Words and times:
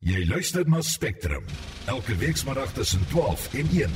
Jy 0.00 0.22
luister 0.24 0.64
na 0.64 0.80
Spectrum 0.80 1.44
elke 1.84 2.14
weekmiddag 2.16 2.70
tussen 2.72 3.02
12 3.08 3.54
en 3.54 3.68
1. 3.68 3.90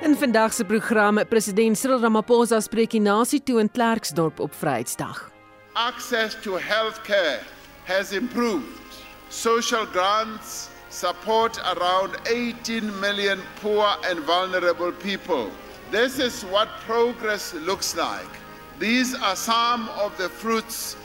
In 0.00 0.16
vandag 0.16 0.52
se 0.52 0.64
program, 0.64 1.20
president 1.28 1.78
Cyril 1.78 2.00
Ramaphosa 2.00 2.60
spreek 2.60 2.96
die 2.96 3.04
nasie 3.04 3.42
toe 3.42 3.60
in 3.60 3.68
Klerksdorp 3.68 4.40
op 4.40 4.54
Vryheidsdag. 4.54 5.30
Access 5.76 6.40
to 6.40 6.56
healthcare 6.56 7.44
has 7.84 8.12
improved. 8.12 9.04
Social 9.28 9.84
grants 9.84 10.70
support 10.88 11.60
around 11.76 12.16
18 12.24 13.00
million 13.00 13.38
poor 13.60 13.84
and 14.08 14.24
vulnerable 14.24 14.92
people. 14.92 15.52
This 15.90 16.20
is 16.20 16.44
what 16.44 16.68
progress 16.86 17.52
looks 17.52 17.96
like. 17.96 18.30
These 18.78 19.12
are 19.12 19.34
some 19.34 19.88
of 19.98 20.16
the 20.18 20.28
fruits 20.28 20.96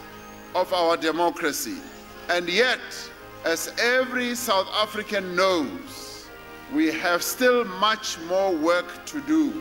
of 0.54 0.72
our 0.73 0.96
democracy. 0.96 1.82
And 2.30 2.48
yet, 2.48 2.80
as 3.45 3.73
every 3.82 4.36
South 4.36 4.68
African 4.78 5.36
knows, 5.36 6.28
we 6.72 6.92
have 6.92 7.23
still 7.23 7.66
much 7.82 8.20
more 8.30 8.54
work 8.54 8.86
to 9.08 9.22
do. 9.22 9.52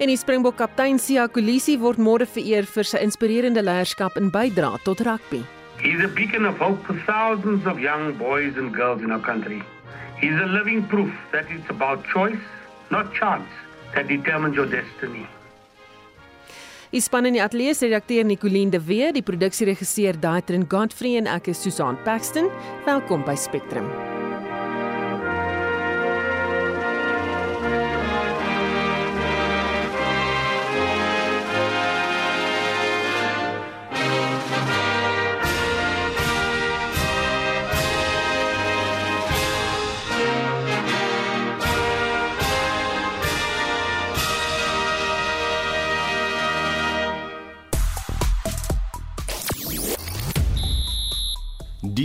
En 0.00 0.08
die 0.08 0.16
Springbok 0.16 0.56
kaptein 0.56 0.96
Sia 0.98 1.28
Kolisi 1.28 1.76
word 1.76 2.00
môre 2.00 2.24
vereer 2.24 2.64
vir 2.64 2.88
sy 2.88 3.02
inspirerende 3.04 3.60
leierskap 3.60 4.16
en 4.16 4.32
bydrae 4.32 4.80
tot 4.88 5.04
rugby. 5.04 5.42
He's 5.84 6.00
a 6.00 6.08
beacon 6.08 6.48
of 6.48 6.56
hope 6.56 6.80
for 6.88 6.96
thousands 7.04 7.66
of 7.66 7.78
young 7.78 8.16
boys 8.16 8.56
and 8.56 8.72
girls 8.72 9.04
in 9.04 9.12
our 9.12 9.20
country. 9.20 9.60
He's 10.16 10.40
a 10.40 10.48
living 10.48 10.88
proof 10.88 11.12
that 11.32 11.44
it's 11.52 11.68
about 11.68 12.08
choice, 12.08 12.40
not 12.90 13.12
chance, 13.12 13.48
that 13.94 14.08
determines 14.08 14.56
your 14.56 14.66
destiny. 14.70 15.26
Die 16.94 17.02
span 17.02 17.26
in 17.26 17.34
die 17.34 17.42
ateljee 17.42 17.74
se 17.74 17.88
redakteur 17.88 18.22
Nicoline 18.24 18.70
de 18.70 18.78
Wee, 18.86 19.10
die 19.16 19.24
produksieregisseur 19.26 20.20
Daitrin 20.22 20.68
Godfrey 20.70 21.16
en 21.18 21.26
ek 21.26 21.50
is 21.50 21.62
Susan 21.66 21.98
Paxton. 22.06 22.52
Welkom 22.86 23.26
by 23.26 23.34
Spectrum. 23.34 23.90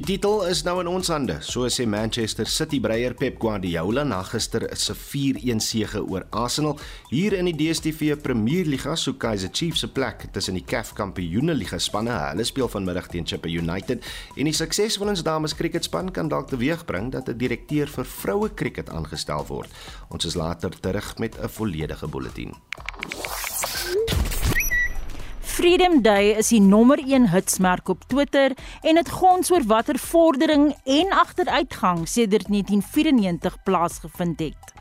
Titel 0.09 0.39
is 0.49 0.63
nou 0.65 0.79
in 0.81 0.87
ons 0.89 1.09
hande, 1.13 1.35
so 1.45 1.67
sê 1.69 1.83
Manchester 1.85 2.47
City 2.49 2.79
breier 2.81 3.13
Pep 3.13 3.35
Guardiola 3.37 4.01
na 4.07 4.23
gister 4.25 4.63
se 4.73 4.95
4-1 4.97 5.61
sege 5.61 6.01
oor 6.01 6.23
Arsenal. 6.33 6.79
Hier 7.11 7.35
in 7.37 7.45
die 7.45 7.53
DStv 7.53 8.15
Premierliga 8.23 8.95
soek 8.97 9.19
Kaizer 9.21 9.51
Chiefs 9.53 9.83
se 9.85 9.91
plek 9.93 10.25
tussen 10.33 10.57
die 10.57 10.65
CAF 10.65 10.95
Kampioenligga 10.97 11.77
spanne. 11.77 12.15
Hulle 12.31 12.47
speel 12.49 12.71
vanmiddag 12.73 13.11
teen 13.13 13.29
Chippa 13.29 13.51
United 13.53 14.01
en 14.33 14.49
die 14.49 14.55
sukses 14.57 14.97
van 14.97 15.13
ons 15.13 15.21
dames 15.27 15.53
kriketspan 15.53 16.09
kan 16.15 16.33
dalk 16.33 16.49
teweegbring 16.49 17.11
dat 17.13 17.29
'n 17.29 17.37
direkteur 17.37 17.85
vir 17.85 18.05
vroue 18.05 18.49
kriket 18.49 18.89
aangestel 18.89 19.45
word. 19.45 19.69
Ons 20.09 20.25
is 20.25 20.33
later 20.33 20.73
terug 20.73 21.19
met 21.19 21.37
'n 21.37 21.49
volledige 21.49 22.07
bulletin. 22.07 22.57
Freedom 25.59 25.97
Day 25.99 26.37
is 26.39 26.53
die 26.53 26.61
nommer 26.63 27.01
1 27.03 27.25
hitsmerk 27.33 27.89
op 27.91 28.05
Twitter 28.07 28.53
en 28.79 28.95
dit 28.95 29.09
gons 29.11 29.49
oor 29.51 29.65
watter 29.67 29.97
vordering 29.99 30.69
en 30.87 31.09
agteruitgang 31.11 32.05
sedert 32.07 32.47
1994 32.47 33.57
plaasgevind 33.67 34.39
het. 34.39 34.71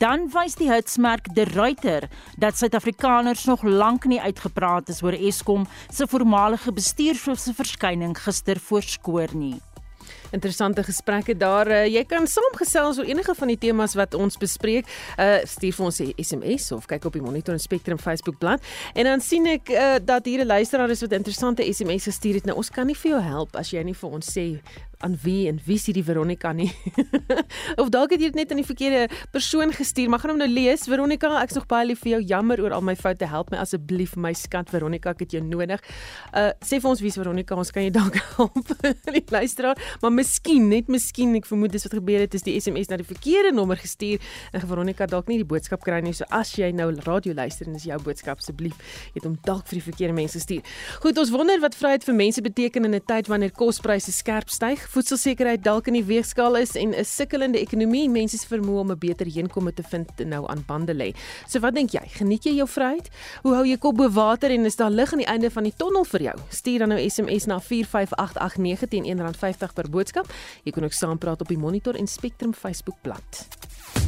Dan 0.00 0.30
wys 0.32 0.56
die 0.56 0.70
hitsmerk 0.70 1.28
De 1.36 1.44
Ruiter 1.50 2.06
dat 2.40 2.56
Suid-Afrikaners 2.56 3.44
nog 3.44 3.60
lank 3.62 4.08
nie 4.08 4.22
uitgepraat 4.24 4.88
is 4.88 5.02
oor 5.04 5.18
Eskom 5.18 5.68
se 5.92 6.08
voormalige 6.08 6.72
bestuurshoof 6.72 7.44
se 7.44 7.52
verskyning 7.60 8.16
gister 8.16 8.56
voorskoor 8.70 9.36
nie 9.36 9.58
interessante 10.32 10.82
gesprekke 10.82 11.36
daar. 11.36 11.68
Uh, 11.70 11.84
jy 11.86 12.04
kan 12.08 12.26
saamgesels 12.26 12.98
oor 12.98 13.08
enige 13.08 13.34
van 13.38 13.52
die 13.52 13.58
temas 13.58 13.96
wat 13.98 14.14
ons 14.18 14.38
bespreek. 14.40 14.88
Uh 15.18 15.40
stuur 15.48 15.72
vir 15.76 15.84
ons 15.84 16.00
'n 16.00 16.12
SMS 16.16 16.72
of 16.72 16.86
kyk 16.86 17.04
op 17.04 17.12
die 17.12 17.22
Monitor 17.22 17.54
en 17.54 17.60
Spectrum 17.60 17.98
Facebook 17.98 18.38
bladsy. 18.38 18.64
En 18.94 19.04
dan 19.04 19.20
sien 19.20 19.46
ek 19.46 19.68
uh, 19.68 19.96
dat 20.02 20.24
hier 20.24 20.44
'n 20.44 20.46
luisteraar 20.46 20.90
is 20.90 21.00
wat 21.00 21.12
interessante 21.12 21.62
SMS 21.72 22.04
gestuur 22.04 22.34
het. 22.34 22.44
Nou 22.44 22.56
ons 22.56 22.70
kan 22.70 22.86
nie 22.86 22.96
vir 22.96 23.10
jou 23.10 23.20
help 23.20 23.56
as 23.56 23.70
jy 23.70 23.82
nie 23.82 23.94
vir 23.94 24.10
ons 24.10 24.26
sê 24.38 24.60
aan 25.02 25.16
wie 25.22 25.48
en 25.50 25.58
wie 25.66 25.78
sien 25.78 25.96
die 25.96 26.04
Veronica 26.04 26.52
nie. 26.52 26.70
of 27.82 27.90
dalk 27.92 28.14
het 28.14 28.20
jy 28.22 28.30
dit 28.30 28.38
net 28.38 28.52
aan 28.54 28.60
die 28.62 28.66
verkeerde 28.66 29.08
persoon 29.34 29.72
gestuur, 29.74 30.10
maar 30.10 30.22
gaan 30.22 30.34
hom 30.34 30.40
nou 30.42 30.50
lees. 30.50 30.86
Veronica, 30.88 31.30
ek's 31.42 31.58
nog 31.58 31.66
baie 31.70 31.86
lief 31.90 32.02
vir 32.04 32.16
jou. 32.16 32.20
Jammer 32.32 32.62
oor 32.62 32.76
al 32.76 32.84
my 32.86 32.94
foute. 32.98 33.26
Help 33.28 33.50
my 33.52 33.60
asseblief, 33.62 34.14
my 34.16 34.32
skat 34.36 34.70
Veronica, 34.72 35.14
ek 35.16 35.24
het 35.26 35.36
jou 35.38 35.42
nodig. 35.44 35.82
Uh 36.32 36.50
sê 36.62 36.78
vir 36.82 36.90
ons 36.92 37.00
wie's 37.02 37.16
Veronica, 37.18 37.56
ons 37.58 37.72
kan 37.74 37.86
jou 37.86 37.92
dalk 37.94 38.18
help. 38.36 38.74
die 39.12 39.24
luisteraar, 39.32 39.78
maar 40.02 40.12
miskien, 40.14 40.68
net 40.70 40.90
miskien, 40.92 41.34
ek 41.38 41.48
vermoed 41.48 41.72
dis 41.74 41.84
wat 41.86 41.96
gebeur 41.98 42.22
het, 42.24 42.34
is 42.38 42.46
die 42.46 42.54
SMS 42.60 42.90
na 42.90 42.98
die 43.00 43.08
verkeerde 43.08 43.52
nommer 43.54 43.80
gestuur 43.80 44.22
en 44.52 44.64
Veronica 44.66 45.06
dalk 45.10 45.30
nie 45.30 45.40
die 45.40 45.48
boodskap 45.48 45.82
kry 45.84 46.00
nie. 46.04 46.14
So 46.16 46.28
as 46.30 46.52
jy 46.58 46.70
nou 46.76 46.90
radio 47.06 47.34
luister 47.36 47.68
en 47.68 47.76
dis 47.78 47.88
jou 47.88 47.98
boodskap 48.04 48.42
asseblief, 48.42 48.78
het 49.16 49.26
hom 49.26 49.36
dalk 49.46 49.66
vir 49.70 49.80
die 49.80 49.86
verkeerde 49.90 50.16
mense 50.16 50.38
gestuur. 50.38 50.62
Goed, 51.02 51.18
ons 51.18 51.32
wonder 51.34 51.60
wat 51.62 51.76
vryheid 51.78 52.06
vir 52.06 52.18
mense 52.18 52.44
beteken 52.44 52.88
in 52.88 52.94
'n 52.94 53.04
tyd 53.06 53.28
wanneer 53.32 53.52
kospryse 53.52 54.12
skerp 54.12 54.50
styg 54.50 54.86
voedselsekerheid 54.92 55.62
dalk 55.64 55.88
in 55.88 55.96
die 55.96 56.04
weegskaal 56.04 56.58
is 56.60 56.74
en 56.76 56.92
'n 56.94 57.04
sukkelende 57.04 57.58
ekonomie 57.58 58.08
mense 58.08 58.38
se 58.38 58.46
vermoë 58.46 58.80
om 58.80 58.90
'n 58.90 58.98
beter 58.98 59.26
heenkomme 59.26 59.72
te 59.72 59.82
vind 59.82 60.08
nou 60.24 60.46
aan 60.48 60.64
bande 60.66 60.94
lê. 60.94 61.14
So 61.48 61.60
wat 61.60 61.74
dink 61.74 61.90
jy? 61.90 62.04
Geniet 62.18 62.44
jy 62.44 62.54
jou 62.54 62.68
vryheid? 62.68 63.08
Hoe 63.42 63.54
hou 63.54 63.64
jy 63.64 63.78
kop 63.78 63.96
bo 63.96 64.08
water 64.08 64.50
en 64.50 64.64
is 64.64 64.76
daar 64.76 64.90
lig 64.90 65.12
aan 65.12 65.18
die 65.18 65.26
einde 65.26 65.50
van 65.50 65.62
die 65.62 65.74
tonnel 65.76 66.04
vir 66.04 66.20
jou? 66.20 66.36
Stuur 66.48 66.78
dan 66.78 66.88
nou 66.88 67.08
SMS 67.08 67.46
na 67.46 67.58
45889 67.60 68.88
teen 68.88 69.04
R1.50 69.04 69.72
per 69.74 69.90
boodskap. 69.90 70.26
Jy 70.64 70.72
kan 70.72 70.84
ook 70.84 70.92
saampraat 70.92 71.40
op 71.40 71.48
die 71.48 71.58
Monitor 71.58 71.94
en 71.94 72.06
Spectrum 72.06 72.54
Facebook 72.54 72.96
bladsy. 73.02 74.01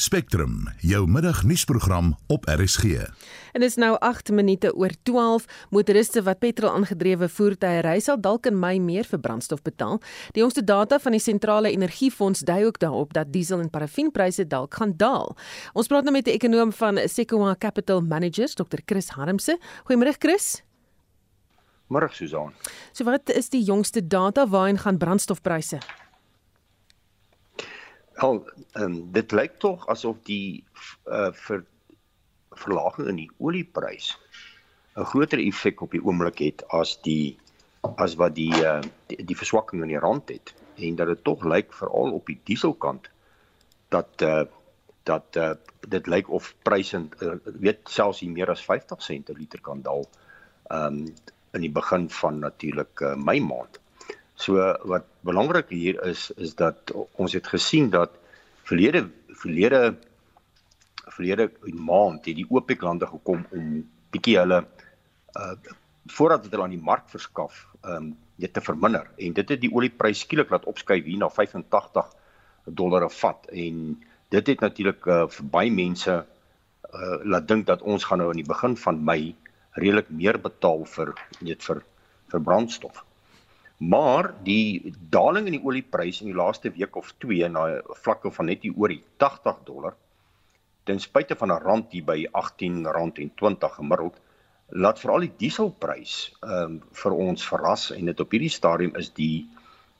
Spectrum, 0.00 0.68
jou 0.80 1.08
middagnuusprogram 1.08 2.14
op 2.26 2.44
RSG. 2.48 2.84
En 3.52 3.62
is 3.62 3.74
nou 3.74 3.98
8 3.98 4.30
minute 4.32 4.74
oor 4.74 4.94
12. 5.02 5.44
Motoriste 5.70 6.22
wat 6.22 6.38
petrol 6.40 6.72
aangedrewe 6.72 7.28
voertuie 7.28 7.82
ry 7.84 7.98
sal 8.00 8.16
dalk 8.16 8.48
in 8.48 8.56
Mei 8.56 8.78
meer 8.80 9.04
vir 9.04 9.20
brandstof 9.20 9.60
betaal. 9.60 10.00
Die 10.32 10.40
jongste 10.40 10.64
data 10.64 10.96
van 11.04 11.12
die 11.12 11.20
sentrale 11.20 11.68
energiefonds 11.76 12.46
dui 12.48 12.64
ook 12.64 12.80
daarop 12.80 13.12
dat 13.12 13.28
diesel 13.32 13.60
en 13.60 13.68
parafienpryse 13.68 14.48
dalk 14.48 14.80
gaan 14.80 14.96
daal. 14.96 15.36
Ons 15.76 15.92
praat 15.92 16.08
nou 16.08 16.16
met 16.16 16.26
'n 16.26 16.32
ekonom 16.32 16.72
van 16.72 16.96
Sequoia 17.04 17.54
Capital 17.58 18.00
Managers, 18.00 18.54
Dr. 18.54 18.80
Chris 18.86 19.08
Harmse. 19.08 19.58
Goeiemôre 19.84 20.16
Chris. 20.18 20.62
Môre 21.88 22.08
Susan. 22.08 22.54
So 22.92 23.04
wat 23.04 23.28
is 23.28 23.50
die 23.50 23.62
jongste 23.62 24.06
data 24.06 24.48
waarin 24.48 24.78
gaan 24.78 24.98
brandstofpryse? 24.98 25.78
Al 28.20 28.42
um, 28.76 28.96
dit 29.12 29.32
lyk 29.32 29.58
tog 29.62 29.86
asof 29.92 30.18
die 30.28 30.64
uh, 31.08 31.30
ver, 31.46 31.64
verlaging 32.62 33.08
in 33.12 33.20
die 33.22 33.30
olieprys 33.38 34.12
'n 34.98 35.06
groter 35.12 35.40
effek 35.40 35.80
op 35.86 35.94
die 35.96 36.02
oomblik 36.04 36.42
het 36.44 36.64
as 36.76 36.96
die 37.06 37.38
as 37.96 38.16
wat 38.20 38.34
die 38.36 38.52
uh, 38.60 38.80
die, 39.08 39.24
die 39.24 39.36
verswakking 39.36 39.82
in 39.82 39.94
die 39.94 40.02
rand 40.02 40.28
het 40.28 40.54
en 40.76 40.96
dat 40.96 41.12
dit 41.12 41.24
tog 41.24 41.44
lyk 41.44 41.72
veral 41.72 42.12
op 42.18 42.26
die 42.26 42.40
dieselkant 42.44 43.08
dat 43.88 44.22
uh, 44.22 44.44
dat 45.08 45.36
uh, 45.36 45.52
dit 45.88 46.06
lyk 46.06 46.28
of 46.28 46.54
pryse 46.62 47.00
uh, 47.24 47.34
weet 47.44 47.88
selfs 47.88 48.20
hier 48.20 48.32
meer 48.32 48.50
as 48.52 48.64
50 48.64 49.02
sent 49.02 49.24
per 49.24 49.38
liter 49.38 49.60
kan 49.64 49.82
daal 49.82 50.04
um, 50.68 51.06
in 51.56 51.64
die 51.64 51.72
begin 51.72 52.10
van 52.10 52.38
natuurlik 52.38 53.00
uh, 53.00 53.14
Mei 53.16 53.40
maand. 53.40 53.80
So 54.40 54.56
wat 54.88 55.04
belangrik 55.26 55.68
hier 55.68 56.00
is 56.08 56.30
is 56.36 56.54
dat 56.56 56.92
ons 57.20 57.32
het 57.36 57.46
gesien 57.46 57.90
dat 57.92 58.14
verlede 58.68 59.10
verlede 59.42 59.98
verlede 61.10 61.50
maand 61.74 62.24
het 62.24 62.38
die 62.38 62.46
OPEC 62.48 62.82
lande 62.82 63.06
gekom 63.06 63.44
om 63.50 63.66
bietjie 64.14 64.38
hulle 64.40 64.64
uh 65.36 65.54
voordat 66.10 66.46
hulle 66.48 66.64
aan 66.64 66.72
die 66.74 66.82
mark 66.82 67.10
verskaf, 67.12 67.66
um, 67.84 68.14
dit 68.40 68.52
te 68.52 68.62
verminder 68.64 69.04
en 69.16 69.34
dit 69.36 69.52
het 69.52 69.60
die 69.60 69.70
olieprys 69.70 70.24
skielik 70.24 70.50
laat 70.50 70.64
opskuif 70.66 71.04
hier 71.04 71.20
na 71.20 71.28
85 71.28 72.08
dollar 72.80 73.04
'n 73.04 73.14
vat 73.18 73.46
en 73.52 73.76
dit 74.28 74.46
het 74.46 74.60
natuurlik 74.60 75.06
uh, 75.06 75.26
vir 75.28 75.46
baie 75.56 75.70
mense 75.70 76.16
uh 76.90 77.18
laat 77.22 77.46
dink 77.48 77.66
dat 77.66 77.82
ons 77.82 78.04
gaan 78.04 78.18
nou 78.18 78.30
aan 78.30 78.42
die 78.42 78.52
begin 78.54 78.76
van 78.76 79.04
Mei 79.04 79.36
redelik 79.76 80.10
meer 80.10 80.40
betaal 80.40 80.84
vir 80.84 81.14
net 81.40 81.62
vir 81.62 81.84
vir 82.32 82.40
brandstof. 82.40 83.04
Maar 83.80 84.34
die 84.44 84.92
daling 85.08 85.46
in 85.48 85.56
die 85.56 85.64
oliepryse 85.64 86.24
in 86.24 86.32
die 86.34 86.36
laaste 86.36 86.70
week 86.70 86.96
of 87.00 87.14
2 87.24 87.48
na 87.48 87.80
vlakke 88.02 88.30
van 88.30 88.50
net 88.52 88.62
hier 88.66 88.76
oor 88.76 88.92
die 88.92 89.02
80 89.16 89.62
dollar 89.64 89.96
ten 90.84 91.00
spyte 91.00 91.36
van 91.36 91.52
'n 91.52 91.62
rand 91.64 91.92
hier 91.92 92.04
by 92.04 92.26
R18.20 92.26 93.72
gemiddeld 93.78 94.20
laat 94.68 95.00
veral 95.00 95.24
die 95.24 95.32
dieselprys 95.36 96.14
ehm 96.40 96.52
um, 96.64 96.76
vir 97.02 97.12
ons 97.12 97.46
verras 97.52 97.90
en 97.96 98.04
dit 98.04 98.20
op 98.20 98.30
hierdie 98.36 98.52
stadium 98.52 98.94
is 98.96 99.10
die 99.14 99.48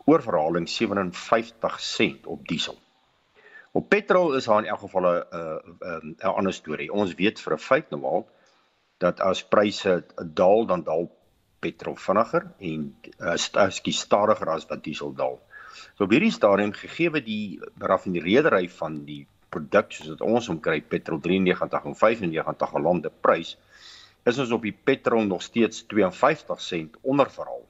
oorverhaling 0.04 0.68
57 0.68 1.80
sent 1.80 2.26
op 2.26 2.46
diesel. 2.48 2.78
Op 3.72 3.88
petrol 3.88 4.34
is 4.34 4.44
daar 4.44 4.62
in 4.62 4.68
elk 4.68 4.80
geval 4.84 5.06
'n 5.06 5.24
'n 5.80 6.16
'n 6.20 6.36
ander 6.36 6.52
storie. 6.52 6.92
Ons 6.92 7.14
weet 7.14 7.40
vir 7.40 7.54
'n 7.54 7.66
feit 7.68 7.90
nou 7.90 8.04
al 8.04 8.28
dat 8.98 9.20
as 9.20 9.42
pryse 9.42 10.04
daal 10.34 10.66
dan 10.66 10.82
daal 10.82 11.10
petrol 11.60 11.96
vinniger 11.96 12.46
en 12.58 12.86
uh, 13.18 13.36
skies 13.70 14.00
stadiger 14.06 14.48
as 14.48 14.66
wat 14.70 14.84
diesel 14.84 15.12
daal. 15.14 15.38
So 15.96 16.04
op 16.04 16.14
hierdie 16.14 16.32
stadium 16.32 16.72
gegee 16.72 17.22
die 17.24 17.60
raffineredery 17.78 18.68
van 18.68 19.04
die 19.04 19.26
produk 19.50 19.92
soos 19.92 20.12
dit 20.14 20.22
ons 20.24 20.48
omkry 20.52 20.80
petrol 20.80 21.20
93 21.20 21.86
en 21.90 21.98
95 21.98 22.72
gelande 22.76 23.10
prys 23.10 23.56
is 24.28 24.38
ons 24.38 24.52
op 24.52 24.64
die 24.66 24.74
petrol 24.74 25.24
nog 25.26 25.42
steeds 25.42 25.84
52 25.88 26.60
sent 26.60 26.96
onder 27.02 27.30
verhaal. 27.32 27.64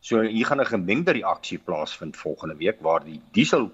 So 0.00 0.20
hier 0.20 0.46
gaan 0.46 0.60
'n 0.60 0.66
gemengde 0.66 1.12
reaksie 1.12 1.58
plaasvind 1.58 2.16
volgende 2.16 2.56
week 2.56 2.80
waar 2.80 3.04
die 3.04 3.20
diesel 3.32 3.72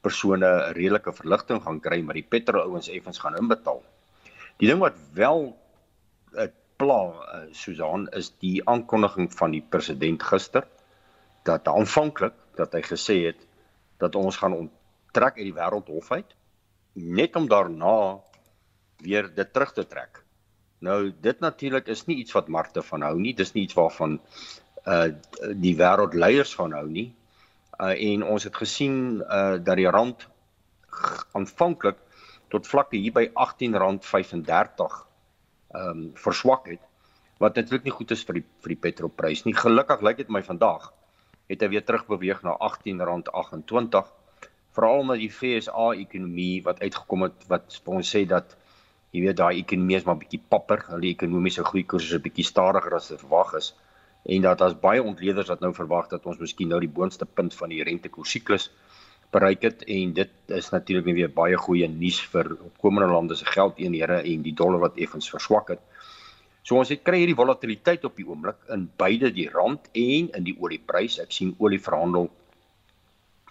persone 0.00 0.46
'n 0.46 0.72
redelike 0.72 1.12
verligting 1.12 1.62
gaan 1.62 1.80
kry 1.80 2.00
maar 2.02 2.14
die 2.14 2.28
petrol 2.28 2.62
ouens 2.62 2.88
effens 2.88 3.18
gaan 3.18 3.36
inbetaal. 3.36 3.82
Die 4.58 4.68
ding 4.68 4.80
wat 4.80 4.96
wel 5.12 5.56
'n 6.34 6.52
pla 6.82 7.00
uh, 7.06 7.42
Susan 7.54 8.08
is 8.18 8.32
die 8.42 8.58
aankondiging 8.68 9.30
van 9.38 9.54
die 9.54 9.62
president 9.74 10.22
gister 10.26 10.66
dat 11.46 11.68
aanvanklik 11.70 12.34
dat 12.58 12.74
hy 12.74 12.82
gesê 12.86 13.16
het 13.28 13.40
dat 14.02 14.18
ons 14.18 14.38
gaan 14.40 14.56
onttrek 14.56 15.38
uit 15.38 15.46
die 15.46 15.58
wêreldhof 15.58 16.10
uit 16.16 16.34
net 17.18 17.38
om 17.38 17.46
daarna 17.50 17.96
weer 19.02 19.28
dit 19.34 19.52
terug 19.52 19.72
te 19.74 19.86
trek. 19.86 20.20
Nou 20.82 21.12
dit 21.24 21.40
natuurlik 21.40 21.88
is 21.94 22.04
nie 22.06 22.18
iets 22.22 22.34
wat 22.36 22.50
Marte 22.50 22.82
van 22.82 23.02
hou 23.06 23.14
nie. 23.18 23.34
Dis 23.34 23.54
nie 23.54 23.64
iets 23.66 23.78
waarvan 23.78 24.18
uh 24.86 25.08
die 25.54 25.76
wêreldleiers 25.78 26.54
van 26.58 26.74
hou 26.74 26.86
nie. 26.90 27.08
Uh 27.78 27.94
en 27.94 28.26
ons 28.34 28.44
het 28.44 28.56
gesien 28.58 29.22
uh 29.22 29.56
dat 29.62 29.78
die 29.78 29.90
rand 29.90 30.26
aanvanklik 31.38 32.02
tot 32.52 32.68
vlakke 32.68 32.98
hier 32.98 33.14
by 33.14 33.28
R18.35 33.30 35.11
ehm 35.72 35.88
um, 35.90 36.10
verswak 36.14 36.66
het 36.68 36.82
wat 37.42 37.54
natuurlik 37.56 37.84
nie 37.84 37.94
goed 37.98 38.10
is 38.14 38.24
vir 38.24 38.38
die 38.38 38.44
vir 38.62 38.74
die 38.74 38.82
petrolprys 38.86 39.44
nie. 39.44 39.54
Gelukkig 39.54 40.02
lyk 40.06 40.16
dit 40.22 40.28
my 40.28 40.42
vandag 40.46 40.92
het 41.50 41.62
hy 41.62 41.68
weer 41.74 41.84
terugbeweeg 41.84 42.42
na 42.46 42.54
R18.28 42.54 44.10
veral 44.76 45.02
omdat 45.04 45.20
die 45.20 45.30
FSA 45.30 45.92
ekonomie 46.04 46.62
wat 46.66 46.80
uitgekom 46.80 47.26
het 47.28 47.48
wat 47.50 47.80
ons 47.84 48.12
sê 48.14 48.24
dat 48.28 48.56
jy 49.12 49.24
weet 49.26 49.40
daai 49.40 49.60
ekonomie 49.60 49.98
is 49.98 50.06
maar 50.08 50.20
bietjie 50.20 50.40
papper, 50.54 50.86
hulle 50.88 51.10
ekonomiese 51.10 51.64
groei 51.68 51.84
koers 51.84 52.08
is 52.08 52.14
'n 52.16 52.24
bietjie 52.28 52.46
stadiger 52.48 52.94
as 52.96 53.10
verwag 53.12 53.54
is 53.60 53.74
en 54.24 54.42
dat 54.42 54.58
daar's 54.58 54.78
baie 54.78 55.02
ontleeders 55.02 55.48
wat 55.48 55.60
nou 55.60 55.72
verwag 55.74 56.08
dat 56.08 56.26
ons 56.26 56.38
miskien 56.38 56.68
nou 56.68 56.80
die 56.80 56.94
boonste 56.98 57.26
punt 57.26 57.54
van 57.54 57.68
die 57.68 57.82
rentekoersiklus 57.82 58.70
bereik 59.32 59.62
het 59.64 59.84
en 59.88 60.12
dit 60.16 60.52
is 60.58 60.68
natuurlik 60.74 61.14
weer 61.16 61.32
baie 61.32 61.56
goeie 61.56 61.88
nuus 61.88 62.20
vir 62.32 62.52
opkomende 62.52 63.08
lande 63.12 63.36
se 63.36 63.48
geldeenhede 63.48 64.20
en 64.20 64.44
die 64.44 64.54
dollar 64.54 64.82
wat 64.82 64.98
effens 65.00 65.30
verswak 65.32 65.72
het. 65.72 65.80
So 66.62 66.78
ons 66.78 66.92
het 66.92 67.02
kry 67.02 67.22
hierdie 67.22 67.38
volatiliteit 67.38 68.04
op 68.06 68.16
die 68.16 68.26
oomblik 68.28 68.60
in 68.74 68.86
beide 69.00 69.32
die 69.34 69.48
rand 69.50 69.88
en 69.98 70.28
in 70.36 70.44
die 70.46 70.54
oliepryse. 70.60 71.24
Ek 71.24 71.32
sien 71.34 71.54
olie 71.58 71.80
verhandel 71.82 72.28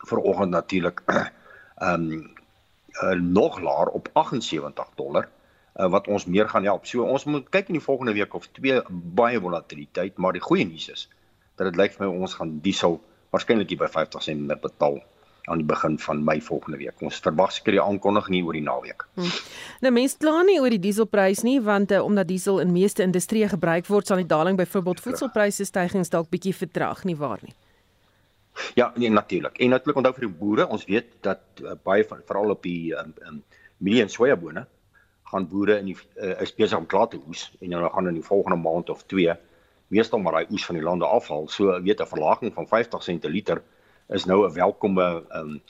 vanoggend 0.07 0.55
natuurlik 0.55 1.03
ehm 1.11 2.11
um, 2.11 2.29
uh, 3.01 3.15
nog 3.15 3.59
laer 3.63 3.87
op 3.95 4.09
78 4.13 4.89
dollar 4.95 5.29
uh, 5.79 5.87
wat 5.89 6.07
ons 6.07 6.25
meer 6.25 6.49
gaan 6.49 6.63
help. 6.67 6.85
So 6.85 7.03
ons 7.03 7.25
moet 7.25 7.49
kyk 7.49 7.71
in 7.71 7.79
die 7.79 7.83
volgende 7.83 8.13
week 8.13 8.33
of 8.33 8.47
twee 8.51 8.81
baie 8.89 9.39
volatiliteit, 9.39 10.17
maar 10.17 10.35
die 10.35 10.43
goeie 10.43 10.65
nuus 10.67 10.89
is 10.91 11.07
dat 11.55 11.71
dit 11.71 11.79
lyk 11.79 11.95
vir 11.95 12.07
my 12.07 12.21
ons 12.25 12.35
gaan 12.39 12.59
diesel 12.63 12.99
waarskynlik 13.31 13.69
hier 13.71 13.79
by 13.79 13.89
50 13.91 14.23
sent 14.23 14.61
betaal 14.61 14.99
aan 15.49 15.57
die 15.57 15.65
begin 15.65 15.97
van 15.99 16.23
Mei 16.23 16.41
volgende 16.41 16.77
week. 16.77 17.01
Ons 17.01 17.19
verwag 17.23 17.51
seker 17.51 17.75
die 17.77 17.81
aankondiging 17.81 18.35
hier 18.35 18.45
oor 18.45 18.57
die 18.57 18.65
naweek. 18.65 19.07
Hmm. 19.17 19.31
Nou 19.81 19.93
mense 19.93 20.17
kla 20.21 20.41
nie 20.47 20.59
oor 20.61 20.69
die 20.69 20.81
dieselprys 20.81 21.43
nie 21.47 21.57
want 21.61 21.91
uh, 21.91 22.03
omdat 22.05 22.27
diesel 22.29 22.59
in 22.59 22.71
meeste 22.71 23.03
industrieë 23.03 23.49
gebruik 23.55 23.89
word, 23.89 24.07
sal 24.07 24.21
die 24.21 24.29
daling 24.29 24.59
byvoorbeeld 24.59 25.01
voedselpryse 25.01 25.65
stygings 25.65 26.13
dalk 26.13 26.29
bietjie 26.29 26.53
vertraag 26.55 27.03
nie 27.09 27.17
waar 27.17 27.41
nie. 27.41 27.55
Ja, 28.75 28.91
nee 28.95 29.09
natuurlik. 29.09 29.57
En 29.57 29.69
natuurlik 29.69 29.97
onthou 29.97 30.13
vir 30.19 30.27
die 30.27 30.37
boere, 30.37 30.67
ons 30.67 30.85
weet 30.85 31.15
dat 31.25 31.41
uh, 31.63 31.73
baie 31.83 32.05
van 32.07 32.21
veral 32.27 32.53
op 32.53 32.63
die 32.63 32.93
um, 32.97 33.13
um, 33.27 33.43
mielie 33.77 34.03
en 34.03 34.11
sojabone 34.11 34.65
gaan 35.31 35.47
boere 35.47 35.77
in 35.79 35.93
die 35.93 35.97
uh, 36.19 36.35
is 36.43 36.53
besig 36.55 36.77
om 36.77 36.85
klaar 36.85 37.07
te 37.07 37.19
oes 37.27 37.47
en 37.61 37.71
dan 37.71 37.89
gaan 37.89 38.11
in 38.11 38.19
die 38.19 38.25
volgende 38.25 38.59
maand 38.59 38.89
of 38.89 39.05
2 39.07 39.37
meestal 39.91 40.19
maar 40.19 40.37
daai 40.37 40.51
oes 40.51 40.65
van 40.67 40.77
die 40.77 40.83
lande 40.83 41.07
afhaal. 41.07 41.47
So 41.47 41.81
weet 41.83 42.01
'n 42.01 42.07
verlaging 42.07 42.53
van 42.53 42.67
50 42.67 43.03
sent 43.03 43.21
per 43.21 43.29
liter 43.29 43.61
is 44.11 44.25
nou 44.25 44.45
'n 44.45 44.53
welkome 44.53 45.07
um, 45.35 45.61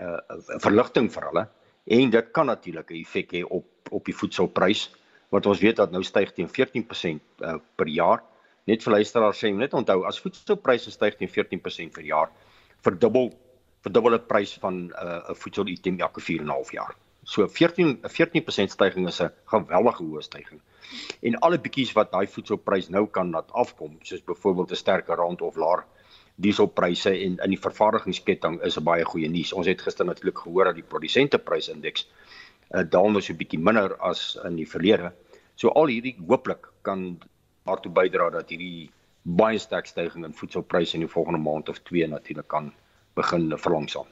uh, 0.00 0.20
verligting 0.58 1.12
vir 1.12 1.28
hulle 1.28 1.48
en 1.84 2.10
dit 2.10 2.32
kan 2.32 2.46
natuurlik 2.46 2.90
'n 2.90 3.00
effek 3.00 3.32
hê 3.32 3.44
op 3.44 3.66
op 3.90 4.04
die 4.04 4.16
voedselprys 4.16 4.90
wat 5.28 5.46
ons 5.46 5.60
weet 5.60 5.76
dat 5.76 5.90
nou 5.90 6.02
styg 6.02 6.32
teen 6.32 6.48
14% 6.48 7.20
uh, 7.40 7.56
per 7.76 7.88
jaar 7.88 8.22
net 8.64 8.82
vir 8.82 8.92
luisteraars 8.92 9.44
sê 9.44 9.52
net 9.54 9.74
onthou 9.74 10.04
as 10.06 10.20
voedselpryse 10.20 10.90
styg 10.90 11.16
teen 11.16 11.28
14% 11.28 11.92
per 11.92 12.04
jaar 12.04 12.30
verdubbel 12.84 13.32
verdubbel 13.82 14.16
die 14.16 14.26
prys 14.26 14.54
van 14.62 14.74
'n 14.74 14.92
uh, 14.92 15.30
'n 15.30 15.34
voedselitem 15.34 16.00
elke 16.00 16.20
4 16.20 16.40
en 16.40 16.46
'n 16.46 16.56
half 16.56 16.72
jaar. 16.72 16.94
So 17.24 17.48
14 17.48 18.00
'n 18.02 18.08
14% 18.08 18.70
stygings 18.70 19.20
is 19.20 19.20
'n 19.20 19.32
geweldige 19.44 20.02
hoë 20.04 20.22
stygings. 20.22 20.62
En 21.22 21.38
alle 21.38 21.58
bietjies 21.58 21.92
wat 21.92 22.12
daai 22.12 22.26
voedselprys 22.26 22.88
nou 22.88 23.06
kan 23.06 23.30
laat 23.30 23.52
afkom, 23.52 23.98
soos 24.02 24.24
byvoorbeeld 24.24 24.70
'n 24.70 24.76
sterker 24.76 25.16
rand 25.16 25.42
of 25.42 25.56
laer 25.56 25.84
dieselpryse 26.36 27.10
en 27.10 27.36
in 27.44 27.50
die 27.50 27.60
vervaardigingsketting 27.60 28.60
is 28.62 28.78
'n 28.78 28.84
baie 28.84 29.04
goeie 29.04 29.28
nuus. 29.28 29.52
Ons 29.52 29.66
het 29.66 29.80
gister 29.80 30.04
natuurlik 30.04 30.38
gehoor 30.38 30.64
dat 30.64 30.74
die 30.74 30.88
produsenteprysindeks 30.88 32.08
uh, 32.74 32.82
daal 32.88 33.10
nou 33.10 33.20
so 33.20 33.34
bietjie 33.34 33.58
minder 33.58 33.96
as 34.00 34.38
in 34.44 34.56
die 34.56 34.68
verlede. 34.68 35.12
So 35.54 35.68
al 35.68 35.86
hierdie 35.86 36.16
hooplik 36.28 36.68
kan 36.82 37.20
daartoe 37.64 37.92
bydra 37.92 38.30
dat 38.30 38.48
hierdie 38.48 38.90
baie 39.22 39.58
sterk 39.58 39.86
stygings 39.86 40.26
in 40.26 40.34
voedselpryse 40.34 40.94
in 40.94 41.00
die 41.00 41.12
volgende 41.12 41.38
maand 41.38 41.68
of 41.68 41.78
2 41.78 42.06
natuurlik 42.06 42.48
kan 42.48 42.72
begin 43.14 43.52
verlangsaam. 43.58 44.06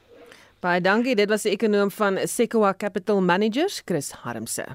Baie 0.61 0.81
dankie, 0.81 1.15
dit 1.15 1.29
was 1.29 1.41
die 1.41 1.51
ekonom 1.51 1.91
van 1.91 2.19
Sequoia 2.27 2.73
Capital 2.73 3.21
Managers, 3.21 3.81
Chris 3.85 4.11
Harmse. 4.11 4.65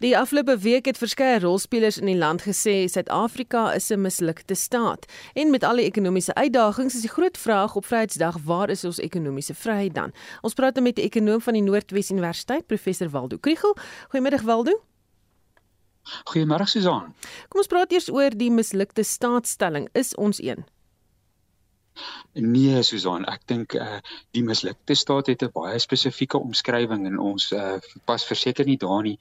Die 0.00 0.18
afgelope 0.18 0.54
week 0.58 0.86
het 0.88 0.96
verskeie 0.96 1.40
rolspelers 1.42 1.98
in 2.00 2.08
die 2.08 2.16
land 2.16 2.40
gesê 2.46 2.86
Suid-Afrika 2.88 3.72
is 3.76 3.90
'n 3.90 4.00
mislukte 4.00 4.54
staat. 4.54 5.04
En 5.34 5.50
met 5.50 5.62
al 5.62 5.76
die 5.76 5.84
ekonomiese 5.84 6.34
uitdagings 6.34 6.94
is 6.94 7.00
die 7.00 7.10
groot 7.10 7.38
vraag 7.38 7.76
op 7.76 7.84
Vryheidsdag, 7.84 8.36
waar 8.44 8.70
is 8.70 8.84
ons 8.84 8.98
ekonomiese 8.98 9.54
vryheid 9.54 9.94
dan? 9.94 10.12
Ons 10.40 10.54
praat 10.54 10.74
nou 10.74 10.84
met 10.84 10.96
die 10.96 11.04
ekonom 11.04 11.40
van 11.40 11.52
die 11.52 11.62
Noordwes 11.62 12.10
Universiteit, 12.10 12.66
professor 12.66 13.10
Waldo 13.10 13.36
Kriel. 13.36 13.76
Goeiemiddag 14.08 14.42
Waldo. 14.42 14.82
Goeiemôre 16.24 16.64
Susan. 16.64 17.14
Kom 17.48 17.58
ons 17.60 17.66
praat 17.66 17.92
eers 17.92 18.10
oor 18.10 18.30
die 18.30 18.50
mislukte 18.50 19.02
staatsstelling. 19.02 19.88
Is 19.92 20.14
ons 20.14 20.42
een? 20.42 20.64
Nee 22.56 22.82
Susan, 22.86 23.24
ek 23.32 23.46
dink 23.52 23.74
eh 23.74 23.86
uh, 23.86 24.00
die 24.36 24.42
mislukte 24.48 24.94
staat 24.94 25.30
het 25.32 25.42
'n 25.46 25.52
baie 25.54 25.78
spesifieke 25.84 26.38
omskrywing 26.38 27.06
en 27.06 27.18
ons 27.18 27.52
eh 27.52 27.62
uh, 27.62 28.02
pas 28.10 28.26
verseker 28.32 28.66
nie 28.66 28.76
daar 28.84 29.02
nie. 29.02 29.18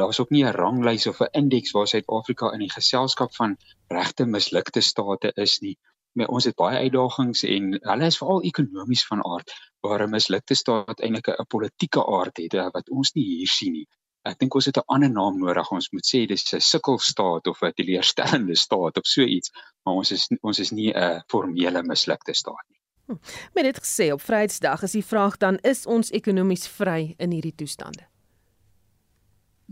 Daar's 0.00 0.20
ook 0.20 0.30
nie 0.30 0.44
'n 0.44 0.56
ranglys 0.56 1.06
of 1.06 1.20
'n 1.20 1.32
indeks 1.40 1.72
waar 1.76 1.88
Suid-Afrika 1.92 2.52
in 2.52 2.60
die 2.66 2.74
geselskap 2.76 3.34
van 3.34 3.56
regte 3.88 4.26
mislukte 4.26 4.80
state 4.80 5.32
is 5.34 5.58
nie. 5.60 5.76
Maar 6.12 6.28
ons 6.28 6.44
het 6.44 6.56
baie 6.56 6.78
uitdagings 6.78 7.42
en 7.48 7.68
hulle 7.80 8.06
is 8.06 8.18
veral 8.20 8.42
ekonomies 8.48 9.04
van 9.10 9.24
aard 9.24 9.52
waar 9.80 10.02
'n 10.06 10.10
mislukte 10.10 10.54
staat 10.54 11.00
eintlik 11.00 11.28
'n 11.28 11.46
politieke 11.54 12.06
aard 12.18 12.36
het 12.36 12.54
eh, 12.54 12.68
wat 12.72 12.90
ons 12.90 13.12
nie 13.12 13.24
hier 13.24 13.48
sien 13.48 13.72
nie. 13.72 13.88
Ek 14.28 14.38
dink 14.38 14.54
ons 14.54 14.68
het 14.70 14.78
'n 14.78 14.86
ander 14.94 15.10
naam 15.10 15.38
nodig. 15.38 15.70
Ons 15.72 15.90
moet 15.90 16.06
sê 16.06 16.26
dis 16.26 16.44
'n 16.54 16.60
sukkelstaat 16.60 17.46
of 17.46 17.62
'n 17.62 17.72
teleurstellende 17.72 18.56
staat 18.56 18.98
of 18.98 19.06
so 19.06 19.22
iets, 19.22 19.50
maar 19.84 19.94
ons 19.94 20.10
is 20.12 20.28
ons 20.42 20.58
is 20.58 20.70
nie 20.70 20.92
'n 20.94 21.22
formele 21.26 21.82
mislukte 21.82 22.34
staat 22.34 22.64
nie. 22.68 22.78
Hm. 23.06 23.18
Met 23.54 23.64
dit 23.64 23.78
gesê 23.78 24.12
op 24.12 24.20
Vryheidsdag 24.20 24.82
is 24.82 24.92
die 24.92 25.04
vraag 25.04 25.36
dan 25.36 25.58
is 25.58 25.86
ons 25.86 26.10
ekonomies 26.10 26.68
vry 26.68 27.14
in 27.18 27.30
hierdie 27.30 27.54
toestande? 27.54 28.06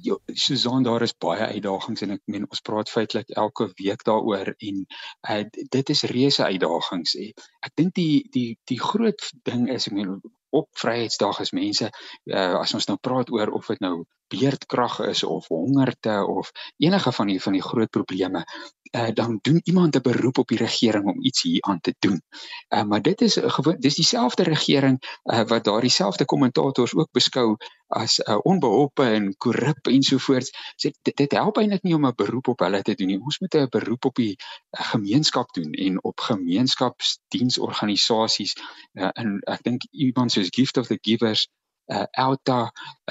Ja, 0.02 0.16
Susan, 0.26 0.83
daar 0.83 1.02
is 1.02 1.16
baie 1.19 1.47
uitdagings 1.47 2.02
en 2.02 2.11
ek 2.11 2.23
meen 2.25 2.47
ons 2.49 2.61
praat 2.61 2.90
feitelik 2.90 3.28
elke 3.28 3.73
week 3.76 4.04
daaroor 4.04 4.54
en 4.59 4.87
uh, 5.30 5.45
dit 5.52 5.88
is 5.88 6.02
reuse 6.02 6.45
uitdagings. 6.45 7.16
Ek 7.61 7.75
dink 7.75 7.95
die 7.95 8.28
die 8.33 8.59
die 8.64 8.80
groot 8.80 9.30
ding 9.45 9.69
is 9.69 9.87
ek 9.87 9.92
meen 9.99 10.21
op 10.50 10.69
Vryheidsdag 10.73 11.40
is 11.40 11.52
mense 11.52 11.90
uh, 11.90 12.54
as 12.61 12.75
ons 12.75 12.88
nou 12.88 12.97
praat 12.99 13.30
oor 13.30 13.52
of 13.54 13.66
dit 13.66 13.80
nou 13.85 14.07
beerdkrag 14.32 14.99
is 15.12 15.25
of 15.25 15.49
hongerte 15.49 16.26
of 16.26 16.52
enige 16.76 17.12
van 17.12 17.26
die 17.26 17.42
van 17.42 17.58
die 17.58 17.62
groot 17.62 17.90
probleme 17.90 18.44
uh, 18.90 19.08
dan 19.14 19.38
doen 19.42 19.60
iemand 19.64 19.96
'n 19.96 20.02
beroep 20.02 20.38
op 20.38 20.49
die 20.49 20.58
regering 20.58 21.06
om 21.06 21.25
iets 21.25 21.42
hier 21.42 21.62
aan 21.62 21.80
te 21.80 21.94
doen. 21.99 22.22
Uh, 22.68 22.82
maar 22.82 23.02
dit 23.02 23.20
is 23.20 23.38
gewoon 23.40 23.76
dis 23.78 23.94
dieselfde 23.94 24.42
regering 24.42 25.18
uh, 25.25 25.40
wat 25.40 25.64
daardie 25.64 25.90
selfde 25.90 26.25
kommentators 26.25 26.94
ook 26.94 27.08
beskou 27.12 27.56
as 27.87 28.18
uh, 28.18 28.38
onbeholpe 28.42 29.02
en 29.02 29.37
korrup 29.37 29.87
ensovoorts. 29.87 30.50
So 30.76 30.90
dit, 31.02 31.16
dit 31.16 31.32
help 31.32 31.56
eintlik 31.56 31.82
nie 31.82 31.94
om 31.94 32.06
'n 32.06 32.12
beroep 32.16 32.49
op 32.49 32.58
hulle 32.58 32.82
te 32.82 32.94
doen 32.94 33.06
nie. 33.06 33.20
Ons 33.20 33.38
moet 33.38 33.54
'n 33.54 33.66
beroep 33.70 34.04
op 34.04 34.14
die 34.14 34.37
gemeenskap 34.70 35.52
doen 35.52 35.72
en 35.72 36.04
op 36.04 36.20
gemeenskapsdiensorganisasies 36.20 38.56
uh, 38.92 39.08
en 39.12 39.38
ek 39.40 39.62
dink 39.62 39.82
iemand 39.90 40.32
soos 40.32 40.49
Gift 40.50 40.76
of 40.76 40.87
the 40.87 40.99
Givers, 41.00 41.49
uh, 41.92 42.06
Elta, 42.26 42.61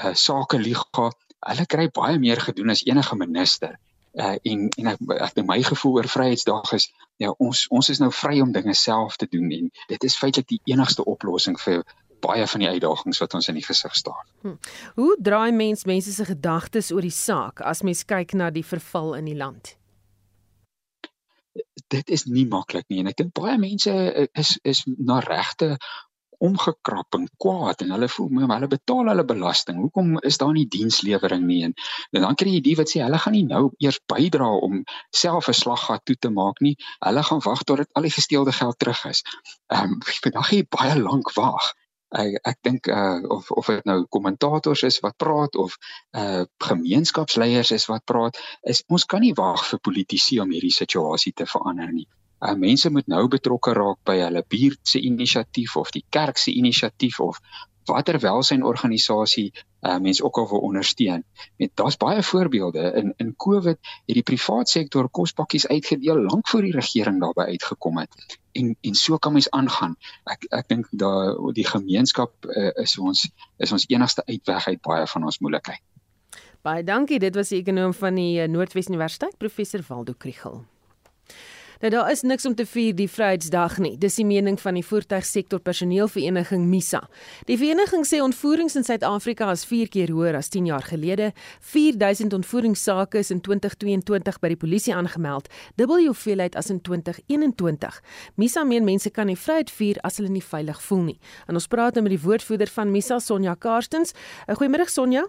uh, 0.02 0.14
Sake 0.14 0.58
Liga, 0.58 1.10
hulle 1.40 1.66
kry 1.66 1.88
baie 1.94 2.18
meer 2.18 2.40
gedoen 2.40 2.72
as 2.74 2.84
enige 2.88 3.16
minister 3.16 3.78
uh, 4.12 4.36
en 4.42 4.68
en 4.68 4.92
ek 4.92 5.00
ek 5.16 5.34
dink 5.38 5.48
my 5.48 5.60
gevoel 5.64 6.00
oor 6.00 6.10
Vryheidsdag 6.10 6.72
is 6.76 6.90
ja 7.22 7.32
ons 7.38 7.66
ons 7.70 7.90
is 7.92 8.00
nou 8.02 8.10
vry 8.12 8.40
om 8.44 8.52
dinge 8.52 8.74
self 8.74 9.16
te 9.20 9.28
doen 9.30 9.50
en 9.56 9.70
dit 9.88 10.06
is 10.08 10.18
feitelik 10.18 10.48
die 10.50 10.60
enigste 10.74 11.04
oplossing 11.04 11.58
vir 11.60 11.84
baie 12.20 12.44
van 12.46 12.60
die 12.60 12.68
uitdagings 12.68 13.20
wat 13.22 13.34
ons 13.34 13.48
in 13.48 13.56
die 13.56 13.64
gesig 13.64 13.94
staar. 13.96 14.24
Hm. 14.42 14.58
Hoe 15.00 15.14
draai 15.16 15.52
mens 15.56 15.86
mense 15.88 16.12
se 16.12 16.24
gedagtes 16.28 16.90
oor 16.92 17.04
die 17.04 17.14
saak 17.14 17.62
as 17.64 17.80
mens 17.82 18.04
kyk 18.04 18.34
na 18.36 18.50
die 18.52 18.66
verval 18.66 19.14
in 19.16 19.30
die 19.30 19.38
land? 19.38 19.76
Dit 21.90 22.10
is 22.12 22.26
nie 22.28 22.44
maklik 22.46 22.86
nie 22.88 23.00
en 23.00 23.08
ek 23.10 23.22
dink 23.22 23.32
baie 23.34 23.56
mense 23.58 23.94
is 24.36 24.58
is 24.62 24.84
na 24.98 25.20
regte 25.24 25.78
omgekrap 26.46 27.16
en 27.18 27.26
kwaad 27.42 27.82
en 27.84 27.92
hulle 27.94 28.08
voel 28.08 28.30
maar 28.34 28.56
hulle 28.56 28.70
betaal 28.72 29.10
hulle 29.12 29.24
belasting. 29.28 29.80
Hoekom 29.84 30.14
is 30.30 30.38
daar 30.40 30.54
nie 30.56 30.66
dienslewering 30.76 31.44
nie 31.46 31.60
en, 31.68 31.74
en 32.16 32.26
dan 32.26 32.38
kry 32.40 32.54
jy 32.56 32.62
die 32.68 32.76
wat 32.80 32.92
sê 32.92 33.02
hulle 33.04 33.20
gaan 33.24 33.36
nie 33.36 33.44
nou 33.48 33.62
eers 33.84 34.00
bydra 34.12 34.48
om 34.68 34.80
self 35.22 35.50
'n 35.52 35.58
slaggat 35.62 36.04
toe 36.04 36.16
te 36.16 36.30
maak 36.40 36.62
nie. 36.66 36.76
Hulle 37.04 37.22
gaan 37.28 37.44
wag 37.44 37.64
tot 37.64 37.82
dit 37.82 37.90
al 37.94 38.08
die 38.08 38.16
gesteelde 38.16 38.56
geld 38.56 38.78
terug 38.78 39.04
is. 39.12 39.22
Ehm 39.72 39.96
um, 39.96 40.00
vandag 40.24 40.52
jy 40.56 40.64
baie 40.78 40.96
lank 41.00 41.34
wag. 41.36 41.72
Ek 42.20 42.40
ek 42.52 42.58
dink 42.66 42.88
uh 42.90 43.20
of 43.36 43.50
of 43.50 43.66
dit 43.70 43.84
nou 43.84 43.98
kommentators 44.16 44.82
is 44.88 45.00
wat 45.04 45.16
praat 45.16 45.56
of 45.56 45.76
uh 46.22 46.44
gemeenskapsleiers 46.70 47.70
is 47.76 47.86
wat 47.92 48.04
praat, 48.04 48.40
is 48.62 48.82
ons 48.88 49.04
kan 49.04 49.20
nie 49.20 49.34
wag 49.34 49.66
vir 49.72 49.84
politici 49.90 50.40
om 50.40 50.50
hierdie 50.50 50.74
situasie 50.74 51.32
te 51.32 51.46
verander 51.46 51.92
nie. 51.92 52.08
Uh, 52.40 52.54
mense 52.56 52.90
moet 52.90 53.06
nou 53.06 53.26
betrokke 53.28 53.72
raak 53.76 53.98
by 54.08 54.16
hulle 54.22 54.44
buurt 54.48 54.80
se 54.88 55.00
inisiatief 55.04 55.76
of 55.76 55.90
die 55.92 56.04
kerk 56.08 56.38
se 56.40 56.54
inisiatief 56.56 57.20
of 57.20 57.40
watter 57.90 58.18
welsynorganisasie 58.20 59.50
uh, 59.52 59.98
mense 59.98 60.24
ook 60.24 60.38
al 60.38 60.48
wil 60.48 60.64
ondersteun. 60.68 61.24
Met 61.56 61.70
daar's 61.74 61.96
baie 61.96 62.22
voorbeelde 62.22 62.92
in 62.96 63.14
in 63.16 63.34
COVID 63.36 63.78
het 64.06 64.14
die 64.14 64.22
privaat 64.22 64.68
sektor 64.68 65.08
kospakkies 65.08 65.66
uitgedeel 65.66 66.22
lank 66.22 66.48
voor 66.48 66.62
die 66.62 66.72
regering 66.72 67.20
daarby 67.20 67.40
uitgekom 67.40 67.98
het. 67.98 68.38
En 68.52 68.76
en 68.80 68.94
so 68.94 69.16
kan 69.16 69.32
mens 69.32 69.50
aangaan. 69.50 69.96
Ek 70.24 70.44
ek 70.48 70.68
dink 70.68 70.88
daai 70.90 71.52
die 71.52 71.66
gemeenskap 71.66 72.32
uh, 72.44 72.70
is 72.82 72.98
ons 72.98 73.28
is 73.58 73.72
ons 73.72 73.88
enigste 73.88 74.24
uitweg 74.26 74.66
uit 74.66 74.80
baie 74.82 75.06
van 75.06 75.24
ons 75.24 75.38
moeilikheid. 75.38 75.82
Baie 76.62 76.84
dankie. 76.84 77.18
Dit 77.18 77.34
was 77.34 77.48
die 77.48 77.60
ekonom 77.60 77.94
van 77.96 78.14
die 78.14 78.46
Noordwes 78.48 78.88
Universiteit, 78.88 79.38
professor 79.38 79.84
Waldo 79.88 80.12
Krugel. 80.12 80.64
Nou 81.80 81.88
daar 81.92 82.10
is 82.10 82.20
niks 82.20 82.44
om 82.44 82.52
te 82.54 82.66
vier 82.68 82.92
die 82.92 83.08
Vryheidsdag 83.08 83.78
nie. 83.80 83.94
Dis 83.96 84.18
die 84.20 84.24
mening 84.28 84.58
van 84.60 84.76
die 84.76 84.82
voertuigsektor 84.84 85.62
personeelvereniging 85.64 86.66
MISA. 86.68 86.98
Die 87.48 87.56
vereniging 87.56 88.02
sê 88.04 88.18
ontvoerings 88.20 88.76
in 88.76 88.84
Suid-Afrika 88.84 89.48
is 89.54 89.64
4 89.64 89.88
keer 89.88 90.12
hoër 90.12 90.36
as 90.36 90.52
10 90.52 90.68
jaar 90.68 90.84
gelede. 90.84 91.30
4000 91.72 92.36
ontvoeringssake 92.36 93.22
is 93.24 93.32
in 93.32 93.40
2022 93.40 94.40
by 94.42 94.50
die 94.52 94.58
polisie 94.60 94.92
aangemeld, 94.92 95.48
dubbel 95.80 96.02
die 96.02 96.10
hoeveelheid 96.10 96.58
as 96.60 96.68
in 96.68 96.82
2021. 96.84 97.96
MISA 98.36 98.66
meen 98.68 98.84
mense 98.84 99.08
kan 99.16 99.32
nie 99.32 99.38
vryheid 99.40 99.72
vier 99.72 100.02
as 100.04 100.20
hulle 100.20 100.34
nie 100.36 100.44
veilig 100.44 100.84
voel 100.84 101.02
nie. 101.06 101.16
En 101.48 101.56
ons 101.56 101.70
praat 101.72 101.96
nou 101.96 102.04
met 102.04 102.12
die 102.12 102.20
woordvoerder 102.26 102.68
van 102.76 102.92
MISA, 102.92 103.22
Sonja 103.24 103.56
Karstens. 103.56 104.12
Goeiemôre 104.52 104.84
Sonja. 104.84 105.24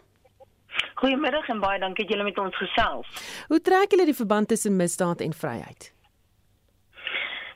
Goeiemiddag 1.00 1.48
en 1.48 1.64
baie 1.64 1.80
dankie 1.80 2.04
dat 2.04 2.12
julle 2.14 2.28
met 2.28 2.44
ons 2.44 2.60
gesels. 2.60 3.26
Hoe 3.48 3.64
trek 3.64 3.96
julle 3.96 4.12
die 4.12 4.20
verband 4.20 4.52
tussen 4.52 4.76
misdaad 4.76 5.24
en 5.24 5.32
vryheid? 5.32 5.94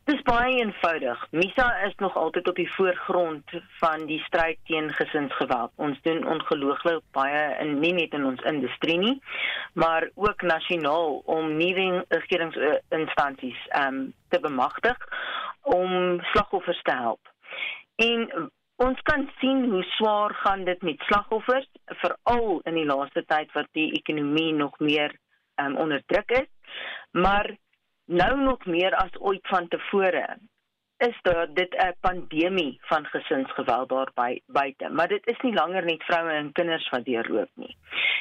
Dis 0.06 0.20
baie 0.22 0.60
eenvoudig. 0.62 1.22
Misa 1.34 1.64
is 1.88 1.96
nog 1.98 2.16
altyd 2.16 2.48
op 2.48 2.56
die 2.56 2.72
voorgrond 2.76 3.54
van 3.80 4.04
die 4.06 4.20
stryd 4.28 4.60
teen 4.70 4.92
gesinsgeweld. 4.94 5.72
Ons 5.82 5.98
doen 6.06 6.28
ongelooflik 6.30 7.02
baie 7.18 7.48
in 7.64 7.80
nie 7.80 7.94
net 7.98 8.14
in 8.14 8.28
ons 8.30 8.44
industrie 8.46 9.00
nie, 9.02 9.16
maar 9.74 10.06
ook 10.14 10.46
nasionaal 10.46 11.18
om 11.38 11.50
nuwe 11.58 12.06
regeringsinstansies 12.20 13.66
um, 13.82 14.14
te 14.30 14.40
bemagtig 14.46 15.10
om 15.74 16.22
slagoffers 16.36 16.86
te 16.86 17.00
help. 17.02 17.34
En 17.96 18.30
ons 18.86 19.04
kan 19.10 19.26
sien 19.42 19.66
hoe 19.74 19.84
swaar 19.98 20.38
gaan 20.46 20.70
dit 20.70 20.82
met 20.86 21.10
slagoffers, 21.10 21.70
veral 22.06 22.60
in 22.70 22.78
die 22.78 22.86
laaste 22.94 23.26
tyd 23.26 23.58
wat 23.58 23.74
die 23.74 23.90
ekonomie 23.98 24.54
nog 24.54 24.78
meer 24.78 25.18
um, 25.58 25.78
onder 25.82 26.06
druk 26.06 26.30
is. 26.46 26.50
Maar 27.12 27.56
nou 28.06 28.42
nog 28.42 28.66
meer 28.66 28.96
as 28.96 29.10
ooit 29.20 29.48
vantevore 29.48 30.38
is 30.98 31.18
daar 31.22 31.48
dit 31.54 31.76
'n 31.76 31.94
pandemie 32.00 32.80
van 32.82 33.06
gesinsgeweld 33.06 33.90
daar 33.90 34.12
by 34.14 34.42
buite 34.46 34.90
maar 34.90 35.08
dit 35.08 35.28
is 35.28 35.40
nie 35.42 35.54
langer 35.54 35.86
net 35.86 36.04
vroue 36.04 36.32
en 36.32 36.52
kinders 36.52 36.90
wat 36.90 37.06
deurloop 37.06 37.50
nie 37.54 37.78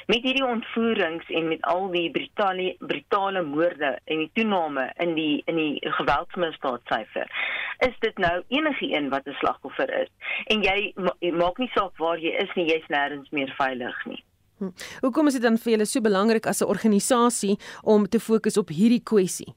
met 0.07 0.23
hierdie 0.23 0.47
ontvoerings 0.47 1.29
en 1.29 1.49
met 1.49 1.63
al 1.63 1.91
die 1.91 2.11
brutale 2.11 2.77
brutale 2.79 3.43
moorde 3.43 3.99
en 4.05 4.19
die 4.19 4.31
toename 4.33 4.93
in 4.97 5.15
die 5.15 5.43
in 5.45 5.57
die 5.57 5.79
geweldsmisdaadsyfer 5.81 7.31
is 7.79 7.99
dit 7.99 8.19
nou 8.19 8.43
enige 8.49 8.97
een 8.97 9.09
wat 9.09 9.27
'n 9.27 9.39
slagoffer 9.39 10.01
is 10.03 10.09
en 10.45 10.63
jy 10.63 10.95
maak 11.33 11.59
nie 11.59 11.71
saak 11.75 11.97
waar 11.97 12.19
jy 12.19 12.31
is 12.31 12.55
nie 12.55 12.69
jy's 12.69 12.89
nêrens 12.89 13.31
meer 13.31 13.55
veilig 13.57 14.05
nie 14.05 14.25
hm. 14.59 14.71
Hoekom 15.01 15.27
is 15.27 15.33
dit 15.33 15.43
dan 15.43 15.59
vir 15.59 15.73
julle 15.73 15.87
so 15.87 16.01
belangrik 16.01 16.47
as 16.47 16.61
'n 16.61 16.69
organisasie 16.69 17.59
om 17.83 18.09
te 18.09 18.21
fokus 18.21 18.57
op 18.57 18.69
hierdie 18.69 19.03
kwessie? 19.03 19.55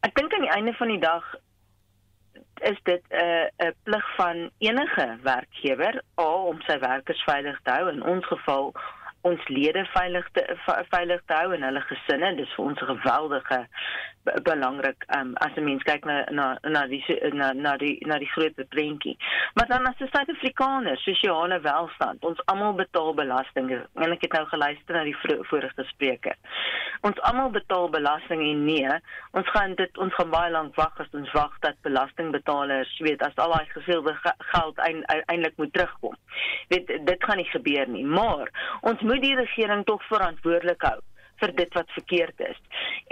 Ek 0.00 0.14
dink 0.16 0.34
aan 0.34 0.46
die 0.46 0.54
einde 0.56 0.72
van 0.78 0.88
die 0.88 1.00
dag 1.00 1.34
is 2.60 2.78
dit 2.82 3.02
'n 3.08 3.24
uh, 3.24 3.66
'n 3.66 3.74
plig 3.82 4.06
van 4.16 4.50
enige 4.58 5.18
werkgewer 5.22 6.02
om 6.14 6.60
sy 6.62 6.78
werkers 6.78 7.22
veilig 7.24 7.60
te 7.62 7.70
hou 7.70 7.88
in 7.88 8.02
ons 8.02 8.26
geval 8.26 8.74
ons 9.20 9.48
lede 9.48 9.84
veilig 9.84 10.28
te 10.32 10.44
veilig 10.88 11.22
te 11.26 11.34
hou 11.34 11.54
en 11.54 11.62
hulle 11.62 11.80
gesinne 11.80 12.34
dis 12.36 12.52
vir 12.56 12.64
ons 12.64 12.80
'n 12.80 12.92
geweldige 12.92 13.58
belangrik 14.22 15.04
um, 15.16 15.34
as 15.40 15.56
'n 15.56 15.64
mens 15.64 15.82
kyk 15.82 16.04
na 16.04 16.24
na 16.30 16.58
na 16.62 16.86
die 16.86 17.04
na 17.32 17.52
na 17.52 17.76
die 17.76 17.98
na 18.06 18.18
die 18.18 18.28
groot 18.28 18.54
prentjie. 18.68 19.16
Maar 19.54 19.66
dan 19.66 19.86
as 19.86 20.00
'n 20.00 20.08
Suid-Afrikaner, 20.12 20.96
sosiale 20.98 21.60
welstand, 21.60 22.24
ons 22.24 22.44
almal 22.44 22.74
betaal 22.74 23.14
belasting 23.14 23.70
en 23.94 24.12
ek 24.12 24.22
het 24.22 24.32
nou 24.32 24.46
geluister 24.46 24.94
na 24.94 25.04
die 25.04 25.16
vorige 25.50 25.84
spreker. 25.84 26.36
Ons 27.00 27.20
almal 27.20 27.50
betaal 27.50 27.88
belasting 27.88 28.42
en 28.42 28.64
nee, 28.64 28.88
ons 29.32 29.48
gaan 29.48 29.74
dit 29.74 29.98
ons 29.98 30.14
gaan 30.14 30.30
baie 30.30 30.50
lank 30.50 30.74
wag 30.74 31.00
as 31.00 31.12
ons 31.12 31.32
wag 31.32 31.58
dat 31.60 31.80
belastingbetalers 31.82 32.98
weet 32.98 33.22
as 33.22 33.36
al 33.36 33.52
daai 33.52 33.66
geseelde 33.68 34.16
geld 34.38 34.78
eintlik 34.78 35.56
moet 35.56 35.72
terugkom. 35.72 36.16
Weet 36.68 36.86
dit 36.86 37.24
gaan 37.24 37.36
nie 37.36 37.50
gebeur 37.50 37.88
nie, 37.88 38.04
maar 38.04 38.78
ons 38.80 39.00
moet 39.00 39.22
die 39.22 39.34
regering 39.34 39.84
tog 39.84 40.04
verantwoordelik 40.04 40.82
hou 40.82 41.00
vir 41.40 41.54
dit 41.56 41.78
wat 41.78 41.90
verkeerd 41.96 42.40
is. 42.46 42.58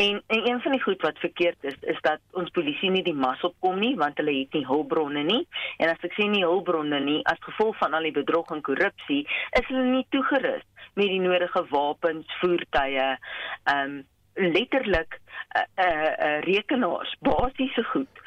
En 0.05 0.23
en 0.27 0.49
een 0.49 0.61
van 0.65 0.77
die 0.77 0.83
goed 0.83 1.03
wat 1.03 1.19
verkeerd 1.19 1.65
is 1.71 1.79
is 1.95 2.01
dat 2.07 2.21
ons 2.33 2.51
polisie 2.57 2.91
nie 2.91 3.05
die 3.07 3.17
mas 3.17 3.45
opkom 3.47 3.81
nie 3.81 3.95
want 3.97 4.21
hulle 4.21 4.35
het 4.39 4.53
nie 4.57 4.67
hulpbronne 4.67 5.25
nie. 5.29 5.45
En 5.79 5.93
as 5.93 6.05
ek 6.07 6.15
sê 6.19 6.29
nie 6.29 6.45
hulpbronne 6.45 7.01
nie, 7.05 7.21
as 7.33 7.41
gevolg 7.47 7.79
van 7.83 7.97
al 7.97 8.09
die 8.09 8.17
bedrog 8.21 8.53
en 8.55 8.63
korrupsie, 8.63 9.25
is 9.61 9.67
hulle 9.71 9.87
nie 9.89 10.07
toegerus 10.15 10.67
met 10.99 11.11
die 11.13 11.23
nodige 11.23 11.65
wapens, 11.71 12.39
voertuie, 12.43 13.09
ehm 13.09 13.83
um, 13.83 13.99
letterlik 14.39 15.19
'n 15.19 15.59
uh, 15.59 15.85
eh, 15.85 15.87
uh, 15.87 16.07
eh, 16.07 16.27
uh, 16.27 16.41
rekenaars, 16.43 17.17
basiese 17.21 17.83
goed 17.85 18.21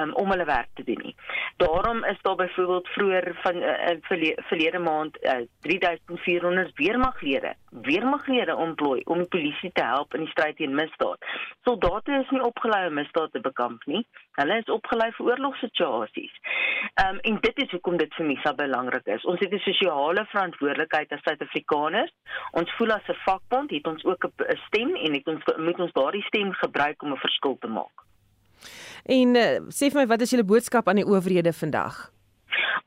um, 0.00 0.12
om 0.14 0.30
hulle 0.30 0.44
werk 0.44 0.68
te 0.74 0.84
doen 0.84 1.00
nie. 1.02 1.14
Daarom 1.56 2.04
is 2.04 2.18
daar 2.22 2.36
byvoorbeeld 2.36 2.88
vroeër 2.88 3.38
van 3.42 3.56
uh, 3.56 4.36
verlede 4.50 4.78
maand 4.78 5.18
uh, 5.22 5.32
3400 5.60 6.72
weermaglede, 6.74 7.54
weermaglede 7.70 8.56
ontplooi 8.56 9.00
om 9.04 9.18
die 9.18 9.28
polisie 9.28 9.72
te 9.72 9.84
help 9.84 10.14
in 10.14 10.20
die 10.20 10.30
stryd 10.30 10.56
teen 10.56 10.74
misdaad. 10.74 11.18
Soldate 11.64 12.20
is 12.20 12.30
nie 12.30 12.42
opgelei 12.42 12.86
om 12.86 12.94
misdaad 12.94 13.32
te 13.32 13.40
bekamp 13.40 13.84
nie. 13.86 14.06
Hulle 14.38 14.58
is 14.58 14.72
opgelei 14.72 15.10
vir 15.16 15.26
oorlogssituasies. 15.26 16.34
Um, 17.02 17.18
en 17.30 17.38
dit 17.40 17.62
is 17.62 17.70
hoekom 17.70 17.96
dit 17.96 18.14
vir 18.18 18.26
my 18.26 18.38
so 18.42 18.54
belangrik 18.58 19.06
is. 19.16 19.24
Ons 19.24 19.40
het 19.40 19.52
'n 19.52 19.62
sosiale 19.66 20.26
verantwoordelikheid 20.32 21.12
as 21.12 21.22
Suid-Afrikaners. 21.22 22.12
Ons 22.52 22.74
voel 22.76 22.92
as 22.92 23.08
'n 23.08 23.22
vakbond 23.24 23.70
het 23.70 23.86
ons 23.86 24.04
ook 24.04 24.24
'n 24.24 24.58
stem 24.66 24.96
en 24.96 25.12
het 25.12 25.26
ons 25.26 25.42
moet 25.56 25.80
ons 25.80 25.92
daardie 25.92 26.26
stem 26.26 26.52
gebruik 26.52 27.02
om 27.02 27.12
'n 27.12 27.24
verskil 27.26 27.56
te 27.60 27.68
maak. 27.68 28.04
En 29.04 29.36
uh, 29.36 29.60
sê 29.68 29.90
vir 29.92 30.00
my 30.00 30.08
wat 30.08 30.24
is 30.24 30.32
julle 30.32 30.46
boodskap 30.48 30.88
aan 30.88 31.02
die 31.02 31.08
owerhede 31.08 31.52
vandag? 31.52 32.06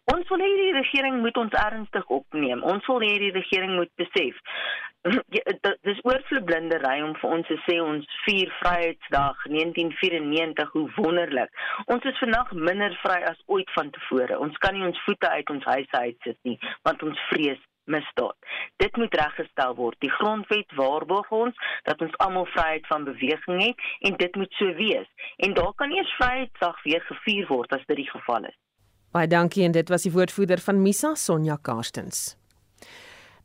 Ons 0.08 0.30
wil 0.32 0.40
hê 0.42 0.50
die 0.56 0.74
regering 0.74 1.20
moet 1.22 1.38
ons 1.38 1.54
ernstig 1.62 2.06
opneem. 2.10 2.64
Ons 2.64 2.86
wil 2.90 3.04
hê 3.04 3.18
die 3.22 3.34
regering 3.36 3.76
moet 3.76 3.92
besef 4.00 4.40
dis 5.88 6.00
oorvloedblindery 6.08 6.96
om 7.06 7.14
vir 7.22 7.34
ons 7.38 7.48
te 7.48 7.58
sê 7.66 7.78
ons 7.84 8.18
vier 8.26 8.52
Vryheidsdag 8.62 9.46
1994 9.52 10.74
hoe 10.74 10.86
wonderlik. 10.98 11.64
Ons 11.94 12.08
is 12.10 12.20
vandag 12.24 12.52
minder 12.70 12.96
vry 13.04 13.20
as 13.30 13.40
ooit 13.46 13.72
vantevore. 13.76 14.40
Ons 14.48 14.58
kan 14.64 14.76
nie 14.76 14.86
ons 14.88 15.04
voete 15.06 15.30
uit 15.38 15.54
ons 15.54 15.70
huise 15.74 16.04
uitsit 16.08 16.40
nie 16.50 16.58
want 16.88 17.04
ons 17.04 17.26
vrees 17.32 17.62
misdaad. 17.88 18.36
Dit 18.76 18.98
moet 18.98 19.14
reggestel 19.14 19.76
word. 19.76 19.96
Die 20.00 20.12
grondwet 20.12 20.76
waarborg 20.76 21.32
ons 21.32 21.56
dat 21.84 22.02
ons 22.02 22.18
almal 22.24 22.46
vryheid 22.54 22.88
van 22.88 23.04
beweging 23.04 23.64
het 23.64 23.76
en 24.10 24.18
dit 24.18 24.36
moet 24.36 24.54
so 24.60 24.74
wees. 24.80 25.10
En 25.38 25.54
daar 25.54 25.74
kan 25.76 25.92
eers 25.92 26.16
Vryheidsdag 26.20 26.84
weer 26.84 27.02
gevier 27.02 27.48
word 27.48 27.72
as 27.72 27.86
dit 27.86 27.96
die 28.04 28.10
geval 28.10 28.50
is. 28.50 28.58
Baie 29.12 29.28
dankie 29.28 29.64
en 29.66 29.72
dit 29.72 29.90
was 29.90 30.04
die 30.04 30.12
woordvoerder 30.12 30.60
van 30.60 30.82
Misa 30.82 31.16
Sonja 31.16 31.56
Karstens. 31.62 32.36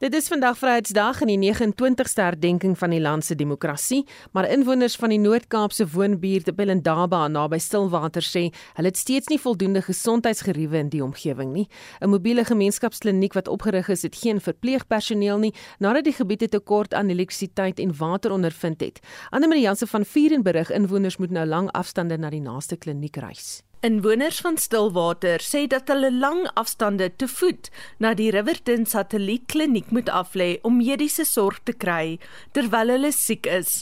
Dit 0.02 0.16
is 0.18 0.26
vandag 0.26 0.56
Vryheidsdag 0.58 1.20
en 1.22 1.28
die 1.30 1.38
29ste 1.38 2.24
herdenking 2.24 2.72
van 2.78 2.90
die 2.90 2.98
land 3.00 3.22
se 3.22 3.36
demokrasie, 3.38 4.00
maar 4.34 4.48
inwoners 4.50 4.96
van 4.98 5.14
die 5.14 5.18
Noord-Kaapse 5.22 5.86
woonbuurt 5.92 6.50
Bellendaba 6.58 7.20
naby 7.30 7.60
Stillwater 7.62 8.26
sê 8.26 8.48
hulle 8.74 8.90
het 8.90 8.98
steeds 8.98 9.30
nie 9.30 9.38
voldoende 9.38 9.84
gesondheidsgeriewe 9.86 10.82
in 10.82 10.90
die 10.90 11.04
omgewing 11.06 11.54
nie. 11.54 11.68
'n 12.00 12.10
Mobiele 12.10 12.42
gemeenskapskliniek 12.44 13.38
wat 13.38 13.48
opgerig 13.48 13.88
is, 13.94 14.02
het 14.02 14.16
geen 14.16 14.40
verpleegpersoneel 14.40 15.38
nie 15.38 15.54
nadat 15.78 16.04
die 16.04 16.18
gebied 16.18 16.42
'n 16.42 16.48
tekort 16.58 16.94
aan 16.94 17.08
elektrisiteit 17.08 17.78
en 17.78 17.96
water 17.96 18.32
ondervind 18.32 18.80
het. 18.80 18.98
Anne 19.30 19.46
Marie 19.46 19.62
Jansen 19.62 19.88
van 19.88 20.04
Vuren 20.04 20.42
berig 20.42 20.70
inwoners 20.70 21.16
moet 21.16 21.30
nou 21.30 21.46
lang 21.46 21.70
afstande 21.70 22.18
na 22.18 22.30
die 22.30 22.42
naaste 22.42 22.76
kliniek 22.76 23.16
reis. 23.16 23.62
Inwoners 23.84 24.36
van 24.40 24.56
Stillwater 24.56 25.42
sê 25.42 25.64
dat 25.66 25.88
hulle 25.90 26.12
lang 26.14 26.44
afstande 26.54 27.08
te 27.18 27.26
voet 27.26 27.66
na 27.98 28.12
die 28.14 28.28
Riverton 28.30 28.84
Satellietkliniek 28.86 29.88
moet 29.90 30.06
aflê 30.20 30.46
om 30.62 30.76
mediese 30.78 31.24
sorg 31.26 31.58
te 31.66 31.74
kry 31.74 32.20
terwyl 32.54 32.94
hulle 32.94 33.10
siek 33.10 33.48
is. 33.50 33.72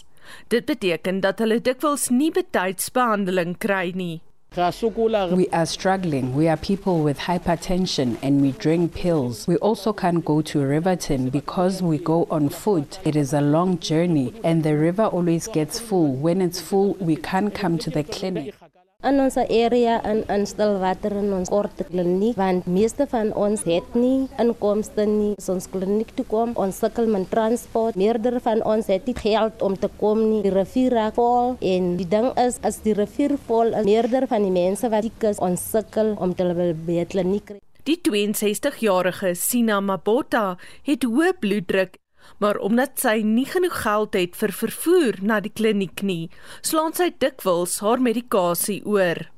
Dit 0.48 0.64
beteken 0.72 1.20
dat 1.20 1.44
hulle 1.44 1.60
dikwels 1.60 2.08
nie 2.08 2.30
betyds 2.32 2.88
behandeling 2.96 3.58
kry 3.60 3.92
nie. 3.92 4.22
We 4.56 5.46
are 5.52 5.66
struggling. 5.66 6.34
We 6.34 6.48
are 6.48 6.56
people 6.56 7.04
with 7.04 7.18
hypertension 7.18 8.16
and 8.22 8.40
we 8.40 8.52
drink 8.52 8.94
pills. 8.94 9.46
We 9.46 9.58
also 9.58 9.92
can't 9.92 10.24
go 10.24 10.40
to 10.40 10.64
Riverton 10.64 11.28
because 11.28 11.82
we 11.82 11.98
go 11.98 12.26
on 12.30 12.48
foot. 12.48 12.98
It 13.04 13.16
is 13.16 13.34
a 13.34 13.40
long 13.40 13.78
journey 13.78 14.32
and 14.42 14.64
the 14.64 14.76
river 14.76 15.04
always 15.04 15.46
gets 15.46 15.78
full. 15.78 16.14
When 16.14 16.40
it's 16.40 16.60
full, 16.60 16.94
we 16.94 17.16
can't 17.16 17.54
come 17.54 17.78
to 17.78 17.90
the 17.90 18.02
clinic. 18.02 18.54
In 19.02 19.20
ons 19.20 19.36
area 19.36 20.00
in 20.10 20.24
in 20.28 20.46
Stilwater 20.46 21.12
in 21.16 21.32
ons 21.32 21.48
kort 21.52 21.82
kliniek 21.90 22.36
want 22.36 22.66
meeste 22.66 23.06
van 23.10 23.32
ons 23.32 23.62
het 23.68 23.94
nie 23.94 24.28
inkomste 24.42 25.06
nie. 25.08 25.34
So 25.38 25.54
ons 25.56 25.68
kliniek 25.72 26.12
toe 26.16 26.26
kom 26.28 26.52
ons 26.56 26.80
sukkel 26.82 27.08
met 27.12 27.30
transport. 27.30 27.96
Meerder 27.96 28.40
van 28.44 28.62
ons 28.62 28.90
het 28.92 29.06
nie 29.08 29.16
geld 29.16 29.62
om 29.62 29.76
te 29.76 29.88
kom 30.00 30.20
nie. 30.28 30.42
Die 30.44 30.54
rivier 30.54 30.92
raak 30.98 31.16
vol 31.16 31.56
en 31.60 31.96
die 32.00 32.08
ding 32.08 32.30
is 32.38 32.60
as 32.66 32.82
die 32.84 32.94
rivier 32.98 33.36
vol 33.48 33.74
is 33.74 33.88
meerder 33.88 34.28
van 34.30 34.44
die 34.46 34.54
mense 34.54 34.88
wat 34.92 35.08
siek 35.08 35.30
is 35.32 35.40
ons 35.42 35.64
sukkel 35.72 36.14
om 36.20 36.34
te 36.36 36.46
by 36.54 36.72
die 36.86 37.04
kliniek 37.08 37.56
Die 37.88 37.96
62-jarige 38.04 39.32
Sina 39.34 39.80
Mabota 39.80 40.58
het 40.86 41.06
hoë 41.08 41.32
bloeddruk 41.40 41.96
maar 42.40 42.56
omdat 42.58 42.98
sy 43.00 43.20
nie 43.24 43.46
genoeg 43.46 43.82
geld 43.84 44.16
het 44.18 44.38
vir 44.40 44.52
vervoer 44.62 45.20
na 45.22 45.40
die 45.44 45.52
kliniek 45.52 46.02
nie, 46.02 46.30
slaan 46.60 46.96
sy 46.96 47.12
dikwels 47.22 47.80
haar 47.84 48.00
medikasie 48.02 48.80
oor. 48.88 49.28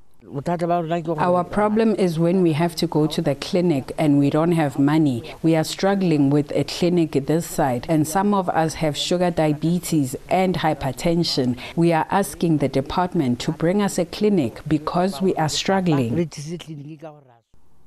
Our 1.19 1.43
problem 1.43 1.97
is 1.97 2.17
when 2.17 2.43
we 2.43 2.53
have 2.53 2.77
to 2.77 2.87
go 2.87 3.09
to 3.09 3.21
the 3.21 3.35
clinic 3.35 3.93
and 3.99 4.21
we 4.21 4.31
don't 4.31 4.53
have 4.53 4.79
money. 4.79 5.35
We 5.43 5.57
are 5.57 5.65
struggling 5.65 6.31
with 6.31 6.53
a 6.55 6.63
clinic 6.63 7.27
this 7.27 7.45
side, 7.45 7.87
and 7.89 8.07
some 8.07 8.33
of 8.33 8.49
us 8.49 8.75
have 8.75 8.97
sugar 8.97 9.33
diabetes 9.33 10.15
and 10.31 10.55
hypertension. 10.59 11.59
We 11.75 11.93
are 11.93 12.07
asking 12.09 12.59
the 12.59 12.69
department 12.69 13.41
to 13.41 13.53
bring 13.53 13.83
us 13.83 13.99
a 13.99 14.05
clinic 14.05 14.61
because 14.69 15.21
we 15.21 15.35
are 15.35 15.49
struggling. 15.49 16.15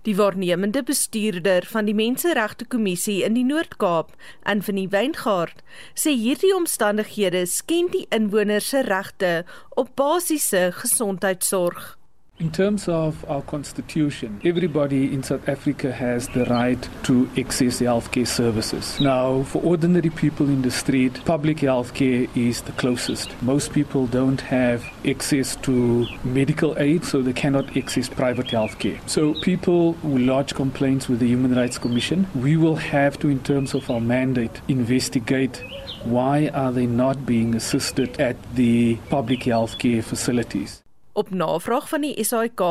Die 0.06 0.18
waarnemende 0.18 0.84
bestuurder 0.84 1.66
van 1.66 1.88
die 1.88 1.96
Menseregte 1.98 2.66
Kommissie 2.70 3.24
in 3.26 3.34
die 3.34 3.44
Noord-Kaap, 3.44 4.12
Anthony 4.46 4.86
Wyngaard, 4.92 5.64
sê 5.98 6.14
hierdie 6.14 6.54
omstandighede 6.54 7.42
skend 7.50 7.96
die 7.98 8.06
inwoners 8.14 8.70
se 8.70 8.84
regte 8.86 9.32
op 9.74 9.90
basiese 9.98 10.68
gesondheidsorg. 10.78 11.96
In 12.38 12.52
terms 12.52 12.90
of 12.90 13.24
our 13.30 13.42
constitution, 13.42 14.42
everybody 14.44 15.14
in 15.14 15.24
South 15.24 15.48
Africa 15.48 15.90
has 15.90 16.28
the 16.28 16.44
right 16.46 16.90
to 17.04 17.30
access 17.38 17.80
the 17.80 17.86
healthcare 17.86 18.28
services. 18.28 19.00
Now, 19.00 19.44
for 19.44 19.64
ordinary 19.64 20.10
people 20.10 20.50
in 20.50 20.62
the 20.62 20.70
street, 20.70 21.24
public 21.24 21.60
healthcare 21.60 22.28
is 22.36 22.62
the 22.64 22.74
closest. 22.74 23.42
Most 23.42 23.72
people 23.72 24.08
don't 24.08 24.42
have 24.42 24.84
access 25.06 25.56
to 25.68 26.06
medical 26.26 26.78
aid, 26.78 27.06
so 27.06 27.22
they 27.22 27.32
cannot 27.32 27.78
access 27.78 28.10
private 28.10 28.48
healthcare. 28.48 29.00
So, 29.10 29.34
people 29.36 29.94
who 29.94 30.18
lodge 30.18 30.54
complaints 30.54 31.08
with 31.08 31.20
the 31.20 31.28
Human 31.28 31.56
Rights 31.56 31.78
Commission, 31.78 32.28
we 32.36 32.58
will 32.58 32.76
have 32.76 33.18
to, 33.20 33.30
in 33.30 33.40
terms 33.44 33.74
of 33.74 33.90
our 33.90 34.02
mandate, 34.02 34.60
investigate 34.68 35.64
why 36.04 36.50
are 36.50 36.74
they 36.74 36.86
not 36.86 37.26
being 37.26 37.56
assisted 37.56 38.20
at 38.20 38.36
the 38.56 38.98
public 39.10 39.40
healthcare 39.40 40.04
facilities. 40.04 40.82
Op 41.16 41.30
navraag 41.32 41.86
van 41.90 42.04
die 42.04 42.24
SAIK 42.28 42.62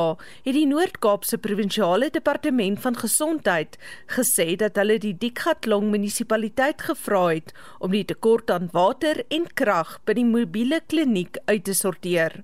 het 0.45 0.53
die 0.53 0.67
Noord-Kaapse 0.69 1.39
Provinsiale 1.41 2.11
Departement 2.13 2.81
van 2.81 2.99
Gesondheid 3.01 3.79
gesê 4.17 4.45
dat 4.61 4.77
hulle 4.77 4.99
die 5.01 5.15
Diekgatlong 5.23 5.87
munisipaliteit 5.89 6.85
gevra 6.85 7.23
het 7.31 7.55
om 7.79 7.97
die 7.97 8.05
tekort 8.05 8.53
aan 8.53 8.69
water 8.77 9.23
en 9.33 9.49
krag 9.57 9.95
by 10.05 10.19
die 10.21 10.27
mobiele 10.29 10.83
kliniek 10.93 11.41
uit 11.49 11.65
te 11.65 11.73
sorteer. 11.73 12.43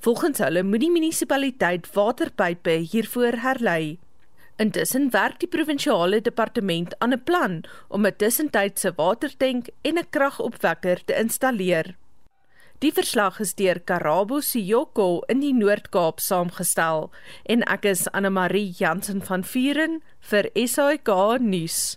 Volgens 0.00 0.40
hulle 0.46 0.64
moet 0.64 0.86
die 0.86 0.92
munisipaliteit 0.96 1.92
waterpype 1.92 2.80
hiervoor 2.88 3.42
herlei. 3.44 3.98
Intussen 4.56 5.12
werk 5.12 5.42
die 5.44 5.52
provinsiale 5.52 6.24
departement 6.24 6.96
aan 7.04 7.12
'n 7.12 7.24
plan 7.28 7.64
om 7.88 8.06
'n 8.06 8.16
tussentydse 8.16 8.96
watertank 8.96 9.68
en 9.84 9.98
'n 9.98 10.10
kragopwekker 10.10 11.04
te 11.04 11.14
installeer. 11.14 11.96
Die 12.78 12.92
verslag 12.92 13.40
is 13.40 13.56
deur 13.58 13.80
Karabo 13.82 14.36
Siyoko 14.38 15.24
in 15.26 15.40
die 15.42 15.50
Noord-Kaap 15.50 16.20
saamgestel 16.22 17.08
en 17.50 17.64
ek 17.74 17.88
is 17.90 18.04
Anne 18.14 18.30
Marie 18.30 18.70
Jansen 18.70 19.18
van 19.26 19.42
Vuren 19.42 19.96
vir 20.30 20.46
SAK 20.54 21.10
nuus. 21.42 21.96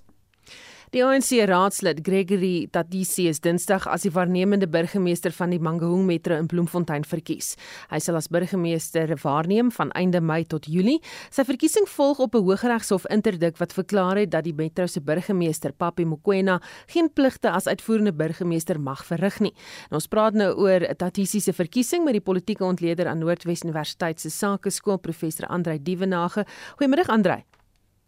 Die 0.92 1.00
ANC 1.08 1.30
raadslid 1.48 2.02
Gregory 2.04 2.66
Tadisi 2.68 3.30
is 3.30 3.38
Dinsdag 3.40 3.86
as 3.88 4.04
die 4.04 4.10
waarnemende 4.12 4.68
burgemeester 4.68 5.32
van 5.32 5.54
die 5.54 5.60
Mangaung 5.64 6.02
Metro 6.04 6.36
in 6.36 6.50
Bloemfontein 6.52 7.06
verkies. 7.08 7.54
Hy 7.88 8.00
sal 8.04 8.18
as 8.20 8.28
burgemeester 8.28 9.14
waarneem 9.22 9.70
van 9.72 9.94
einde 9.96 10.20
Mei 10.20 10.42
tot 10.44 10.68
Julie. 10.68 10.98
Sy 11.32 11.46
verkiesing 11.48 11.88
volg 11.88 12.20
op 12.20 12.36
'n 12.36 12.44
Hooggeregshof 12.44 13.06
interdik 13.08 13.56
wat 13.64 13.72
verklaar 13.72 14.18
het 14.18 14.32
dat 14.32 14.44
die 14.44 14.54
metro 14.54 14.86
se 14.86 15.00
burgemeester, 15.00 15.72
Papi 15.72 16.04
Mokoena, 16.04 16.60
geen 16.88 17.10
pligte 17.14 17.52
as 17.52 17.68
uitvoerende 17.68 18.12
burgemeester 18.12 18.78
mag 18.78 19.06
verrig 19.06 19.40
nie. 19.40 19.54
En 19.90 19.96
ons 19.96 20.08
praat 20.08 20.34
nou 20.34 20.54
oor 20.56 20.96
Tadisi 20.98 21.40
se 21.40 21.54
verkiesing 21.54 22.04
met 22.04 22.14
die 22.14 22.22
politieke 22.22 22.66
ontleder 22.66 23.08
aan 23.08 23.20
Noordwes 23.20 23.64
Universiteit 23.64 24.20
se 24.20 24.30
Sakeskool, 24.30 24.98
professor 24.98 25.48
Andrei 25.48 25.80
Dievenage. 25.82 26.46
Goeiemiddag 26.76 27.08
Andrei. 27.08 27.46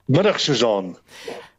Middag 0.06 0.40
Susan. 0.40 0.98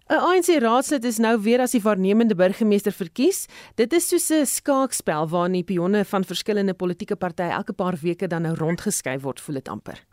'n 0.04 0.20
ANC 0.20 0.60
raadslid 0.60 1.04
is 1.04 1.16
nou 1.18 1.38
weer 1.40 1.60
as 1.64 1.72
die 1.72 1.80
waarnemende 1.80 2.34
burgemeester 2.36 2.92
verkies. 2.92 3.46
Dit 3.74 3.92
is 3.92 4.08
soos 4.08 4.28
'n 4.30 4.46
skaakspel 4.46 5.28
waarin 5.28 5.52
die 5.52 5.64
pionne 5.64 6.04
van 6.04 6.24
verskillende 6.24 6.74
politieke 6.74 7.16
partye 7.16 7.48
elke 7.48 7.72
paar 7.72 7.96
weke 8.00 8.26
dan 8.26 8.42
nou 8.42 8.54
rondgeskuif 8.54 9.22
word, 9.22 9.40
voel 9.40 9.54
dit 9.54 9.68
amper. 9.68 10.04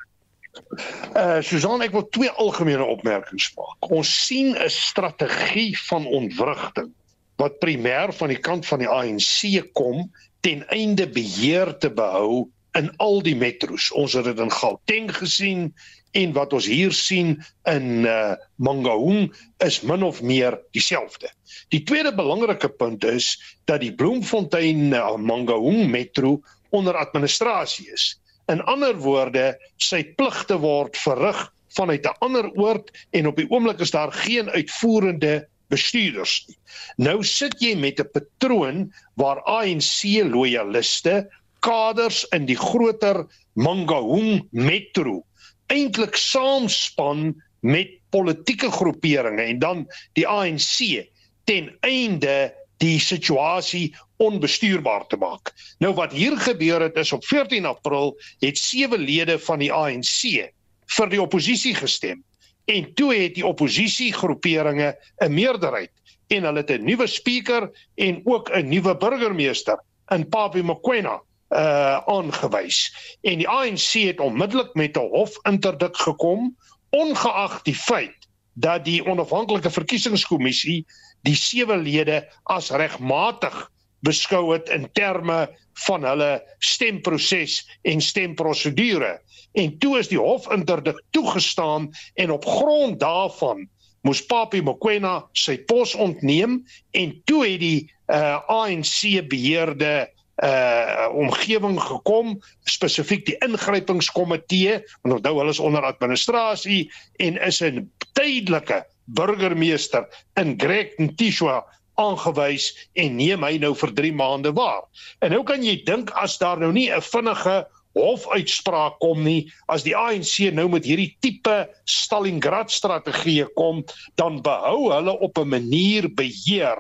Uh 1.15 1.41
Susan, 1.41 1.82
ek 1.82 1.91
wil 1.91 2.08
twee 2.10 2.30
algemene 2.30 2.84
opmerkings 2.84 3.51
maak. 3.56 3.91
Ons 3.91 4.25
sien 4.25 4.56
'n 4.56 4.69
strategie 4.69 5.77
van 5.88 6.06
ontwrigting 6.06 6.91
wat 7.36 7.60
primêr 7.60 8.13
van 8.13 8.27
die 8.27 8.39
kant 8.39 8.65
van 8.65 8.80
die 8.80 8.88
ANC 8.88 9.71
kom 9.73 10.12
ten 10.39 10.67
einde 10.67 11.08
beheer 11.10 11.77
te 11.77 11.91
behou 11.91 12.49
in 12.71 12.91
al 12.97 13.21
die 13.21 13.36
metros. 13.36 13.91
Ons 13.91 14.13
het 14.13 14.23
dit 14.23 14.39
in 14.39 14.51
Gauteng 14.51 15.12
gesien, 15.15 15.73
en 16.12 16.34
wat 16.36 16.54
ons 16.54 16.67
hier 16.67 16.91
sien 16.95 17.38
in 17.69 18.06
uh, 18.08 18.34
Mangaung 18.56 19.30
is 19.63 19.80
min 19.88 20.04
of 20.04 20.21
meer 20.21 20.58
dieselfde. 20.76 21.30
Die 21.71 21.84
tweede 21.88 22.12
belangrike 22.15 22.69
punt 22.69 23.06
is 23.08 23.34
dat 23.69 23.82
die 23.84 23.93
Bloemfontein 23.95 24.91
uh, 24.93 25.15
Mangaung 25.15 25.88
metro 25.91 26.39
onder 26.76 26.97
administrasie 27.00 27.88
is. 27.93 28.15
In 28.52 28.63
ander 28.67 28.97
woorde, 29.00 29.56
sy 29.80 30.04
pligte 30.17 30.58
word 30.60 30.97
verrig 31.00 31.39
vanuit 31.71 32.06
'n 32.06 32.17
ander 32.19 32.52
oord 32.60 32.91
en 33.15 33.28
op 33.28 33.38
die 33.39 33.47
oomblik 33.50 33.80
is 33.80 33.95
daar 33.95 34.12
geen 34.12 34.50
uitvoerende 34.50 35.47
bestuurders 35.71 36.43
nie. 36.47 36.58
Nou 36.97 37.24
sit 37.24 37.56
jy 37.63 37.76
met 37.76 38.00
'n 38.00 38.12
patroon 38.12 38.91
waar 39.15 39.39
ANC 39.47 40.04
loyaliste 40.28 41.30
kaders 41.60 42.26
in 42.36 42.45
die 42.45 42.58
groter 42.58 43.28
Mangaung 43.54 44.47
metro 44.52 45.24
eintlik 45.72 46.16
saamspan 46.20 47.32
met 47.62 47.94
politieke 48.12 48.72
groeperinge 48.72 49.42
en 49.42 49.60
dan 49.60 49.86
die 50.18 50.28
ANC 50.28 51.08
ten 51.48 51.72
einde 51.80 52.52
die 52.82 53.00
situasie 53.00 53.92
onbestuurbaar 54.22 55.06
te 55.08 55.18
maak. 55.22 55.54
Nou 55.80 55.94
wat 55.98 56.14
hier 56.14 56.38
gebeur 56.38 56.82
het 56.82 56.98
is 56.98 57.14
op 57.14 57.26
14 57.26 57.66
April 57.70 58.16
het 58.42 58.58
sewe 58.58 58.98
lede 58.98 59.38
van 59.40 59.62
die 59.62 59.72
ANC 59.74 60.52
vir 60.98 61.10
die 61.10 61.22
oppositie 61.22 61.76
gestem 61.78 62.24
en 62.70 62.92
toe 62.98 63.14
het 63.14 63.36
die 63.36 63.46
oppositiegroeperinge 63.46 64.94
'n 65.24 65.34
meerderheid 65.34 65.92
en 66.28 66.44
hulle 66.44 66.64
het 66.64 66.72
'n 66.72 66.86
nuwe 66.86 67.08
spreker 67.08 67.70
en 67.96 68.22
ook 68.26 68.50
'n 68.50 68.68
nuwe 68.68 68.98
burgemeester 68.98 69.80
in 70.10 70.30
Papi 70.30 70.62
Mokoena 70.62 71.22
uh 71.52 72.00
aangewys. 72.08 72.94
En 73.22 73.38
die 73.38 73.48
ANC 73.48 73.94
het 74.08 74.20
onmiddellik 74.20 74.74
met 74.74 74.98
'n 74.98 75.10
hofinterdik 75.12 75.98
gekom 75.98 76.56
ongeag 76.90 77.62
die 77.62 77.76
feit 77.76 78.28
dat 78.54 78.86
die 78.86 79.06
onafhanklike 79.06 79.70
verkiesingskommissie 79.70 80.86
die 81.22 81.36
sewe 81.36 81.78
lede 81.78 82.24
as 82.44 82.72
regmatig 82.72 83.72
beskou 84.00 84.54
het 84.54 84.70
in 84.70 84.90
terme 84.92 85.50
van 85.86 86.04
hulle 86.04 86.32
stemproses 86.60 87.62
en 87.88 88.02
stemprosedure 88.02 89.20
en 89.54 89.78
toe 89.80 89.98
is 90.00 90.10
die 90.12 90.20
hof 90.20 90.50
interdik 90.52 91.00
toegestaan 91.16 91.92
en 92.14 92.32
op 92.32 92.46
grond 92.46 93.00
daarvan 93.00 93.68
moes 94.08 94.24
Papi 94.26 94.62
Mokoena 94.66 95.22
sy 95.38 95.58
pos 95.70 95.94
ontneem 95.96 96.62
en 96.98 97.14
toe 97.30 97.44
het 97.46 97.60
die 97.62 97.82
uh, 98.12 98.40
ANC 98.50 99.22
beheerde 99.30 100.10
uh 100.41 101.10
omgewing 101.12 101.77
gekom 101.80 102.38
spesifiek 102.65 103.25
die 103.27 103.38
ingrypingskomitee 103.45 104.80
want 105.04 105.19
onthou 105.19 105.36
hulle 105.38 105.54
is 105.54 105.60
onder 105.60 105.86
administrasie 105.86 106.89
en 107.19 107.38
is 107.38 107.62
'n 107.62 107.89
tydelike 108.13 108.84
burgemeester 109.06 110.08
in 110.39 110.56
Greg 110.58 110.95
Ntishwa 110.97 111.62
aangewys 111.99 112.71
en 112.93 113.17
neem 113.17 113.43
hy 113.43 113.58
nou 113.62 113.73
vir 113.75 113.93
3 113.93 114.13
maande 114.13 114.54
waar. 114.56 114.84
En 115.21 115.32
nou 115.32 115.43
kan 115.43 115.63
jy 115.63 115.84
dink 115.86 116.12
as 116.19 116.38
daar 116.41 116.60
nou 116.60 116.71
nie 116.71 116.89
'n 116.89 117.01
vinnige 117.01 117.65
hofuitspraak 117.93 118.99
kom 118.99 119.23
nie, 119.23 119.51
as 119.67 119.84
die 119.84 119.95
ANC 119.95 120.51
nou 120.56 120.67
met 120.69 120.86
hierdie 120.88 121.17
tipe 121.19 121.67
Stalingrad 121.86 122.71
strategie 122.71 123.45
kom, 123.56 123.84
dan 124.15 124.41
behou 124.41 124.91
hulle 124.93 125.19
op 125.19 125.38
'n 125.38 125.49
manier 125.49 126.08
beheer 126.08 126.80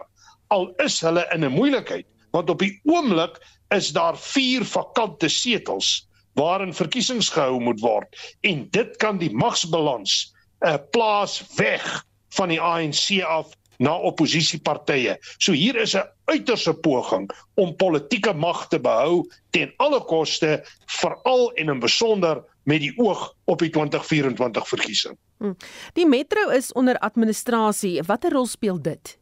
al 0.51 0.73
is 0.83 0.99
hulle 1.01 1.25
in 1.33 1.43
'n 1.43 1.51
moeilikheid, 1.51 2.05
want 2.31 2.49
op 2.49 2.59
die 2.59 2.79
oomblik 2.83 3.39
is 3.75 3.91
daar 3.95 4.17
4 4.17 4.65
vakante 4.65 5.29
setels 5.29 6.07
waarin 6.39 6.73
verkiesings 6.73 7.29
gehou 7.29 7.59
moet 7.59 7.79
word 7.83 8.21
en 8.47 8.67
dit 8.71 8.95
kan 8.97 9.17
die 9.17 9.33
magsbalans 9.33 10.33
'n 10.61 10.67
uh, 10.67 10.77
plaas 10.91 11.41
weg 11.57 12.05
van 12.37 12.49
die 12.49 12.61
ANC 12.61 13.21
af 13.23 13.51
na 13.81 13.97
oppositiepartye. 13.97 15.17
So 15.37 15.51
hier 15.51 15.75
is 15.75 15.95
'n 15.95 16.05
uiterse 16.25 16.73
poging 16.73 17.29
om 17.53 17.75
politieke 17.75 18.33
mag 18.33 18.67
te 18.67 18.79
behou 18.79 19.25
ten 19.49 19.73
alle 19.77 19.99
koste, 20.05 20.63
veral 20.85 21.51
en 21.53 21.69
in 21.69 21.79
besonder 21.79 22.43
met 22.63 22.79
die 22.79 22.93
oog 22.97 23.33
op 23.45 23.59
die 23.59 23.69
2024 23.69 24.67
verkiesing. 24.67 25.17
Hm. 25.37 25.53
Die 25.93 26.05
metro 26.05 26.49
is 26.49 26.71
onder 26.73 26.97
administrasie. 26.97 28.03
Watter 28.05 28.31
rol 28.31 28.45
speel 28.45 28.81
dit? 28.81 29.17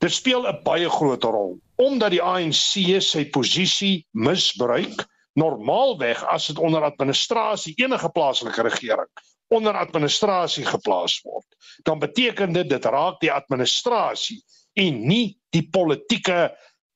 Dit 0.00 0.12
speel 0.12 0.46
'n 0.48 0.62
baie 0.64 0.88
groot 0.88 1.24
rol 1.24 1.58
omdat 1.76 2.10
die 2.10 2.22
ANC 2.22 3.00
sy 3.00 3.24
posisie 3.32 4.06
misbruik. 4.12 5.06
Normaalweg 5.38 6.24
as 6.24 6.46
dit 6.46 6.58
onder 6.58 6.82
administrasie 6.82 7.74
enige 7.76 8.08
plaaslike 8.08 8.62
regering 8.62 9.08
onder 9.50 9.74
administrasie 9.74 10.64
geplaas 10.64 11.20
word, 11.22 11.46
dan 11.82 11.98
beteken 11.98 12.52
dit 12.52 12.68
dit 12.70 12.84
raak 12.84 13.18
die 13.20 13.32
administrasie 13.32 14.38
en 14.78 15.00
nie 15.06 15.36
die 15.50 15.64
politieke 15.74 16.50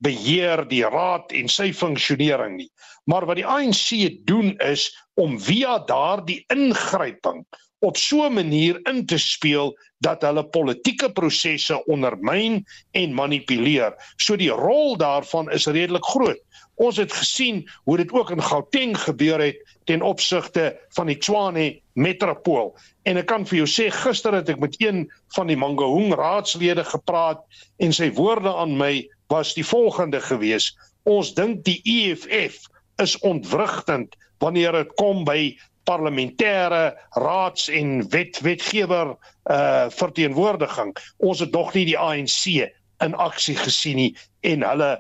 beheer 0.05 0.63
die 0.69 0.85
raad 0.87 1.33
en 1.33 1.49
sy 1.51 1.73
funksionering 1.73 2.57
nie. 2.57 2.71
Maar 3.11 3.27
wat 3.27 3.41
die 3.41 3.47
ANC 3.47 3.89
doen 4.29 4.55
is 4.63 4.87
om 5.15 5.35
via 5.41 5.79
daardie 5.89 6.45
ingryping 6.55 7.43
op 7.85 7.97
so 8.01 8.25
'n 8.25 8.33
manier 8.33 8.81
in 8.89 9.07
te 9.07 9.19
speel 9.19 9.77
dat 9.99 10.23
hulle 10.23 10.45
politieke 10.45 11.13
prosesse 11.13 11.85
ondermyn 11.87 12.65
en 12.91 13.15
manipuleer. 13.15 13.93
So 14.17 14.37
die 14.37 14.51
rol 14.51 14.97
daarvan 14.97 15.51
is 15.51 15.67
redelik 15.67 16.05
groot. 16.05 16.41
Ons 16.75 16.97
het 16.97 17.13
gesien 17.13 17.63
hoe 17.85 17.97
dit 17.97 18.13
ook 18.13 18.31
in 18.31 18.43
Gauteng 18.43 18.97
gebeur 18.99 19.41
het 19.41 19.61
ten 19.85 20.03
opsigte 20.03 20.81
van 20.97 21.07
die 21.07 21.19
Tshwane 21.19 21.81
metropool. 21.93 22.75
En 23.03 23.17
ek 23.17 23.27
kan 23.27 23.47
vir 23.47 23.63
jou 23.63 23.69
sê 23.69 23.91
gister 23.93 24.35
het 24.35 24.49
ek 24.49 24.59
met 24.59 24.75
een 24.81 25.05
van 25.37 25.47
die 25.47 25.57
Mangaung 25.57 26.15
raadslede 26.15 26.85
gepraat 26.85 27.45
en 27.77 27.93
sy 27.93 28.11
woorde 28.13 28.55
aan 28.55 28.77
my 28.77 29.09
was 29.29 29.55
die 29.55 29.67
volgende 29.67 30.21
gewees: 30.21 30.73
Ons 31.05 31.35
dink 31.35 31.65
die 31.65 31.81
EFF 31.85 32.65
is 32.97 33.19
ontwrigtend 33.19 34.17
wanneer 34.39 34.73
dit 34.73 34.95
kom 34.99 35.25
by 35.25 35.55
parlementêre 35.85 36.95
raads 37.11 37.69
en 37.69 38.09
wet 38.11 38.41
wetgewer 38.41 39.17
uh 39.51 39.87
verteenwoordiging. 39.91 40.97
Ons 41.17 41.41
het 41.41 41.53
dog 41.53 41.75
nie 41.75 41.85
die 41.85 41.99
ANC 41.99 42.71
in 43.05 43.15
aksie 43.15 43.57
gesien 43.57 43.97
nie 43.97 44.13
en 44.41 44.65
hulle 44.65 44.93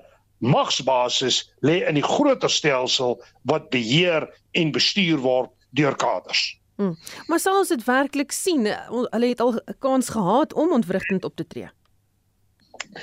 magsbasis 0.45 1.45
lê 1.65 1.81
in 1.89 1.97
die 1.97 2.05
groter 2.05 2.51
stelsel 2.51 3.17
wat 3.49 3.71
beheer 3.73 4.29
en 4.53 4.73
bestuur 4.73 5.23
word 5.25 5.51
deur 5.73 5.97
kaders. 5.97 6.59
Hmm. 6.77 6.97
Maar 7.31 7.41
sal 7.41 7.61
ons 7.61 7.71
dit 7.71 7.85
werklik 7.87 8.33
sien? 8.35 8.67
Hulle 8.91 9.29
het 9.31 9.41
al 9.41 9.55
'n 9.55 9.79
kans 9.79 10.09
gehad 10.09 10.53
om 10.53 10.73
ontwrigtend 10.73 11.25
op 11.25 11.37
te 11.37 11.47
tree. 11.47 11.71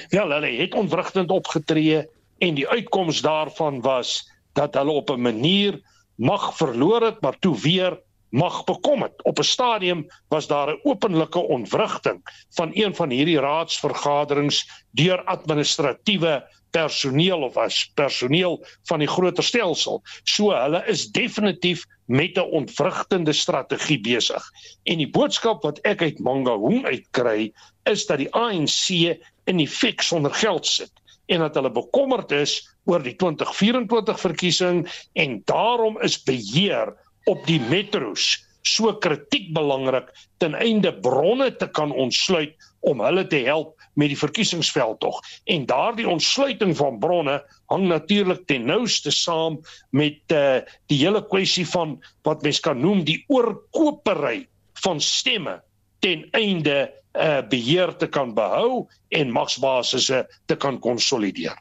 Ja, 0.09 0.27
hulle 0.27 0.47
het 0.47 0.73
ontwrigtend 0.73 1.31
opgetree 1.31 2.07
en 2.37 2.53
die 2.55 2.67
uitkoms 2.67 3.21
daarvan 3.21 3.81
was 3.81 4.29
dat 4.53 4.73
hulle 4.73 4.91
op 4.91 5.09
'n 5.09 5.21
manier 5.21 5.81
mag 6.21 6.51
verloor 6.57 7.01
het, 7.01 7.21
maar 7.21 7.39
toe 7.39 7.57
weer 7.59 7.97
mag 8.29 8.63
bekom 8.63 9.01
het. 9.01 9.23
Op 9.23 9.39
'n 9.39 9.43
stadium 9.43 10.07
was 10.29 10.47
daar 10.47 10.69
'n 10.69 10.79
openlike 10.83 11.39
ontwrigting 11.39 12.21
van 12.49 12.69
een 12.73 12.95
van 12.95 13.09
hierdie 13.09 13.39
raadsvergaderings 13.39 14.85
deur 14.91 15.23
administratiewe 15.23 16.47
personeel 16.69 17.41
of 17.41 17.57
as 17.57 17.91
personeel 17.93 18.65
van 18.83 18.99
die 18.99 19.07
groter 19.07 19.43
stelsel. 19.43 20.01
So 20.23 20.51
hulle 20.51 20.83
is 20.87 21.11
definitief 21.11 21.85
met 22.05 22.37
'n 22.37 22.51
ontwrigtende 22.51 23.33
strategie 23.33 24.01
besig. 24.01 24.43
En 24.83 24.97
die 24.97 25.09
boodskap 25.09 25.63
wat 25.63 25.79
ek 25.79 26.01
uit 26.01 26.19
Mangaung 26.19 26.85
uitkry 26.85 27.51
is 27.83 28.05
dat 28.05 28.17
die 28.17 28.33
ANC 28.33 29.17
in 29.43 29.57
die 29.57 29.67
fik 29.67 30.01
sonder 30.01 30.33
geld 30.33 30.65
sit 30.65 30.91
en 31.31 31.45
dat 31.45 31.55
hulle 31.55 31.71
bekommerd 31.71 32.33
is 32.35 32.59
oor 32.89 33.03
die 33.03 33.15
2024 33.15 34.19
verkiesing 34.19 34.83
en 35.23 35.41
daarom 35.49 35.99
is 36.03 36.19
beheer 36.27 36.93
op 37.31 37.45
die 37.47 37.61
metros 37.71 38.33
so 38.67 38.91
kritiek 39.01 39.49
belangrik 39.55 40.11
ten 40.43 40.53
einde 40.57 40.91
bronne 41.01 41.49
te 41.57 41.67
kan 41.73 41.91
ontsluit 41.91 42.53
om 42.85 43.01
hulle 43.01 43.23
te 43.29 43.41
help 43.45 43.77
met 43.99 44.11
die 44.13 44.17
verkiesingsveldtog. 44.17 45.19
En 45.51 45.65
daardie 45.69 46.07
ontsluiting 46.09 46.75
van 46.77 46.99
bronne 47.01 47.39
hang 47.73 47.87
natuurlik 47.89 48.45
ten 48.49 48.65
nouste 48.69 49.11
saam 49.11 49.59
met 49.89 50.21
uh, 50.33 50.61
die 50.91 51.01
hele 51.01 51.23
kwessie 51.27 51.65
van 51.73 51.97
wat 52.27 52.45
mens 52.45 52.61
kan 52.63 52.79
noem 52.81 53.03
die 53.07 53.19
oorkopery 53.27 54.45
van 54.85 55.01
stemme 55.01 55.59
ten 56.01 56.25
einde 56.37 56.91
uh, 57.13 57.41
beheer 57.49 57.95
te 57.97 58.07
kan 58.07 58.33
behou 58.33 58.87
en 59.09 59.31
magsbasisse 59.31 60.23
te 60.45 60.55
kan 60.55 60.79
konsolideer. 60.79 61.57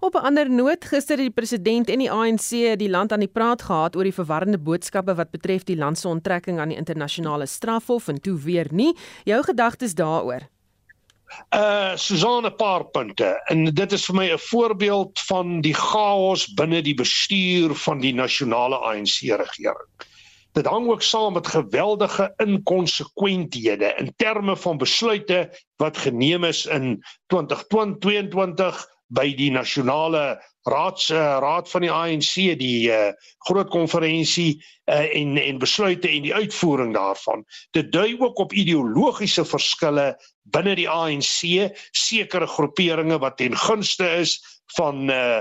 Op 0.00 0.14
'n 0.14 0.24
ander 0.24 0.50
noot, 0.50 0.84
gister 0.84 1.16
het 1.16 1.26
die 1.26 1.34
president 1.40 1.88
en 1.88 1.98
die 1.98 2.10
ANC 2.10 2.78
die 2.78 2.90
land 2.90 3.12
aan 3.12 3.20
die 3.20 3.28
praat 3.28 3.62
gehad 3.62 3.96
oor 3.96 4.04
die 4.08 4.14
verwarrende 4.14 4.58
boodskappe 4.58 5.14
wat 5.14 5.30
betref 5.30 5.64
die 5.64 5.76
land 5.76 5.98
se 5.98 6.08
onttrekking 6.08 6.58
aan 6.58 6.68
die 6.68 6.76
internasionale 6.76 7.46
strafhof 7.46 8.08
en 8.08 8.20
toe 8.20 8.38
weer 8.38 8.66
nie. 8.70 8.96
Jou 9.24 9.42
gedagtes 9.42 9.94
daaroor? 9.94 10.48
Uh 11.54 11.96
Susanne 11.96 12.50
paar 12.50 12.84
punte 12.84 13.42
en 13.46 13.64
dit 13.64 13.92
is 13.92 14.04
vir 14.06 14.16
my 14.16 14.26
'n 14.32 14.38
voorbeeld 14.38 15.20
van 15.28 15.60
die 15.60 15.74
chaos 15.74 16.46
binne 16.54 16.82
die 16.82 16.94
bestuur 16.94 17.74
van 17.74 18.00
die 18.00 18.14
nasionale 18.14 18.76
ANC 18.76 19.20
regering. 19.20 19.90
Dit 20.52 20.66
hang 20.66 20.88
ook 20.90 21.02
saam 21.02 21.32
met 21.32 21.46
geweldige 21.46 22.32
inkonsekwenthede 22.36 23.94
in 23.96 24.12
terme 24.16 24.56
van 24.56 24.78
besluite 24.78 25.50
wat 25.76 25.96
geneem 25.96 26.44
is 26.44 26.66
in 26.66 27.04
2022 27.26 28.86
by 29.10 29.30
die 29.34 29.50
nasionale 29.50 30.38
raads 30.68 31.08
uh, 31.10 31.18
raad 31.42 31.70
van 31.70 31.84
die 31.86 31.90
ANC 31.90 32.34
die 32.60 32.90
uh, 32.92 33.12
groot 33.46 33.70
konferensie 33.72 34.58
uh, 34.58 35.06
en 35.16 35.38
en 35.40 35.58
besluite 35.58 36.08
en 36.08 36.26
die 36.26 36.34
uitvoering 36.34 36.92
daarvan. 36.94 37.44
Dit 37.70 37.92
dui 37.92 38.18
ook 38.20 38.38
op 38.38 38.52
ideologiese 38.52 39.44
verskille 39.44 40.12
binne 40.52 40.74
die 40.78 40.88
ANC 40.90 41.72
sekere 41.96 42.46
groeperinge 42.46 43.18
wat 43.18 43.38
ten 43.40 43.56
gunste 43.56 44.10
is 44.20 44.38
van 44.76 45.08
uh, 45.10 45.40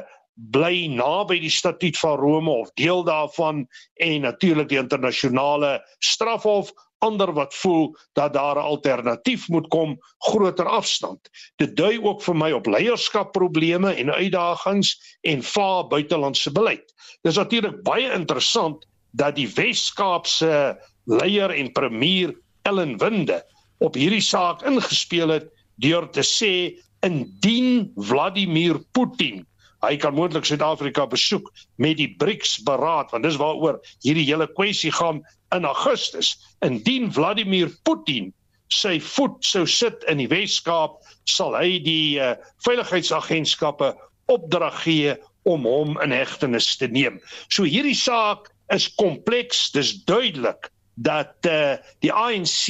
bly 0.51 0.87
naby 0.87 1.39
die 1.43 1.51
statuut 1.51 1.97
van 1.99 2.19
Rome 2.19 2.51
of 2.51 2.71
deel 2.79 3.03
daarvan 3.03 3.65
en 3.93 4.21
natuurlik 4.21 4.69
die 4.69 4.79
internasionale 4.79 5.79
strafhof 5.99 6.71
ander 6.99 7.31
wat 7.33 7.53
voel 7.55 7.95
dat 8.13 8.33
daar 8.33 8.55
'n 8.55 8.69
alternatief 8.71 9.47
moet 9.47 9.67
kom, 9.67 9.97
groter 10.17 10.65
afstand. 10.65 11.29
Dit 11.55 11.75
dui 11.75 11.99
ook 12.03 12.21
vir 12.21 12.35
my 12.35 12.51
op 12.51 12.65
leierskapprobleme 12.65 13.93
en 13.93 14.13
uitdagings 14.13 15.17
en 15.21 15.43
vaar 15.43 15.87
buitelandse 15.87 16.51
beleid. 16.51 16.93
Dis 17.21 17.35
natuurlik 17.35 17.83
baie 17.83 18.11
interessant 18.13 18.85
dat 19.11 19.35
die 19.35 19.47
Wes-Kaapse 19.47 20.77
leier 21.05 21.49
en 21.49 21.71
premier 21.71 22.35
Ellen 22.61 22.97
Winde 22.97 23.43
op 23.77 23.95
hierdie 23.95 24.21
saak 24.21 24.61
ingespeel 24.61 25.29
het 25.29 25.47
deur 25.75 26.09
te 26.09 26.23
sê 26.23 26.75
indien 27.01 27.91
Vladimir 27.95 28.79
Putin 28.91 29.47
hy 29.85 29.95
kan 29.97 30.15
moontlik 30.15 30.47
Suid-Afrika 30.47 31.05
besoek 31.09 31.51
met 31.77 31.97
die 31.99 32.09
BRICS 32.19 32.59
beraad 32.67 33.11
want 33.13 33.27
dis 33.27 33.39
waaroor 33.39 33.79
hierdie 34.05 34.27
hele 34.27 34.47
kwessie 34.57 34.91
gaan 34.91 35.23
in 35.55 35.65
Augustus 35.65 36.35
indien 36.65 37.11
Vladimir 37.13 37.71
Putin 37.87 38.33
sy 38.69 38.99
voet 39.01 39.39
sou 39.45 39.65
sit 39.65 40.03
in 40.11 40.21
die 40.21 40.29
Wes-Kaap 40.29 40.99
sal 41.29 41.55
hy 41.57 41.79
die 41.83 42.19
uh, 42.21 42.35
veiligheidsagentskappe 42.65 43.93
opdrag 44.29 44.83
gee 44.83 45.15
om 45.49 45.65
hom 45.65 45.95
in 46.03 46.13
hegtenis 46.13 46.75
te 46.77 46.89
neem. 46.91 47.17
So 47.49 47.65
hierdie 47.65 47.97
saak 47.97 48.51
is 48.73 48.85
kompleks, 48.99 49.69
dis 49.73 49.95
duidelik 50.05 50.69
dat 51.01 51.47
uh, 51.49 51.79
die 52.03 52.11
ANC 52.13 52.69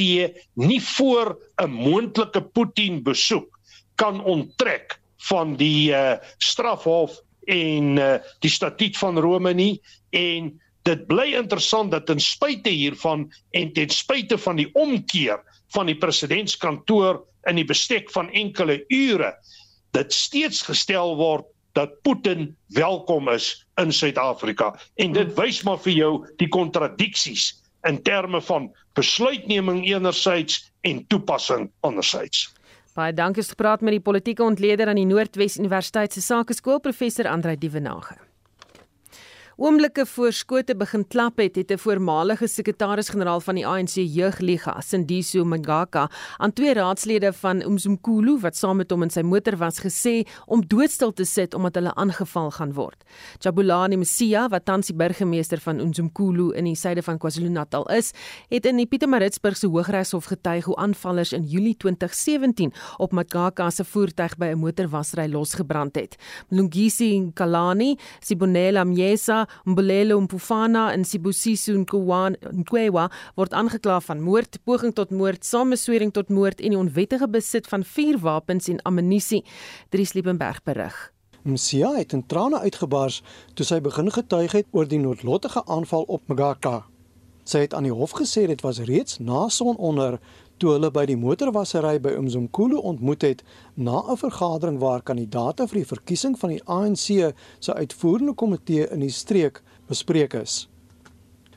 nie 0.55 0.81
voor 0.95 1.35
'n 1.59 1.71
moontlike 1.73 2.41
Putin 2.53 3.03
besoek 3.03 3.59
kan 3.99 4.23
onttrek 4.23 4.99
van 5.27 5.55
die 5.59 5.91
uh, 5.91 6.17
strafhof 6.37 7.19
en 7.49 7.97
uh, 7.97 8.15
die 8.39 8.51
statuut 8.51 8.97
van 8.97 9.19
Rome 9.19 9.53
nie 9.53 9.81
en 10.15 10.53
dit 10.87 11.05
bly 11.09 11.33
interessant 11.37 11.91
dat 11.91 12.07
ten 12.07 12.21
spyte 12.23 12.71
hiervan 12.71 13.27
en 13.57 13.73
ten 13.73 13.91
spyte 13.93 14.37
van 14.37 14.59
die 14.61 14.69
omkeer 14.79 15.41
van 15.75 15.89
die 15.91 15.97
presidentskantoor 15.97 17.23
in 17.49 17.59
die 17.59 17.67
bestek 17.67 18.11
van 18.15 18.31
enkele 18.31 18.79
ure 18.87 19.33
dit 19.97 20.13
steeds 20.13 20.61
gestel 20.65 21.15
word 21.19 21.47
dat 21.77 22.01
Putin 22.01 22.55
welkom 22.75 23.29
is 23.29 23.51
in 23.81 23.91
Suid-Afrika 23.93 24.73
en 25.01 25.13
dit 25.13 25.33
wys 25.37 25.61
maar 25.67 25.79
vir 25.83 25.95
jou 25.95 26.13
die 26.41 26.49
kontradiksies 26.51 27.51
in 27.87 28.01
terme 28.03 28.41
van 28.41 28.69
besluitneming 28.99 29.85
enerzijds 29.87 30.71
en 30.81 31.05
toepassing 31.07 31.69
anderzijds. 31.79 32.49
Baie 32.97 33.13
dankie 33.13 33.43
vir 33.43 33.53
gepraat 33.53 33.81
met 33.85 33.93
die 33.93 34.01
politieke 34.03 34.43
ontleder 34.43 34.89
aan 34.89 34.97
die 34.97 35.05
Noordwes 35.05 35.59
Universiteit 35.61 36.13
se 36.13 36.21
Sakeskool 36.21 36.79
professor 36.79 37.27
Andrei 37.27 37.55
Dievenage. 37.57 38.28
Oomblikke 39.59 40.05
voor 40.05 40.31
skote 40.31 40.71
begin 40.79 41.01
klap 41.11 41.37
het, 41.37 41.55
het 41.55 41.71
'n 41.71 41.77
voormalige 41.77 42.47
sekretaris-generaal 42.47 43.41
van 43.41 43.55
die 43.55 43.67
ANC 43.67 43.95
Jeugliga, 43.95 44.81
Sindiso 44.81 45.43
Magaka, 45.43 46.09
aan 46.37 46.53
twee 46.53 46.73
raadslede 46.73 47.33
van 47.33 47.61
Umzimkhulu 47.61 48.39
wat 48.39 48.55
saam 48.55 48.77
met 48.77 48.91
hom 48.91 49.01
in 49.03 49.09
sy 49.09 49.21
motor 49.21 49.57
was 49.57 49.79
gesê 49.79 50.27
om 50.45 50.67
doodstil 50.67 51.13
te 51.13 51.25
sit 51.25 51.53
omdat 51.53 51.75
hulle 51.75 51.95
aangeval 51.95 52.51
gaan 52.51 52.73
word. 52.73 53.03
Jabulani 53.39 53.97
Msia, 53.97 54.47
wat 54.47 54.65
tans 54.65 54.87
die 54.87 54.95
burgemeester 54.95 55.59
van 55.59 55.79
Umzimkhulu 55.79 56.53
in 56.53 56.63
die 56.63 56.75
suide 56.75 57.03
van 57.03 57.17
KwaZulu-Natal 57.17 57.85
is, 57.89 58.11
het 58.49 58.65
in 58.65 58.77
die 58.77 58.87
Pietermaritzburg 58.87 59.57
se 59.57 59.67
Hooggeregshof 59.67 60.25
getuig 60.25 60.65
hoe 60.65 60.75
aanvallers 60.75 61.33
in 61.33 61.43
Julie 61.43 61.77
2017 61.77 62.73
op 62.97 63.11
Magaka 63.11 63.69
se 63.69 63.83
voertuig 63.83 64.37
by 64.37 64.45
'n 64.45 64.57
motorwassery 64.57 65.31
losgebrand 65.31 65.95
het. 65.95 66.15
Mlungisi 66.49 67.31
Kalani, 67.33 67.97
Sibonela 68.19 68.83
Mjesa 68.83 69.48
Mbulelo 69.65 70.19
Mpufana 70.21 70.89
en 70.93 71.05
Sibusiso 71.05 71.73
Nkwewa 71.73 73.09
word 73.35 73.53
aangekla 73.53 73.99
van 74.01 74.21
moord, 74.21 74.59
poging 74.63 74.93
tot 74.93 75.11
moord, 75.11 75.45
sameswering 75.45 76.13
tot 76.13 76.29
moord 76.29 76.61
en 76.61 76.75
die 76.75 76.79
onwettige 76.79 77.29
besit 77.29 77.67
van 77.67 77.83
vuurwapens 77.83 78.67
en 78.67 78.81
ammunisie. 78.81 79.43
Dries 79.89 80.13
Liebenberg 80.13 80.63
berig. 80.63 80.97
Msia 81.43 81.93
het 81.95 82.13
in 82.13 82.25
trane 82.27 82.59
uitgebars 82.59 83.21
toe 83.55 83.65
sy 83.65 83.79
begin 83.81 84.11
getuig 84.11 84.51
het 84.51 84.67
oor 84.71 84.87
die 84.87 84.99
noodlottige 84.99 85.63
aanval 85.65 86.03
op 86.07 86.27
Magaka. 86.27 86.83
Sy 87.49 87.63
het 87.65 87.73
aan 87.73 87.87
die 87.87 87.95
hof 87.95 88.11
gesê 88.19 88.45
dit 88.49 88.61
was 88.61 88.81
reeds 88.85 89.17
na 89.23 89.47
sononder 89.49 90.19
toe 90.59 90.73
hulle 90.75 90.89
by 90.91 91.05
die 91.07 91.17
motorwassery 91.17 91.99
by 92.03 92.11
Umzimkhulu 92.19 92.81
ontmoet 92.91 93.23
het 93.23 93.43
na 93.75 94.01
'n 94.11 94.17
vergadering 94.17 94.79
waar 94.79 95.01
kandidaate 95.01 95.67
vir 95.67 95.79
die 95.79 95.91
verkiesing 95.93 96.39
van 96.39 96.49
die 96.49 96.63
ANC 96.65 97.33
se 97.59 97.73
uitvoerende 97.73 98.33
komitee 98.33 98.89
in 98.91 98.99
die 98.99 99.09
streek 99.09 99.61
bespreek 99.87 100.33
is. 100.33 100.67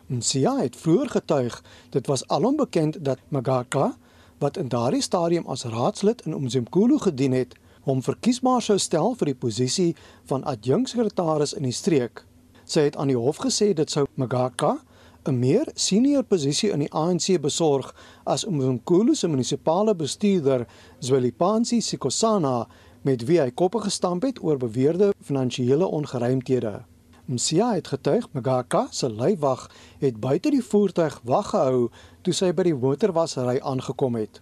Nsia 0.09 0.57
het 0.57 0.77
vroeër 0.77 1.09
getuig 1.09 1.63
dit 1.91 2.07
was 2.07 2.27
alom 2.29 2.57
bekend 2.57 3.05
dat 3.05 3.19
Magaka 3.29 3.97
wat 4.39 4.57
in 4.57 4.69
daardie 4.69 5.03
stadium 5.03 5.47
as 5.47 5.65
raadslid 5.65 6.23
in 6.27 6.33
Umzimkhulu 6.33 6.99
gedien 6.99 7.33
het, 7.33 7.55
hom 7.83 8.03
verkiesbaar 8.03 8.63
sou 8.63 8.79
stel 8.79 9.15
vir 9.15 9.27
die 9.27 9.41
posisie 9.45 9.95
van 10.25 10.45
adjunksekretaris 10.45 11.53
in 11.53 11.63
die 11.63 11.73
streek. 11.73 12.25
Sy 12.65 12.81
het 12.81 12.97
aan 12.97 13.11
die 13.11 13.19
hof 13.19 13.37
gesê 13.43 13.73
dit 13.75 13.91
sou 13.91 14.07
Magaka 14.15 14.79
'n 15.25 15.39
meer 15.39 15.69
senior 15.75 16.25
posisie 16.25 16.71
in 16.75 16.81
die 16.83 16.93
ANC 16.93 17.41
besorg 17.41 17.95
as 18.25 18.43
Umkhulu 18.45 19.15
se 19.15 19.29
munisipale 19.29 19.95
bestuurder 19.95 20.67
Zwelipansi 20.99 21.81
Sikosana 21.81 22.67
met 23.03 23.23
wie 23.29 23.39
hy 23.41 23.51
koppe 23.51 23.79
gestamp 23.85 24.23
het 24.27 24.43
oor 24.43 24.57
beweerde 24.59 25.13
finansiële 25.21 25.87
ongeruimthede. 25.87 26.83
Msia 27.25 27.75
het 27.75 27.89
getuig 27.89 28.27
Magaka 28.33 28.87
se 28.91 29.13
leiwag 29.13 29.71
het 29.99 30.19
buite 30.21 30.51
die 30.51 30.65
voertuig 30.65 31.21
wag 31.25 31.51
gehou 31.55 31.91
toe 32.23 32.35
sy 32.35 32.51
by 32.53 32.67
die 32.67 32.75
motorwassery 32.75 33.61
aangekom 33.61 34.19
het. 34.19 34.41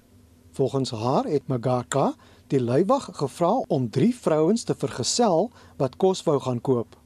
Volgens 0.57 0.91
haar 0.91 1.29
het 1.29 1.49
Magaka 1.49 2.15
die 2.49 2.61
leiwag 2.61 3.11
gevra 3.13 3.53
om 3.69 3.91
drie 3.91 4.15
vrouens 4.17 4.65
te 4.65 4.75
vergesel 4.75 5.51
wat 5.77 5.97
kos 5.97 6.25
wou 6.25 6.41
gaan 6.41 6.61
koop. 6.61 6.97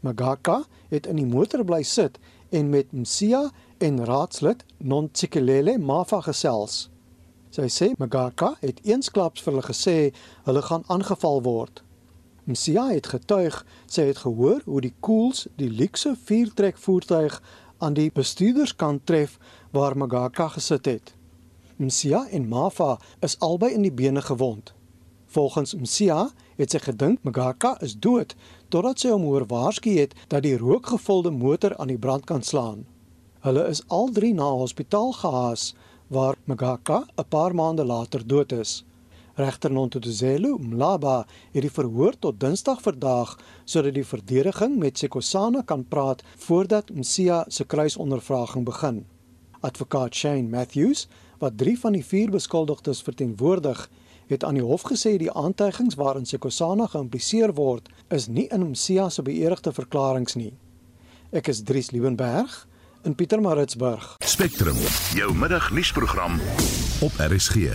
Magaka 0.00 0.64
het 0.90 1.06
in 1.06 1.16
die 1.16 1.30
motor 1.30 1.64
bly 1.64 1.82
sit 1.82 2.18
en 2.54 2.68
met 2.68 2.92
Msia 2.92 3.50
en 3.78 4.04
raadslid 4.04 4.64
Nontsikelele 4.78 5.78
Mafa 5.78 6.20
gesels. 6.20 6.88
Sy 7.50 7.66
sê 7.70 7.88
Magaka 7.98 8.52
het 8.60 8.78
eensklaps 8.86 9.42
vir 9.42 9.52
hulle 9.52 9.66
gesê 9.66 9.96
hulle 10.46 10.62
gaan 10.62 10.86
aangeval 10.94 11.42
word. 11.42 11.82
Msia 12.46 12.86
het 12.92 13.10
getuig 13.10 13.58
sy 13.90 14.06
het 14.10 14.22
gehoor 14.22 14.62
hoe 14.68 14.84
die 14.86 14.94
koels 15.00 15.48
die 15.58 15.70
luukse 15.70 16.14
viertrek 16.28 16.78
voertuig 16.78 17.40
aan 17.82 17.98
die 17.98 18.10
bestuurderskant 18.14 19.02
tref 19.10 19.38
waar 19.74 19.98
Magaka 19.98 20.48
gesit 20.54 20.86
het. 20.86 21.14
Msia 21.76 22.22
en 22.30 22.46
Mafa 22.48 22.98
is 23.20 23.38
albei 23.42 23.72
in 23.74 23.82
die 23.82 23.96
bene 24.02 24.22
gewond. 24.22 24.74
Volgens 25.34 25.74
Msia 25.74 26.28
het 26.54 26.70
sy 26.70 26.78
gedink 26.86 27.26
Magaka 27.26 27.74
is 27.82 27.98
dood 27.98 28.36
totdat 28.74 28.98
sy 28.98 29.12
hom 29.12 29.22
hoor 29.28 29.44
waarsku 29.46 29.92
het 29.94 30.16
dat 30.32 30.42
die 30.42 30.56
rookgevulde 30.58 31.30
motor 31.30 31.76
aan 31.78 31.92
die 31.92 32.00
brand 32.00 32.24
kan 32.26 32.42
slaan. 32.42 32.82
Hulle 33.46 33.68
is 33.70 33.84
al 33.92 34.08
drie 34.16 34.32
na 34.34 34.48
hospitaal 34.50 35.12
gehaas 35.20 35.74
waar 36.10 36.34
Magaka 36.50 37.04
'n 37.16 37.28
paar 37.28 37.54
maande 37.54 37.84
later 37.84 38.26
dood 38.26 38.52
is. 38.52 38.84
Regter 39.36 39.70
Nontozelo 39.70 40.58
Mlaba 40.58 41.26
het 41.52 41.62
die 41.62 41.70
verhoor 41.70 42.18
tot 42.18 42.40
Dinsdag 42.40 42.80
verdaag 42.82 43.38
sodat 43.64 43.94
die 43.94 44.06
verdediging 44.06 44.76
met 44.78 44.98
Sekosana 44.98 45.62
kan 45.62 45.84
praat 45.88 46.22
voordat 46.36 46.90
Msia 46.90 47.44
se 47.48 47.64
kruisondervraging 47.64 48.64
begin. 48.64 49.06
Advokaat 49.60 50.14
Shane 50.14 50.48
Matthews, 50.48 51.08
wat 51.38 51.58
drie 51.58 51.78
van 51.78 51.92
die 51.92 52.04
vier 52.04 52.30
beskuldigdes 52.30 53.02
verteenwoordig, 53.02 53.90
het 54.28 54.44
aan 54.44 54.58
die 54.58 54.64
hof 54.64 54.86
gesê 54.88 55.16
die 55.20 55.32
aantuigings 55.32 55.96
waarin 56.00 56.26
Sekosana 56.26 56.86
geïmpliseer 56.92 57.54
word, 57.54 57.88
is 58.08 58.28
nie 58.28 58.46
in 58.52 58.70
Msia 58.70 59.08
se 59.08 59.22
beëdigde 59.22 59.72
verklaringe 59.72 60.38
nie. 60.38 60.52
Ek 61.32 61.48
is 61.48 61.62
Dries 61.62 61.90
Liebenberg 61.90 62.66
in 63.04 63.14
Pietermaritzburg. 63.14 64.16
Spectrum, 64.24 64.76
jou 65.14 65.32
middagnuusprogram 65.34 66.40
op 67.04 67.12
RSG. 67.18 67.74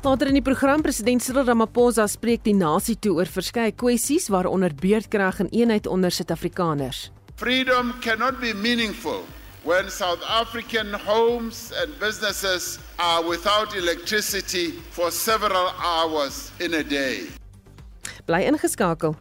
Later 0.00 0.30
in 0.30 0.38
die 0.38 0.44
program 0.44 0.80
president 0.80 1.20
Cyril 1.20 1.44
Ramaphosa 1.44 2.06
spreek 2.08 2.46
die 2.46 2.54
nasie 2.56 2.96
toe 2.96 3.18
oor 3.18 3.28
verskeie 3.28 3.74
kwessies 3.76 4.30
waaronder 4.32 4.72
beerdkrag 4.72 5.42
en 5.44 5.50
eenheid 5.52 5.86
onder 5.86 6.14
Suid-Afrikaners. 6.14 7.10
Freedom 7.36 7.92
cannot 8.00 8.40
be 8.40 8.54
meaningful 8.56 9.20
when 9.64 9.90
South 9.90 10.22
African 10.28 10.92
homes 10.92 11.72
and 11.76 11.98
businesses 12.00 12.78
are 12.98 13.22
without 13.26 13.74
electricity 13.76 14.70
for 14.70 15.10
several 15.10 15.68
hours 15.78 16.50
in 16.60 16.74
a 16.74 16.82
day. 16.82 17.26
Bly 18.26 18.44
ingeskakel. 18.44 19.16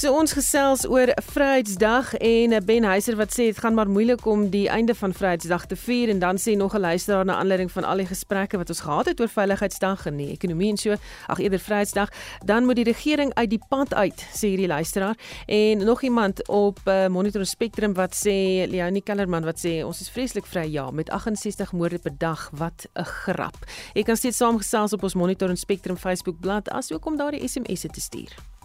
So 0.00 0.14
ons 0.16 0.32
gesels 0.32 0.86
oor 0.88 1.10
Vryheidsdag 1.28 2.14
en 2.24 2.54
eh, 2.56 2.60
Ben 2.64 2.86
Heiser 2.88 3.18
wat 3.20 3.34
sê 3.36 3.50
dit 3.50 3.58
gaan 3.60 3.74
maar 3.76 3.88
moeilik 3.92 4.22
om 4.24 4.46
die 4.48 4.62
einde 4.72 4.94
van 4.96 5.12
Vryheidsdag 5.12 5.66
te 5.68 5.76
vier 5.76 6.08
en 6.08 6.22
dan 6.22 6.38
sê 6.40 6.54
nog 6.56 6.72
'n 6.72 6.80
luisteraar 6.80 7.24
na 7.24 7.36
aanleiding 7.36 7.70
van 7.72 7.84
al 7.84 8.00
die 8.00 8.06
gesprekke 8.06 8.56
wat 8.56 8.68
ons 8.68 8.80
gehad 8.80 9.06
het 9.06 9.20
oor 9.20 9.28
Veiligheidsdag 9.28 10.06
en 10.06 10.16
die 10.16 10.30
ekonomie 10.32 10.70
en 10.70 10.76
so, 10.76 10.96
ag 11.26 11.38
eerder 11.38 11.58
Vryheidsdag, 11.58 12.08
dan 12.44 12.64
moet 12.64 12.76
die 12.76 12.84
regering 12.84 13.34
uit 13.34 13.50
die 13.50 13.60
pad 13.68 13.94
uit, 13.94 14.24
sê 14.32 14.46
hierdie 14.48 14.66
luisteraar. 14.66 15.16
En 15.46 15.84
nog 15.84 16.02
iemand 16.02 16.48
op 16.48 16.78
uh, 16.84 17.06
Monitor 17.08 17.44
Spectrum 17.44 17.92
wat 17.92 18.14
sê 18.14 18.64
Leonie 18.70 19.02
Kellerman 19.02 19.44
wat 19.44 19.60
sê 19.66 19.84
ons 19.84 20.00
is 20.00 20.08
vreeslik 20.10 20.46
vry 20.46 20.64
ja 20.72 20.90
met 20.90 21.10
68 21.10 21.72
moorde 21.72 21.98
per 21.98 22.18
dag, 22.18 22.50
wat 22.52 22.88
'n 22.94 23.04
grap. 23.04 23.56
Ek 23.92 24.04
kan 24.04 24.16
steeds 24.16 24.36
saamgesels 24.36 24.92
op 24.92 25.02
ons 25.02 25.14
Monitor 25.14 25.48
en 25.48 25.56
Spectrum 25.56 25.96
Facebook 25.96 26.40
bladsy 26.40 26.70
asook 26.70 27.06
om 27.06 27.16
daardie 27.16 27.48
SMS'e 27.48 27.88
te 27.88 28.00
stuur. 28.00 28.59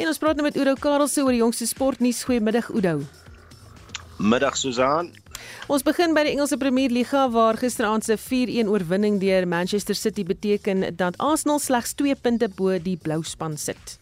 En 0.00 0.08
ons 0.08 0.18
praat 0.18 0.38
nou 0.38 0.46
met 0.46 0.56
Oudo 0.56 0.72
Karelse 0.80 1.20
oor 1.20 1.34
die 1.34 1.42
jongste 1.42 1.66
sportnuus. 1.68 2.22
Goeiemiddag 2.24 2.70
Oudo. 2.72 3.02
Middag 4.16 4.56
Susan. 4.56 5.10
Ons 5.68 5.84
begin 5.84 6.14
by 6.16 6.22
die 6.24 6.32
Engelse 6.32 6.56
Premier 6.60 6.88
Liga 6.88 7.26
waar 7.28 7.58
gisteraand 7.60 8.06
se 8.08 8.16
4-1 8.16 8.70
oorwinning 8.72 9.18
deur 9.20 9.44
Manchester 9.48 9.94
City 9.94 10.24
beteken 10.24 10.86
dat 10.96 11.18
Arsenal 11.20 11.60
slegs 11.60 11.92
2 12.00 12.16
punte 12.16 12.48
bo 12.48 12.78
die 12.80 12.96
blou 12.96 13.20
span 13.28 13.58
sit. 13.60 13.98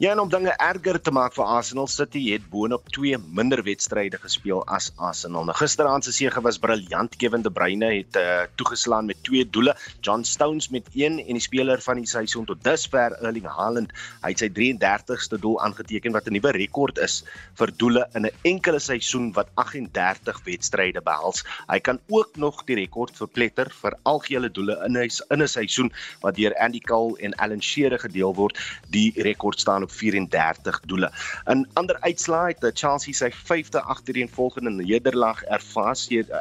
Ja, 0.00 0.14
en 0.14 0.20
om 0.22 0.30
dinge 0.32 0.54
erger 0.56 0.96
te 1.04 1.12
maak 1.12 1.34
vir 1.36 1.44
Arsenal 1.44 1.84
City 1.92 2.22
het 2.32 2.46
boonop 2.48 2.86
2 2.96 3.18
minder 3.36 3.60
wedstryde 3.66 4.16
gespeel 4.16 4.62
as 4.72 4.86
Arsenal. 4.96 5.44
Nou 5.44 5.52
gisteraand 5.58 6.06
se 6.06 6.14
sege 6.16 6.40
was 6.40 6.56
briljant. 6.58 7.18
Kevin 7.20 7.42
De 7.44 7.50
Bruyne 7.52 7.90
het 7.92 8.16
uh, 8.16 8.46
toegeslaan 8.56 9.10
met 9.10 9.20
2 9.28 9.44
doele, 9.52 9.74
John 10.00 10.24
Stones 10.24 10.70
met 10.72 10.88
1 10.94 11.18
en 11.20 11.36
die 11.36 11.44
speler 11.44 11.82
van 11.84 12.00
die 12.00 12.08
seisoen 12.08 12.46
tot 12.48 12.62
dusver 12.64 13.12
Erling 13.18 13.44
Haaland, 13.44 13.92
hy 14.22 14.30
het 14.32 14.40
sy 14.40 14.48
33ste 14.56 15.36
doel 15.42 15.60
aangeteken 15.66 16.16
wat 16.16 16.32
'n 16.32 16.38
nuwe 16.38 16.54
rekord 16.56 17.02
is 17.04 17.18
vir 17.60 17.74
doele 17.76 18.06
in 18.16 18.24
'n 18.24 18.32
enkele 18.48 18.80
seisoen 18.80 19.28
wat 19.36 19.52
38 19.60 20.40
wedstryde 20.48 21.04
behels. 21.04 21.44
Hy 21.68 21.78
kan 21.78 22.00
ook 22.08 22.40
nog 22.40 22.64
die 22.64 22.80
rekord 22.80 23.12
verpletter 23.20 23.68
vir 23.82 23.98
algehele 24.08 24.48
doele 24.48 24.80
in 24.88 24.96
'n 24.96 25.12
in 25.28 25.42
'n 25.42 25.48
seisoen 25.48 25.92
wat 26.24 26.40
deur 26.40 26.56
Andy 26.56 26.80
Cole 26.80 27.20
en 27.20 27.36
Alan 27.36 27.60
Shearer 27.60 28.00
gedeel 28.00 28.34
word. 28.34 28.56
Die 28.88 29.12
rekord 29.20 29.60
staan 29.60 29.82
op 29.82 29.89
34 29.90 30.80
doele. 30.86 31.10
In 31.46 31.66
ander 31.74 32.00
uitslae 32.00 32.54
het 32.54 32.78
Chelsea 32.78 33.14
sy 33.14 33.30
5de 33.30 33.82
agtereenvolgende 33.82 34.70
nederlaag 34.70 35.42
ervaar 35.42 35.96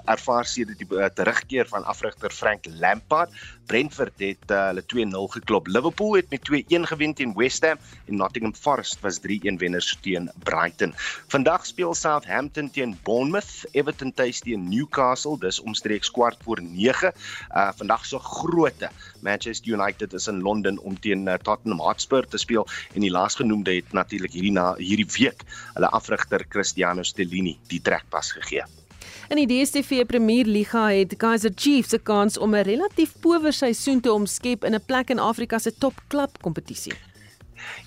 ervaar 0.06 0.46
sedert 0.46 0.80
die 0.80 0.88
uh, 0.98 1.08
terugkeer 1.14 1.68
van 1.68 1.84
afrigter 1.84 2.32
Frank 2.32 2.66
Lampard. 2.80 3.34
Brentford 3.70 4.18
het 4.18 4.52
uh, 4.52 4.72
hulle 4.72 4.82
2-0 4.82 5.26
geklop. 5.36 5.68
Liverpool 5.68 6.16
het 6.18 6.30
met 6.34 6.42
2-1 6.50 6.88
gewen 6.90 7.14
teen 7.14 7.34
West 7.38 7.66
Ham 7.66 7.78
en 8.06 8.16
Nottingham 8.16 8.56
Forest 8.56 9.02
was 9.06 9.20
3-1 9.22 9.60
wenners 9.62 9.98
teen 10.02 10.32
Brighton. 10.44 10.94
Vandag 11.28 11.66
speel 11.66 11.94
Southampton 11.94 12.72
teen 12.72 12.98
Bournemouth, 13.04 13.66
Everton 13.72 14.14
tuis 14.14 14.40
teen 14.40 14.70
Newcastle, 14.70 15.38
dis 15.40 15.60
omstreeks 15.62 16.12
kwart 16.12 16.38
voor 16.44 16.62
9. 16.62 17.14
Uh 17.52 17.70
vandag 17.78 18.06
so 18.06 18.20
grootte. 18.20 18.90
Manchester 19.22 19.74
United 19.74 20.14
is 20.14 20.28
in 20.28 20.42
Londen 20.42 20.78
om 20.80 21.00
teen 21.00 21.28
uh, 21.28 21.34
Tottenham 21.34 21.80
Hotspur 21.80 22.26
te 22.28 22.38
speel 22.38 22.68
en 22.94 23.06
die 23.06 23.12
laasgenoemde 23.39 23.75
het 23.75 23.93
natuurlik 23.93 24.34
hierdie 24.34 24.52
na 24.52 24.75
hierdie 24.78 25.08
week 25.17 25.43
hulle 25.73 25.89
afrigter 25.91 26.45
Cristiano 26.49 27.04
Stellini 27.04 27.58
die 27.69 27.82
trekpas 27.82 28.32
gegee. 28.32 28.63
In 29.30 29.38
die 29.38 29.47
DStv 29.47 30.06
Premier 30.08 30.45
Liga 30.45 30.89
het 30.89 31.15
Kaizer 31.17 31.52
Chiefs 31.56 31.93
'n 31.93 32.04
kans 32.04 32.38
om 32.38 32.56
'n 32.56 32.63
relatief 32.63 33.13
power 33.21 33.54
seisoen 33.54 34.02
te 34.02 34.12
omskep 34.12 34.63
in 34.63 34.75
'n 34.75 34.86
plek 34.86 35.10
in 35.10 35.19
Afrika 35.19 35.60
se 35.60 35.71
topklub 35.78 36.41
kompetisie. 36.41 36.93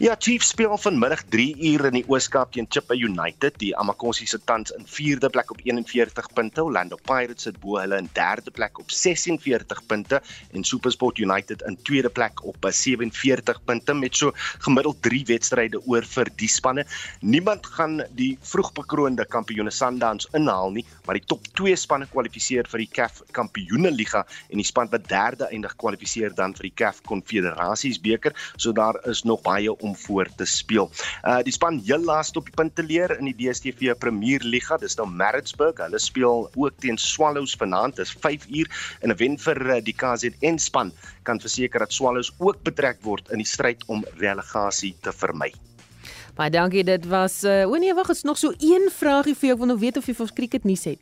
Ja, 0.02 0.16
Chiefs 0.18 0.48
speel 0.48 0.72
vanmiddag 0.78 1.22
3 1.30 1.54
uur 1.72 1.84
in 1.86 1.96
die 2.00 2.04
Ooskaap 2.10 2.52
teen 2.52 2.66
Chippa 2.68 2.94
United. 2.94 3.54
Die 3.60 3.70
Amakosi 3.78 4.26
se 4.26 4.38
tans 4.44 4.72
in 4.74 4.86
4de 4.88 5.28
plek 5.30 5.50
op 5.54 5.60
41 5.62 6.32
punte. 6.34 6.64
Orlando 6.64 6.96
Pirates 7.06 7.46
sit 7.46 7.60
bo 7.62 7.76
hulle 7.78 7.98
in 8.00 8.08
3de 8.16 8.50
plek 8.50 8.80
op 8.82 8.90
46 8.90 9.82
punte 9.86 10.20
en 10.52 10.64
SuperSport 10.64 11.18
United 11.22 11.62
in 11.68 11.78
2de 11.90 12.10
plek 12.12 12.42
op 12.44 12.66
47 12.68 13.60
punte 13.64 13.94
met 13.94 14.16
so 14.16 14.32
gemiddeld 14.64 15.02
3 15.02 15.22
wedstryde 15.30 15.80
oor 15.86 16.06
vir 16.14 16.30
die 16.40 16.50
spanne. 16.50 16.86
Niemand 17.20 17.66
gaan 17.76 18.02
die 18.18 18.32
vroegbekroonde 18.42 19.26
kampioene 19.30 19.70
Sundowns 19.70 20.28
inhaal 20.34 20.74
nie, 20.74 20.86
maar 21.06 21.20
die 21.20 21.26
top 21.26 21.46
2 21.60 21.76
spanne 21.76 22.08
kwalifiseer 22.10 22.66
vir 22.70 22.84
die 22.84 22.90
CAF 22.98 23.22
Kampioeneliga 23.36 24.24
en 24.50 24.58
die 24.62 24.66
span 24.66 24.90
wat 24.92 25.06
derde 25.10 25.46
eindig 25.52 25.76
kwalifiseer 25.78 26.34
dan 26.34 26.56
vir 26.58 26.70
die 26.70 26.74
CAF 26.82 27.02
Konfederasies 27.06 28.00
beker. 28.02 28.34
So 28.56 28.72
daar 28.72 28.98
is 29.06 29.22
nog 29.28 29.42
baie 29.46 29.61
baie 29.62 29.78
om 29.80 29.96
voor 29.96 30.28
te 30.36 30.44
speel. 30.44 30.90
Uh 31.24 31.42
die 31.42 31.52
span 31.52 31.80
heel 31.84 32.02
laaste 32.02 32.38
op 32.38 32.46
die 32.46 32.54
punt 32.54 32.74
te 32.74 32.82
leer 32.82 33.18
in 33.18 33.30
die 33.30 33.36
DStv 33.36 33.94
Premier 33.98 34.42
Liga, 34.42 34.76
dis 34.76 34.96
nou 34.96 35.08
Maritzburg. 35.08 35.78
Hulle 35.78 35.98
speel 35.98 36.48
ook 36.54 36.78
teen 36.80 36.98
Swallows 36.98 37.54
vanaand, 37.56 37.96
dis 37.96 38.12
5 38.20 38.46
uur 38.48 38.68
en 39.00 39.10
'n 39.10 39.16
wen 39.16 39.38
vir 39.38 39.60
uh, 39.76 39.80
die 39.82 39.94
KZN 39.94 40.58
span 40.58 40.92
kan 41.22 41.40
verseker 41.40 41.78
dat 41.78 41.92
Swallows 41.92 42.32
ook 42.38 42.62
betrek 42.62 42.98
word 43.02 43.30
in 43.30 43.38
die 43.38 43.46
stryd 43.46 43.82
om 43.86 44.04
relegasie 44.18 44.94
te 45.00 45.12
vermy. 45.12 45.52
Baie 46.34 46.50
dankie, 46.50 46.84
dit 46.84 47.06
was 47.06 47.44
uh 47.44 47.68
o 47.68 47.76
nee, 47.76 47.94
wag, 47.94 48.10
is 48.10 48.22
nog 48.22 48.38
so 48.38 48.52
een 48.58 48.90
vragie 48.90 49.34
vir 49.34 49.48
jou. 49.48 49.54
Ek 49.54 49.58
wil 49.58 49.74
nou 49.74 49.78
weet 49.78 49.96
of 49.96 50.06
jy 50.06 50.14
vir 50.14 50.32
cricket 50.34 50.64
nuus 50.64 50.84
het. 50.84 51.00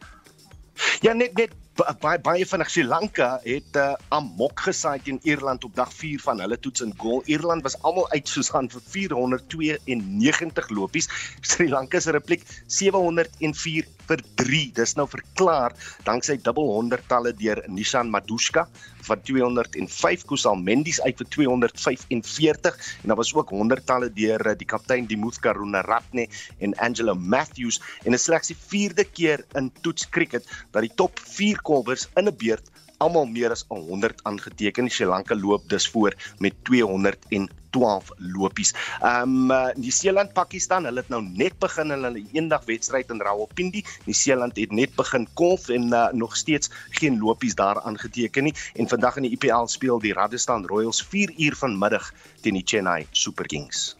Ja, 1.01 1.12
net 1.12 1.37
net 1.37 1.53
baie 1.78 2.18
baie 2.20 2.46
van 2.46 2.64
Sri 2.66 2.85
Lanka 2.85 3.40
het 3.44 3.76
'n 3.76 3.78
uh, 3.78 3.94
amok 4.09 4.61
gesaai 4.61 5.00
teen 5.02 5.20
Ierland 5.22 5.64
op 5.64 5.74
dag 5.74 5.92
4 5.92 6.20
van 6.20 6.40
hulle 6.40 6.59
toets 6.59 6.80
in 6.80 6.94
goal. 6.96 7.22
Ierland 7.24 7.62
was 7.62 7.83
almal 7.83 8.11
uit 8.11 8.28
soos 8.28 8.52
aan 8.52 8.68
vir 8.70 8.83
492 8.87 10.68
lopies. 10.68 11.09
Sri 11.40 11.68
Lanka 11.68 12.00
se 12.00 12.11
repliek 12.11 12.42
704 12.66 13.87
vir 14.09 14.22
3. 14.35 14.72
Dis 14.74 14.94
nou 14.94 15.06
verklaar 15.09 15.72
danksy 16.04 16.37
dubbel 16.42 16.66
100 16.74 17.09
talle 17.09 17.33
deur 17.33 17.62
Nishan 17.68 18.11
Madushka 18.11 18.66
van 19.06 19.22
205 19.22 20.24
Kusal 20.28 20.59
Mendes 20.61 21.00
uit 21.00 21.16
vir 21.20 21.28
245 21.28 22.80
en 23.02 23.12
daar 23.12 23.16
was 23.20 23.33
ook 23.35 23.50
100 23.54 23.87
talle 23.87 24.11
deur 24.12 24.46
eh, 24.46 24.56
die 24.59 24.68
kaptein 24.68 25.06
Dimuth 25.06 25.40
Karunaratne 25.40 26.26
en 26.59 26.74
Angelo 26.78 27.14
Matthews 27.14 27.80
en 28.04 28.12
dit 28.12 28.20
is 28.20 28.26
slegs 28.28 28.52
die 28.52 28.59
4de 28.59 29.06
keer 29.12 29.44
in 29.59 29.70
toets 29.85 30.09
cricket 30.09 30.46
dat 30.74 30.85
die 30.87 30.92
top 30.94 31.18
4 31.18 31.60
kolwers 31.62 32.09
in 32.14 32.29
'n 32.29 32.37
beurt 32.37 32.70
almal 33.01 33.27
meer 33.27 33.51
as 33.55 33.64
100 33.68 34.20
aangeteken. 34.29 34.90
Sri 34.92 35.09
Lanka 35.09 35.37
loop 35.37 35.68
dus 35.68 35.88
voor 35.88 36.14
met 36.38 36.55
212 36.62 38.11
lopies. 38.16 38.75
Ehm 39.01 39.51
um, 39.51 39.73
Nieu-Seeland 39.81 40.33
Pakistan, 40.33 40.85
hulle 40.85 41.01
het 41.01 41.09
nou 41.09 41.23
net 41.25 41.57
begin 41.59 41.90
in 41.94 42.05
hulle 42.05 42.25
eendag 42.33 42.64
wedstryd 42.68 43.11
in 43.11 43.23
Rawalpindi. 43.25 43.85
Nieu-Seeland 44.05 44.57
het 44.57 44.73
net 44.73 44.94
begin 44.94 45.29
golf 45.35 45.68
en 45.68 45.88
uh, 45.88 46.09
nog 46.12 46.37
steeds 46.37 46.70
geen 47.01 47.18
lopies 47.18 47.55
daar 47.55 47.81
aangeteken 47.81 48.44
nie. 48.44 48.55
En 48.75 48.88
vandag 48.88 49.16
in 49.16 49.29
die 49.29 49.33
IPL 49.37 49.66
speel 49.66 49.99
die 49.99 50.12
Rajasthan 50.12 50.66
Royals 50.66 51.03
4 51.03 51.33
uur 51.38 51.57
vanmiddag 51.57 52.12
teen 52.40 52.61
die 52.61 52.66
Chennai 52.66 53.07
Super 53.11 53.46
Kings. 53.46 53.96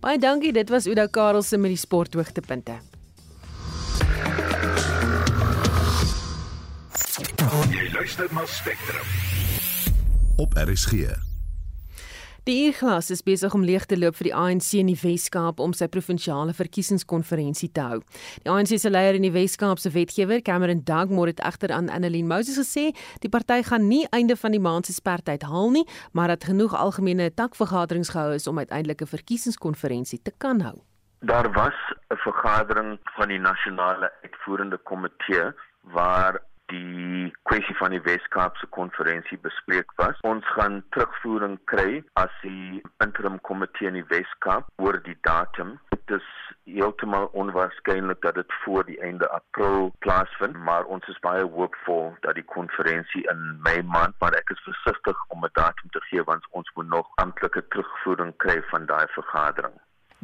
Baie 0.00 0.18
dankie, 0.18 0.52
dit 0.52 0.68
was 0.68 0.86
Oudo 0.86 1.06
Karelse 1.08 1.56
met 1.56 1.72
die 1.72 1.80
sporthoogtepunte. 1.80 2.76
Jy 7.14 7.92
luister 7.94 8.26
na 8.34 8.42
Spectrum. 8.44 9.06
Op 10.36 10.54
RSG. 10.58 11.14
Die 12.42 12.54
Eerglas 12.64 13.10
is 13.14 13.22
besig 13.22 13.52
om 13.54 13.62
leeg 13.62 13.84
te 13.86 13.94
loop 13.94 14.16
vir 14.18 14.26
die 14.26 14.32
ANC 14.34 14.72
in 14.80 14.88
die 14.90 14.96
Wes-Kaap 14.98 15.60
om 15.62 15.70
sy 15.78 15.86
provinsiale 15.86 16.50
verkiesingskonferensie 16.58 17.68
te 17.70 17.84
hou. 17.86 18.00
Die 18.42 18.50
ANC 18.50 18.72
se 18.82 18.90
leier 18.90 19.14
in 19.14 19.22
die 19.22 19.30
Wes-Kaap 19.30 19.78
se 19.78 19.92
wetgewer, 19.94 20.42
Cameron 20.42 20.80
Dugmore, 20.82 21.30
het 21.30 21.42
egter 21.46 21.70
aan 21.76 21.86
Annelien 21.86 22.26
Moses 22.26 22.58
gesê 22.58 22.88
die 23.22 23.30
party 23.30 23.60
gaan 23.68 23.86
nie 23.86 24.08
einde 24.10 24.34
van 24.40 24.56
die 24.56 24.62
maand 24.64 24.90
se 24.90 24.96
spertyd 24.96 25.46
haal 25.46 25.70
nie, 25.70 25.84
maar 26.18 26.32
dat 26.32 26.48
genoeg 26.50 26.74
algemene 26.74 27.28
takvergaderings 27.30 28.10
gehou 28.16 28.32
is 28.34 28.48
om 28.50 28.58
uiteindelik 28.58 29.06
'n 29.06 29.12
verkiesingskonferensie 29.14 30.18
te 30.18 30.32
kan 30.38 30.60
hou. 30.66 30.82
Daar 31.22 31.46
was 31.52 31.78
'n 32.10 32.18
vergadering 32.26 32.98
van 33.14 33.28
die 33.28 33.38
nasionale 33.38 34.10
uitvoerende 34.24 34.78
komitee 34.82 35.54
waar 35.94 36.42
die 36.72 37.32
kwessie 37.48 37.76
van 37.76 37.90
die 37.90 38.02
Wes-Kaapse 38.04 38.66
konferensie 38.76 39.38
bespreek 39.38 39.92
was. 40.00 40.20
Ons 40.28 40.46
gaan 40.56 40.82
terugvoering 40.96 41.58
kry 41.70 42.02
as 42.20 42.32
die 42.42 42.82
interim 43.04 43.40
komitee 43.48 43.90
in 43.90 43.98
die 44.00 44.06
Wes-Kaap 44.12 44.70
oor 44.82 45.00
die 45.06 45.16
datum. 45.28 45.76
Dit 45.94 46.16
is 46.18 46.28
heeltemal 46.64 47.28
onwaarskynlik 47.32 48.20
dat 48.24 48.38
dit 48.40 48.58
voor 48.64 48.84
die 48.88 48.98
einde 49.00 49.28
April 49.36 49.92
plaasvind, 50.06 50.56
maar 50.68 50.84
ons 50.84 51.08
is 51.12 51.20
baie 51.26 51.44
hoopvol 51.56 52.12
dat 52.26 52.38
die 52.40 52.48
konferensie 52.56 53.24
in 53.32 53.46
Mei 53.66 53.80
maand, 53.82 54.16
maar 54.20 54.36
ek 54.38 54.54
is 54.56 54.66
versigtig 54.68 55.24
om 55.28 55.44
'n 55.44 55.52
datum 55.52 55.90
te 55.90 56.00
gee 56.10 56.24
want 56.24 56.46
ons 56.50 56.70
moet 56.74 56.88
nog 56.88 57.08
amptelike 57.14 57.68
terugvoering 57.68 58.36
kry 58.36 58.62
van 58.70 58.86
daai 58.86 59.06
vergadering. 59.16 59.76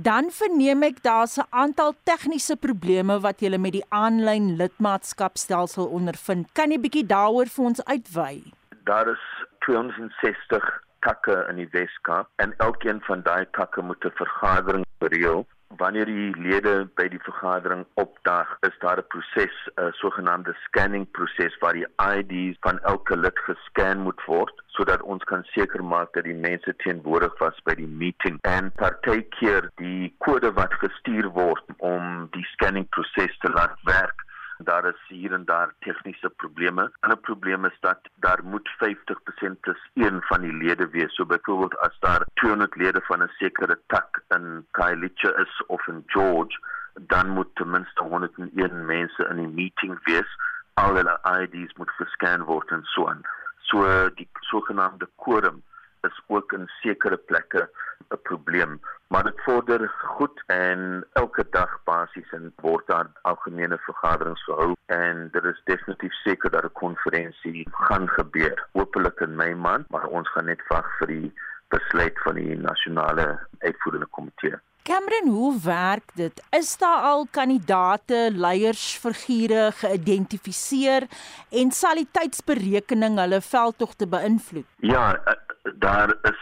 Dan 0.03 0.31
verneem 0.33 0.83
ek 0.87 1.03
daar's 1.05 1.37
'n 1.37 1.49
aantal 1.51 1.93
tegniese 2.09 2.57
probleme 2.57 3.21
wat 3.21 3.41
julle 3.41 3.59
met 3.59 3.73
die 3.73 3.85
aanlyn 3.89 4.57
lidmaatskapstelsel 4.57 5.87
ondervind. 5.87 6.49
Kan 6.53 6.71
jy 6.71 6.79
bietjie 6.81 7.07
daaroor 7.07 7.49
vir 7.55 7.65
ons 7.65 7.85
uitwy? 7.85 8.43
Daar 8.85 9.09
is 9.09 9.25
260 9.59 10.65
takke 11.01 11.47
in 11.51 11.57
die 11.57 11.69
Weskaap 11.73 12.29
en 12.37 12.55
elkeen 12.57 13.01
van 13.01 13.23
daai 13.23 13.45
takke 13.51 13.83
moet 13.83 14.05
'n 14.05 14.17
vergadering 14.23 14.87
bereël 14.99 15.47
wanneer 15.77 16.05
die 16.05 16.31
lede 16.37 16.89
by 16.99 17.07
die 17.09 17.21
vergadering 17.23 17.85
opdaag, 17.95 18.57
is 18.67 18.77
daar 18.79 18.99
'n 18.99 19.07
proses, 19.09 19.57
'n 19.77 19.93
sogenaamde 19.93 20.55
scanning 20.65 21.11
proses 21.11 21.59
waar 21.59 21.73
die 21.73 21.87
IDs 22.17 22.57
van 22.61 22.79
elke 22.81 23.17
lid 23.17 23.39
gescan 23.39 23.99
moet 23.99 24.23
word 24.27 24.63
sodat 24.67 25.03
ons 25.03 25.25
kan 25.25 25.45
seker 25.45 25.85
maak 25.85 26.13
dat 26.13 26.25
die 26.25 26.35
mense 26.35 26.75
teenwoordig 26.77 27.39
was 27.39 27.61
by 27.65 27.75
die 27.75 27.87
meeting. 27.87 28.39
En 28.43 28.73
partykeer 28.73 29.71
die 29.75 30.15
kode 30.19 30.53
wat 30.53 30.75
gestuur 30.75 31.29
word 31.29 31.65
om 31.79 32.29
die 32.31 32.45
scanning 32.45 32.89
proses 32.89 33.39
te 33.39 33.51
laat 33.51 33.77
werk 33.83 34.29
daar 34.65 34.85
is 34.85 35.03
hier 35.09 35.33
en 35.33 35.45
daar 35.45 35.73
tegniese 35.79 36.31
probleme. 36.31 36.93
'n 37.01 37.21
probleem 37.21 37.65
is 37.65 37.79
dat 37.81 38.01
daar 38.15 38.41
moet 38.45 38.69
50% 38.79 39.61
plus 39.61 39.91
1 39.95 40.23
van 40.23 40.41
die 40.41 40.53
lede 40.53 40.89
wees. 40.89 41.15
So 41.15 41.27
byvoorbeeld 41.27 41.79
as 41.79 41.99
daar 41.99 42.25
200 42.35 42.77
lede 42.77 43.01
van 43.01 43.23
'n 43.23 43.31
sekere 43.39 43.81
tak 43.87 44.23
in 44.29 44.67
Khayelitsha 44.71 45.31
is 45.37 45.63
of 45.67 45.87
in 45.87 46.03
George, 46.07 46.59
dan 47.01 47.29
moet 47.29 47.55
ten 47.55 47.71
minste 47.71 48.03
101 48.03 48.85
mense 48.87 49.27
in 49.31 49.37
die 49.37 49.49
meeting 49.49 49.99
wees. 50.05 50.37
Al 50.75 50.95
hulle 50.95 51.19
IDs 51.41 51.75
moet 51.75 51.91
gescan 51.91 52.45
word 52.45 52.71
en 52.71 52.85
so 52.85 53.09
aan. 53.09 53.23
So 53.59 54.11
die 54.15 54.29
sogenaamde 54.41 55.09
quorum 55.17 55.63
is 56.09 56.23
ook 56.27 56.53
in 56.53 56.67
sekere 56.81 57.17
plekke 57.17 57.69
'n 58.11 58.23
probleem, 58.23 58.81
maar 59.09 59.25
dit 59.25 59.41
vorder 59.45 59.89
goed 59.89 60.43
en 60.47 61.07
elke 61.13 61.47
dag 61.51 61.81
basies 61.85 62.31
en 62.33 62.53
word 62.57 62.87
daar 62.87 63.07
algemene 63.23 63.79
vergaderings 63.79 64.45
gehou 64.45 64.75
en 64.87 65.29
dit 65.33 65.45
is 65.45 65.61
definitief 65.65 66.13
seker 66.13 66.51
dat 66.51 66.65
'n 66.65 66.73
konferensie 66.73 67.69
gaan 67.71 68.09
gebeur. 68.09 68.67
Hoopelik 68.73 69.21
in 69.21 69.37
Mei 69.37 69.55
maand, 69.55 69.91
maar 69.91 70.07
ons 70.07 70.29
gaan 70.29 70.45
net 70.45 70.63
wag 70.69 70.97
vir 70.99 71.07
die 71.07 71.33
besluit 71.69 72.19
van 72.23 72.35
die 72.35 72.57
nasionale 72.57 73.47
uitvoerende 73.59 74.07
komitee. 74.07 74.59
Cameron, 74.83 75.29
hoe 75.29 75.61
werk 75.65 76.11
dit? 76.15 76.43
Is 76.51 76.77
daar 76.79 77.03
al 77.03 77.27
kandidate, 77.31 78.31
leiersfigure 78.33 79.71
geïdentifiseer 79.77 81.07
en 81.51 81.71
sal 81.71 82.01
die 82.01 82.09
tydsberekening 82.17 83.19
hulle 83.21 83.41
veldtogte 83.45 84.09
beïnvloed? 84.09 84.65
Ja, 84.77 85.15
eh, 85.25 85.37
daar 85.85 86.15
is 86.23 86.41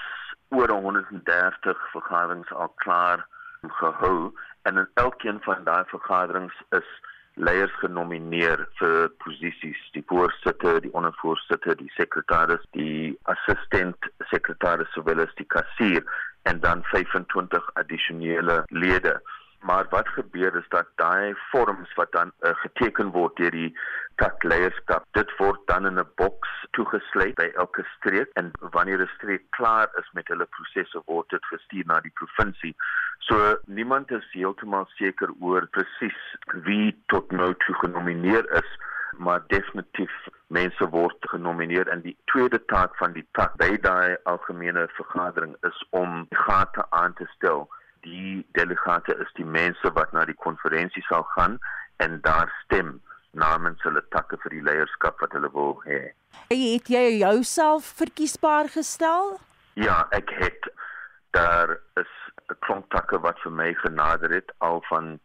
oor 0.55 0.71
130 0.71 1.91
vergaderings 1.91 2.53
al 2.53 2.73
klaar 2.85 3.27
gehou 3.63 4.33
en 4.63 4.77
in 4.77 4.89
elkeen 4.95 5.41
van 5.43 5.65
daai 5.65 5.85
vergaderings 5.91 6.55
is 6.71 6.89
leiers 7.39 7.75
genomineer 7.81 8.65
vir 8.81 9.09
posisies 9.23 9.81
die 9.95 10.05
voorsitter, 10.11 10.81
die 10.85 10.93
ondervoorsitter, 10.99 11.77
die 11.79 11.91
sekretaris, 11.97 12.65
die 12.77 13.15
assistent 13.33 14.11
sekretaris 14.33 14.91
sowel 14.97 15.23
as 15.25 15.35
die 15.41 15.49
kassier 15.55 16.03
en 16.51 16.61
dan 16.65 16.85
25 16.93 17.71
addisionele 17.81 18.63
lede. 18.69 19.19
Maar 19.61 19.87
wat 19.91 20.09
gebeur 20.15 20.57
is 20.57 20.69
dat 20.75 20.91
daai 21.03 21.35
vorms 21.51 21.95
wat 21.99 22.13
dan 22.13 22.31
uh, 22.41 22.55
geteken 22.63 23.11
word 23.15 23.37
deur 23.37 23.55
die 23.55 23.73
takleierskap, 24.23 25.07
dit 25.17 25.31
word 25.39 25.61
dan 25.71 25.87
in 25.87 25.99
'n 25.99 26.11
boks 26.21 26.53
toegesluit 26.77 27.35
by 27.39 27.49
elke 27.63 27.85
streek 27.97 28.31
en 28.41 28.51
wanneer 28.75 29.01
'n 29.03 29.15
streek 29.17 29.45
klaar 29.51 29.89
is 30.01 30.09
met 30.13 30.29
hulle 30.29 30.47
prosesse 30.57 31.03
word 31.07 31.29
dit 31.31 31.45
gestuur 31.53 31.87
na 31.87 32.01
die 32.01 32.17
provinsie. 32.21 32.75
So 33.19 33.57
niemand 33.67 34.11
is 34.11 34.33
heeltemal 34.33 34.87
seker 34.97 35.31
oor 35.41 35.67
presies 35.67 36.21
wie 36.67 36.97
tot 37.07 37.31
nou 37.31 37.55
toe 37.65 37.75
genomineer 37.85 38.45
is 38.63 38.71
maar 39.19 39.43
definitief 39.47 40.13
mense 40.47 40.89
word 40.89 41.17
genomineer 41.21 41.89
en 41.89 42.01
die 42.01 42.17
tweede 42.25 42.65
taak 42.65 42.97
van 42.97 43.13
die 43.13 43.27
tak 43.33 43.57
by 43.57 43.77
daai 43.83 44.17
algemene 44.23 44.87
vergadering 44.97 45.57
is 45.67 45.85
om 45.91 46.27
gate 46.31 46.85
aan 46.91 47.15
te 47.15 47.27
stel. 47.35 47.69
Die 48.01 48.47
delegate 48.53 49.17
is 49.19 49.33
die 49.35 49.45
mense 49.45 49.93
wat 49.93 50.13
na 50.13 50.25
die 50.25 50.39
konferensie 50.47 51.03
sal 51.03 51.27
gaan 51.35 51.59
en 51.97 52.21
daar 52.23 52.53
stem 52.65 53.01
namens 53.31 53.83
hulle 53.83 54.03
takke 54.15 54.39
vir 54.43 54.57
die 54.57 54.63
leierskap 54.63 55.21
wat 55.21 55.33
hulle 55.37 55.51
wil 55.53 55.77
hê. 55.87 56.13
Het 56.49 56.89
jy 56.89 57.05
jouself 57.21 57.85
verkiesbaar 58.01 58.69
gestel? 58.73 59.39
Ja, 59.75 60.07
ek 60.11 60.31
het 60.41 60.71
daar 61.37 61.77
is 62.01 62.13
'n 62.49 62.57
klomp 62.65 62.91
takke 62.91 63.19
wat 63.21 63.39
vir 63.45 63.53
my 63.53 63.75
genader 63.75 64.31
het 64.31 64.53
al 64.59 64.83
van 64.89 65.21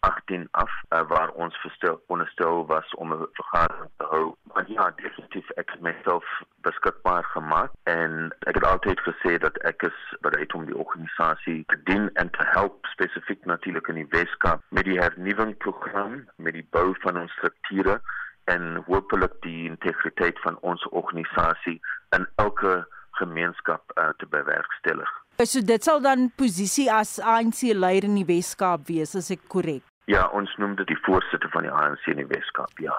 2018 0.00 0.48
af 0.50 0.70
uh, 0.90 1.08
waar 1.08 1.30
ons 1.30 1.56
verstel 1.56 2.02
onderstel 2.06 2.66
was 2.66 2.94
om 2.94 3.12
'n 3.12 3.28
vergadering 3.32 3.90
te 3.96 4.04
hou. 4.04 4.34
Maar 4.42 4.70
ja, 4.70 4.92
definitief 4.96 5.50
ek 5.50 5.70
het 5.70 5.80
myself 5.80 6.42
beskikbaar 6.60 7.24
gemaak 7.24 7.70
en 7.82 8.34
ek 8.38 8.54
het 8.54 8.64
altyd 8.64 9.00
gesê 9.00 9.38
dat 9.38 9.56
ek 9.56 9.82
is 9.82 10.16
bereid 10.20 10.54
om 10.54 10.64
die 10.64 10.76
organisasie 10.76 11.64
te 11.66 11.82
dien 11.82 12.10
en 12.14 12.30
te 12.30 12.46
help 12.46 12.86
spesifiek 12.86 13.44
natuurlik 13.44 13.88
in 13.88 13.94
die 13.94 14.10
Weskaap 14.10 14.60
met 14.68 14.84
die 14.84 14.98
hernuwing 14.98 15.56
program, 15.56 16.28
met 16.36 16.52
die 16.52 16.66
bou 16.70 16.94
van 17.00 17.20
ons 17.20 17.32
strukture 17.32 18.00
en 18.44 18.82
hopelik 18.86 19.32
die 19.40 19.64
integriteit 19.68 20.40
van 20.40 20.58
ons 20.60 20.88
organisasie 20.88 21.80
in 22.16 22.26
elke 22.34 22.86
gemeenskap 23.10 23.82
uh, 23.94 24.08
te 24.16 24.26
bewerkstellig. 24.26 25.27
So 25.46 25.60
dit 25.62 25.84
sal 25.86 26.00
dan 26.02 26.32
posisie 26.34 26.88
as 26.90 27.12
ANC 27.22 27.60
leier 27.70 28.02
in 28.08 28.16
die 28.18 28.24
Weskaap 28.26 28.88
wees 28.88 29.12
as 29.14 29.28
ek 29.30 29.44
korrek. 29.46 29.84
Ja, 30.10 30.24
ons 30.34 30.50
noem 30.58 30.72
dit 30.80 30.88
die 30.90 30.96
voorsitter 31.04 31.46
van 31.52 31.62
die 31.62 31.70
ANC 31.70 32.08
in 32.10 32.18
die 32.18 32.26
Weskaap, 32.26 32.80
ja. 32.82 32.96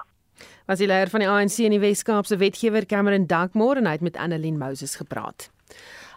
Was 0.64 0.80
die 0.80 0.88
leier 0.88 1.12
van 1.12 1.20
die 1.20 1.28
ANC 1.28 1.58
in 1.66 1.74
die 1.76 1.82
Weskaap 1.82 2.30
se 2.30 2.38
wetgewer 2.40 2.86
Cameron 2.88 3.26
Dankmore 3.28 3.82
en 3.82 3.90
hy 3.90 3.92
het 3.98 4.06
met 4.06 4.16
Annelien 4.16 4.56
Moses 4.56 4.96
gepraat. 4.96 5.50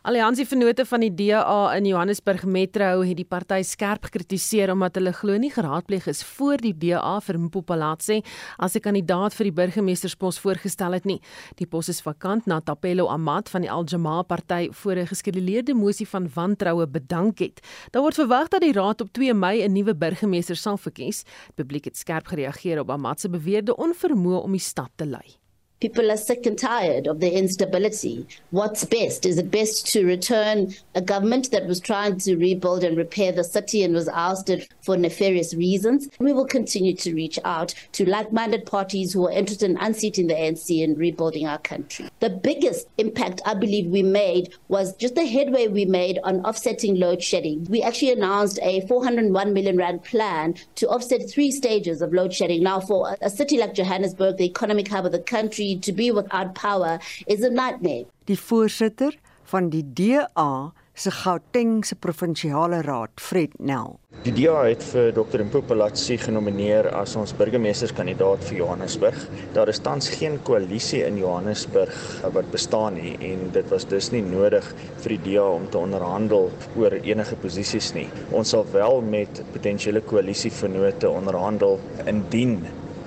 Alliansie 0.04 0.44
Vennote 0.44 0.84
van 0.84 1.00
die 1.00 1.14
DA 1.16 1.76
in 1.78 1.86
Johannesburg 1.88 2.42
Metro 2.44 3.06
het 3.08 3.16
die 3.16 3.24
party 3.24 3.62
skerp 3.64 4.04
gekritiseer 4.10 4.74
omdat 4.74 4.98
hulle 5.00 5.14
glo 5.16 5.38
nie 5.40 5.52
geraadpleeg 5.54 6.10
is 6.12 6.20
voor 6.28 6.60
die 6.60 6.74
DA 6.76 7.14
vir 7.24 7.38
Mpopalatse 7.40 8.18
as 8.60 8.76
'n 8.76 8.84
kandidaat 8.84 9.34
vir 9.34 9.46
die 9.48 9.54
burgemeesterspos 9.56 10.40
voorgestel 10.44 10.92
het 10.92 11.06
nie. 11.06 11.22
Die 11.56 11.66
pos 11.66 11.88
is 11.88 12.02
vakant 12.02 12.46
na 12.48 12.60
Tapelo 12.60 13.08
Amat 13.08 13.48
van 13.48 13.62
die 13.62 13.72
Aljamaa 13.72 14.24
party 14.24 14.72
voor 14.72 14.96
'n 14.96 15.08
geskeduleerde 15.08 15.74
mosie 15.74 16.08
van 16.08 16.30
wantroue 16.36 16.86
bedank 16.86 17.40
het. 17.40 17.62
Daar 17.92 18.02
word 18.02 18.16
verwag 18.16 18.50
dat 18.50 18.62
die 18.62 18.74
raad 18.74 19.02
op 19.02 19.14
2 19.14 19.34
Mei 19.34 19.64
'n 19.64 19.72
nuwe 19.72 19.96
burgemeester 19.96 20.56
sal 20.56 20.78
verkies. 20.78 21.24
Die 21.24 21.64
publiek 21.64 21.86
het 21.86 21.98
skerp 21.98 22.28
gereageer 22.28 22.80
op 22.80 22.90
Amat 22.90 23.22
se 23.22 23.30
beweerde 23.30 23.76
onvermoë 23.76 24.44
om 24.44 24.52
die 24.52 24.60
stad 24.60 24.90
te 24.98 25.06
lei. 25.06 25.43
People 25.84 26.10
are 26.10 26.16
sick 26.16 26.46
and 26.46 26.58
tired 26.58 27.08
of 27.08 27.20
the 27.20 27.38
instability. 27.38 28.26
What's 28.52 28.86
best? 28.86 29.26
Is 29.26 29.38
it 29.38 29.52
best 29.52 29.86
to 29.88 30.06
return 30.06 30.74
a 30.96 31.02
government 31.02 31.52
that 31.52 31.68
was 31.68 31.82
trying 31.82 32.20
to 32.20 32.38
rebuild 32.38 32.86
and 32.86 32.96
repair 32.96 33.34
the 33.34 33.44
city 33.44 33.84
and 33.84 33.94
was 33.94 34.08
ousted 34.08 34.66
for 34.80 34.96
nefarious 34.96 35.54
reasons? 35.54 36.08
We 36.20 36.32
will 36.32 36.46
continue 36.46 36.96
to 36.96 37.14
reach 37.14 37.38
out 37.44 37.76
to 37.92 38.10
like 38.10 38.32
minded 38.32 38.66
parties 38.66 39.12
who 39.12 39.28
are 39.28 39.32
interested 39.34 39.72
in 39.72 39.78
unseating 39.78 40.28
the 40.28 40.36
ANC 40.36 40.82
and 40.82 40.98
rebuilding 40.98 41.48
our 41.48 41.58
country. 41.58 42.10
The 42.22 42.30
biggest 42.30 42.88
impact 42.98 43.42
I 43.46 43.54
believe 43.54 43.88
we 43.88 44.04
made 44.04 44.54
was 44.70 44.96
just 44.96 45.16
the 45.16 45.26
headway 45.26 45.68
we 45.68 45.84
made 45.84 46.18
on 46.24 46.46
offsetting 46.46 46.96
load 46.96 47.22
shedding. 47.22 47.66
We 47.66 47.84
actually 47.84 48.14
announced 48.14 48.58
a 48.62 48.88
401 48.88 49.52
million 49.52 49.76
Rand 49.76 50.06
plan 50.06 50.56
to 50.76 50.88
offset 50.88 51.30
three 51.30 51.52
stages 51.52 52.02
of 52.02 52.14
load 52.14 52.34
shedding. 52.34 52.64
Now, 52.64 52.80
for 52.80 53.18
a 53.22 53.30
city 53.30 53.58
like 53.58 53.74
Johannesburg, 53.74 54.38
the 54.38 54.46
economic 54.46 54.88
hub 54.88 55.06
of 55.08 55.12
the 55.12 55.20
country, 55.20 55.73
to 55.80 55.94
be 55.94 56.12
without 56.12 56.54
power 56.54 57.00
is 57.26 57.44
a 57.44 57.50
nightmare. 57.50 58.06
Die 58.26 58.40
voorsitter 58.40 59.18
van 59.44 59.70
die 59.70 59.84
DA 59.94 60.74
se 60.94 61.12
Gautengse 61.12 61.96
provinsiale 61.96 62.82
raad, 62.86 63.10
Fred 63.18 63.54
Nel. 63.60 63.96
Die 64.24 64.32
DA 64.36 64.60
het 64.68 64.84
vir 64.92 65.10
Dr. 65.16 65.42
Mpopelatsi 65.42 66.20
genomineer 66.22 66.86
as 66.94 67.16
ons 67.18 67.34
burgemeesterskandidaat 67.38 68.46
vir 68.46 68.60
Johannesburg. 68.60 69.18
Daar 69.56 69.72
is 69.74 69.82
tans 69.84 70.12
geen 70.14 70.38
koalisie 70.46 71.02
in 71.08 71.18
Johannesburg 71.18 71.98
wat 72.36 72.52
bestaan 72.54 73.00
nie 73.02 73.16
en 73.32 73.50
dit 73.56 73.74
was 73.74 73.88
dus 73.90 74.12
nie 74.14 74.22
nodig 74.22 74.70
vir 75.02 75.16
die 75.16 75.22
DA 75.26 75.48
om 75.56 75.66
te 75.74 75.82
onderhandel 75.82 76.52
oor 76.78 76.98
enige 77.02 77.42
posisies 77.42 77.90
nie. 77.98 78.08
Ons 78.32 78.54
sal 78.54 78.70
wel 78.72 79.02
met 79.02 79.42
potensiële 79.56 80.06
koalisievennote 80.06 81.10
onderhandel 81.10 81.82
indien 82.06 82.62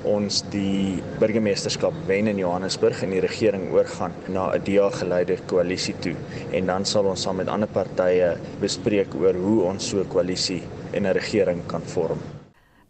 ons 0.07 0.43
die 0.53 1.03
burgemeesterskap 1.21 1.95
wen 2.07 2.31
in 2.31 2.39
Johannesburg 2.39 3.03
en 3.03 3.11
die 3.15 3.21
regering 3.25 3.69
oorgaan 3.75 4.15
na 4.29 4.55
'n 4.55 4.63
DA-geleide 4.65 5.37
koalisie 5.47 5.95
toe 6.01 6.15
en 6.53 6.67
dan 6.67 6.85
sal 6.85 7.07
ons 7.07 7.23
saam 7.23 7.37
met 7.37 7.49
ander 7.49 7.69
partye 7.69 8.39
bespreek 8.61 9.15
oor 9.15 9.35
hoe 9.35 9.63
ons 9.63 9.89
so 9.89 10.01
'n 10.01 10.09
koalisie 10.09 10.63
en 10.93 11.07
'n 11.07 11.13
regering 11.13 11.67
kan 11.67 11.83
vorm. 11.83 12.19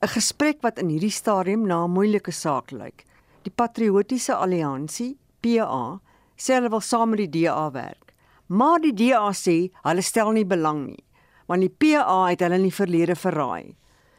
'n 0.02 0.08
Gesprek 0.08 0.62
wat 0.62 0.78
in 0.78 0.88
hierdie 0.88 1.10
stadium 1.10 1.66
na 1.66 1.84
'n 1.84 1.90
moeilike 1.90 2.32
saak 2.32 2.70
lyk. 2.70 3.04
Die 3.42 3.54
Patriotiese 3.54 4.34
Alliansie, 4.34 5.16
PA, 5.40 6.00
sê 6.36 6.54
hulle 6.54 6.70
wil 6.70 6.80
saam 6.80 7.10
met 7.10 7.18
die 7.18 7.42
DA 7.42 7.70
werk. 7.70 8.12
Maar 8.48 8.78
die 8.80 8.92
DA 8.92 9.32
sê 9.32 9.70
hulle 9.82 10.02
stel 10.02 10.30
nie 10.32 10.44
belang 10.44 10.86
nie, 10.86 11.04
want 11.48 11.60
die 11.60 11.70
PA 11.70 12.26
het 12.30 12.40
hulle 12.40 12.54
in 12.54 12.68
die 12.68 12.74
verlede 12.74 13.16
verraai. 13.16 13.74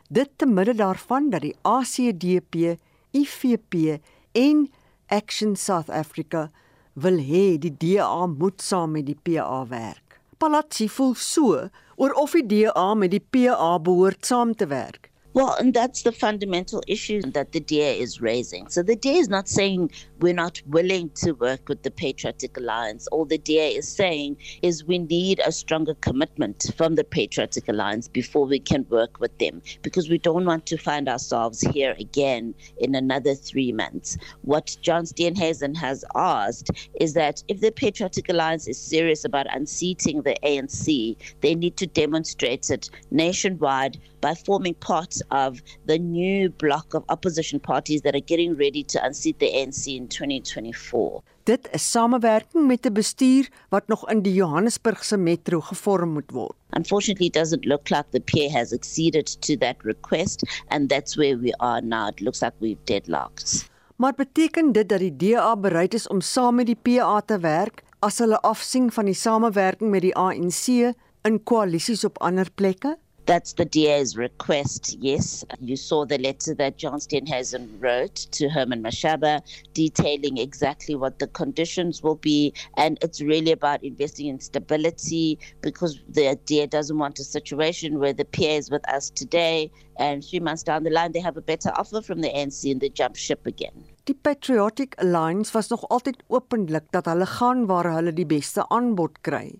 Dit 0.09 0.37
te 0.37 0.45
midde 0.45 0.73
daarvan 0.73 1.29
dat 1.29 1.41
die 1.41 1.55
ACDP 1.63 2.77
IFP 3.17 3.99
en 4.37 4.67
Action 5.07 5.55
South 5.55 5.89
Africa 5.89 6.47
wil 6.93 7.19
hê 7.21 7.57
die 7.61 7.73
DA 7.73 8.25
moet 8.25 8.61
saam 8.61 8.95
met 8.97 9.05
die 9.07 9.17
PA 9.17 9.63
werk. 9.69 10.17
Palazzi 10.37 10.87
voel 10.89 11.15
so 11.17 11.69
oor 11.97 12.13
of 12.21 12.35
die 12.37 12.45
DA 12.45 12.93
met 12.93 13.13
die 13.13 13.21
PA 13.21 13.77
behoort 13.81 14.25
saam 14.25 14.53
te 14.55 14.67
werk. 14.69 15.09
Well, 15.37 15.53
and 15.59 15.71
that's 15.71 16.01
the 16.01 16.11
fundamental 16.11 16.81
issue 16.87 17.21
that 17.21 17.51
the 17.51 17.59
DA 17.59 17.99
is 17.99 18.19
raising. 18.19 18.69
So 18.69 18.81
the 18.81 18.95
DA 18.95 19.17
is 19.17 19.29
not 19.29 19.47
saying 19.47 19.91
we're 20.19 20.33
not 20.33 20.59
willing 20.65 21.11
to 21.17 21.33
work 21.33 21.69
with 21.69 21.83
the 21.83 21.91
Patriotic 21.91 22.57
Alliance. 22.57 23.05
All 23.11 23.23
the 23.23 23.37
DA 23.37 23.75
is 23.75 23.87
saying 23.87 24.37
is 24.63 24.85
we 24.85 24.97
need 24.97 25.39
a 25.45 25.51
stronger 25.51 25.93
commitment 25.93 26.71
from 26.75 26.95
the 26.95 27.03
Patriotic 27.03 27.67
Alliance 27.67 28.07
before 28.07 28.47
we 28.47 28.57
can 28.59 28.87
work 28.89 29.19
with 29.19 29.37
them 29.37 29.61
because 29.83 30.09
we 30.09 30.17
don't 30.17 30.43
want 30.43 30.65
to 30.65 30.75
find 30.75 31.07
ourselves 31.07 31.61
here 31.61 31.95
again 31.99 32.55
in 32.79 32.95
another 32.95 33.35
three 33.35 33.71
months. 33.71 34.17
What 34.41 34.75
John 34.81 35.03
Steenhuisen 35.03 35.77
has 35.77 36.03
asked 36.15 36.71
is 36.99 37.13
that 37.13 37.43
if 37.47 37.61
the 37.61 37.71
Patriotic 37.71 38.27
Alliance 38.29 38.67
is 38.67 38.81
serious 38.81 39.23
about 39.23 39.45
unseating 39.55 40.23
the 40.23 40.35
ANC, 40.43 41.15
they 41.41 41.53
need 41.53 41.77
to 41.77 41.85
demonstrate 41.85 42.71
it 42.71 42.89
nationwide 43.11 43.99
by 44.19 44.33
forming 44.35 44.75
part 44.75 45.21
of 45.29 45.61
the 45.85 45.97
new 45.97 46.49
block 46.49 46.93
of 46.93 47.03
opposition 47.09 47.59
parties 47.59 48.01
that 48.01 48.13
are 48.13 48.25
getting 48.25 48.55
ready 48.55 48.83
to 48.83 49.03
unseat 49.03 49.39
the 49.39 49.51
ANC 49.51 49.87
in 49.87 50.07
2024. 50.07 51.21
Dit 51.43 51.67
is 51.71 51.91
samewerking 51.91 52.67
met 52.67 52.85
'n 52.85 52.93
bestuur 52.93 53.49
wat 53.69 53.87
nog 53.87 54.09
in 54.09 54.21
die 54.21 54.33
Johannesburgse 54.33 55.17
metro 55.17 55.61
gevorm 55.61 56.09
moet 56.09 56.31
word. 56.31 56.55
Unfortunately, 56.69 57.27
it 57.27 57.33
doesn't 57.33 57.65
look 57.65 57.89
like 57.89 58.05
the 58.11 58.19
PA 58.19 58.49
has 58.57 58.73
acceded 58.73 59.41
to 59.41 59.57
that 59.57 59.75
request, 59.83 60.43
and 60.67 60.89
that's 60.89 61.15
where 61.15 61.37
we 61.37 61.53
are 61.57 61.81
now. 61.81 62.07
It 62.07 62.19
looks 62.19 62.41
like 62.41 62.53
we've 62.59 62.83
deadlocked. 62.83 63.69
Maar 63.95 64.13
beteken 64.13 64.71
dit 64.71 64.89
dat 64.89 64.99
die 64.99 65.15
DA 65.15 65.55
bereid 65.57 65.93
is 65.93 66.07
om 66.07 66.21
saam 66.21 66.55
met 66.55 66.65
die 66.65 66.79
PA 66.81 67.21
te 67.21 67.39
werk 67.39 67.83
as 67.99 68.17
hulle 68.17 68.37
afsien 68.41 68.91
van 68.91 69.05
die 69.05 69.17
samewerking 69.17 69.89
met 69.89 70.01
die 70.01 70.15
ANC 70.15 70.93
in 71.21 71.43
koalisies 71.43 72.03
op 72.03 72.19
ander 72.21 72.51
plekke? 72.55 72.97
That's 73.27 73.51
the 73.51 73.65
DA's 73.65 74.15
request, 74.15 74.95
yes. 75.01 75.43
You 75.59 75.75
saw 75.75 76.05
the 76.05 76.17
letter 76.17 76.53
that 76.55 76.77
John 76.77 76.99
Steenhuisen 76.99 77.67
wrote 77.77 78.15
to 78.15 78.47
Herman 78.47 78.81
Mashaba 78.81 79.41
detailing 79.73 80.37
exactly 80.37 80.95
what 80.95 81.19
the 81.19 81.27
conditions 81.27 82.01
will 82.01 82.15
be. 82.15 82.53
And 82.77 82.97
it's 83.01 83.19
really 83.19 83.51
about 83.51 83.83
investing 83.83 84.27
in 84.27 84.39
stability 84.39 85.39
because 85.59 85.99
the 86.07 86.39
DA 86.45 86.67
doesn't 86.67 86.97
want 86.97 87.19
a 87.19 87.25
situation 87.25 87.99
where 87.99 88.13
the 88.13 88.23
PA 88.23 88.55
is 88.63 88.71
with 88.71 88.87
us 88.87 89.09
today 89.09 89.71
and 89.97 90.23
three 90.23 90.39
months 90.39 90.63
down 90.63 90.83
the 90.83 90.89
line 90.89 91.11
they 91.11 91.19
have 91.19 91.35
a 91.35 91.41
better 91.41 91.71
offer 91.75 92.01
from 92.01 92.21
the 92.21 92.29
ANC 92.29 92.71
and 92.71 92.79
they 92.79 92.87
jump 92.87 93.17
ship 93.17 93.45
again. 93.45 93.83
Die 94.05 94.13
Patriotic 94.13 94.95
Alliance 95.03 95.51
was 95.51 95.67
nog 95.67 95.83
altyd 95.91 96.23
openlik 96.29 96.87
dat 96.95 97.11
hulle 97.11 97.27
gaan 97.27 97.67
waar 97.67 97.91
hulle 97.91 98.15
die 98.15 98.25
beste 98.25 98.63
aanbod 98.71 99.19
kry. 99.27 99.59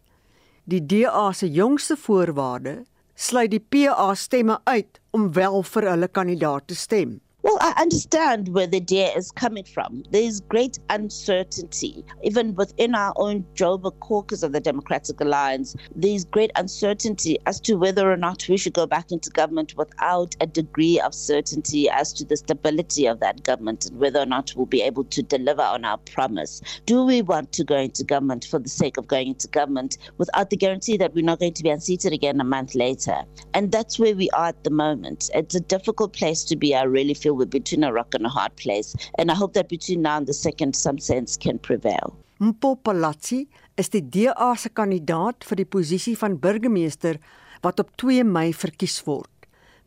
Die 0.63 0.79
DA 0.79 1.33
se 1.33 1.51
jongste 1.51 1.97
voorwaarde 1.99 2.85
sluit 3.17 3.49
die 3.51 3.59
PA 3.59 4.13
stemme 4.15 4.59
uit 4.69 4.99
om 5.11 5.31
wel 5.33 5.63
vir 5.65 5.89
hulle 5.89 6.07
kandidaat 6.07 6.67
te 6.69 6.75
stem. 6.77 7.17
Well, 7.47 7.59
I 7.61 7.81
understand 7.81 8.49
where 8.49 8.67
the 8.67 8.81
DA 8.81 9.13
is 9.15 9.31
coming 9.31 9.63
from. 9.63 10.03
There's 10.11 10.41
great 10.41 10.79
uncertainty. 10.89 12.03
Even 12.21 12.53
within 12.55 12.93
our 12.93 13.13
own 13.15 13.45
Joburg 13.55 13.97
caucus 14.01 14.43
of 14.43 14.51
the 14.51 14.59
Democratic 14.59 15.21
Alliance, 15.21 15.73
there's 15.95 16.25
great 16.25 16.51
uncertainty 16.57 17.39
as 17.45 17.61
to 17.61 17.75
whether 17.75 18.11
or 18.11 18.17
not 18.17 18.45
we 18.49 18.57
should 18.57 18.73
go 18.73 18.85
back 18.85 19.13
into 19.13 19.29
government 19.29 19.77
without 19.77 20.35
a 20.41 20.45
degree 20.45 20.99
of 20.99 21.13
certainty 21.13 21.89
as 21.89 22.11
to 22.15 22.25
the 22.25 22.35
stability 22.35 23.05
of 23.05 23.21
that 23.21 23.43
government 23.43 23.85
and 23.85 23.97
whether 23.97 24.19
or 24.19 24.25
not 24.25 24.53
we'll 24.57 24.65
be 24.65 24.81
able 24.81 25.05
to 25.05 25.23
deliver 25.23 25.61
on 25.61 25.85
our 25.85 25.99
promise. 25.99 26.61
Do 26.85 27.05
we 27.05 27.21
want 27.21 27.53
to 27.53 27.63
go 27.63 27.77
into 27.77 28.03
government 28.03 28.43
for 28.43 28.59
the 28.59 28.67
sake 28.67 28.97
of 28.97 29.07
going 29.07 29.29
into 29.29 29.47
government 29.47 29.97
without 30.17 30.49
the 30.49 30.57
guarantee 30.57 30.97
that 30.97 31.13
we're 31.13 31.23
not 31.23 31.39
going 31.39 31.53
to 31.53 31.63
be 31.63 31.69
unseated 31.69 32.11
again 32.11 32.41
a 32.41 32.43
month 32.43 32.75
later? 32.75 33.21
And 33.53 33.71
that's 33.71 33.97
where 33.97 34.17
we 34.17 34.29
are 34.31 34.47
at 34.47 34.65
the 34.65 34.69
moment. 34.69 35.29
It's 35.33 35.55
a 35.55 35.61
difficult 35.61 36.11
place 36.11 36.43
to 36.43 36.57
be. 36.57 36.75
I 36.75 36.83
really 36.83 37.13
feel 37.13 37.36
we're 37.37 37.45
between 37.45 37.83
a 37.83 37.93
rock 37.93 38.13
and 38.13 38.25
a 38.25 38.29
hard 38.29 38.55
place. 38.55 38.95
And 39.17 39.31
I 39.31 39.35
hope 39.35 39.53
that 39.53 39.69
between 39.69 40.01
now 40.01 40.17
and 40.17 40.27
the 40.27 40.33
second, 40.33 40.75
some 40.75 40.99
sense 40.99 41.37
can 41.37 41.59
prevail. 41.59 42.15
Mpo 42.39 42.75
Palazzi 42.83 43.47
is 43.77 43.89
die 43.89 44.01
DA 44.01 44.53
se 44.57 44.69
kandidaat 44.69 45.45
vir 45.47 45.61
die 45.61 45.65
posisie 45.65 46.13
van 46.17 46.37
burgemeester 46.41 47.17
wat 47.65 47.79
op 47.81 47.95
2 47.97 48.25
Mei 48.25 48.51
verkies 48.53 48.99
word. 49.07 49.31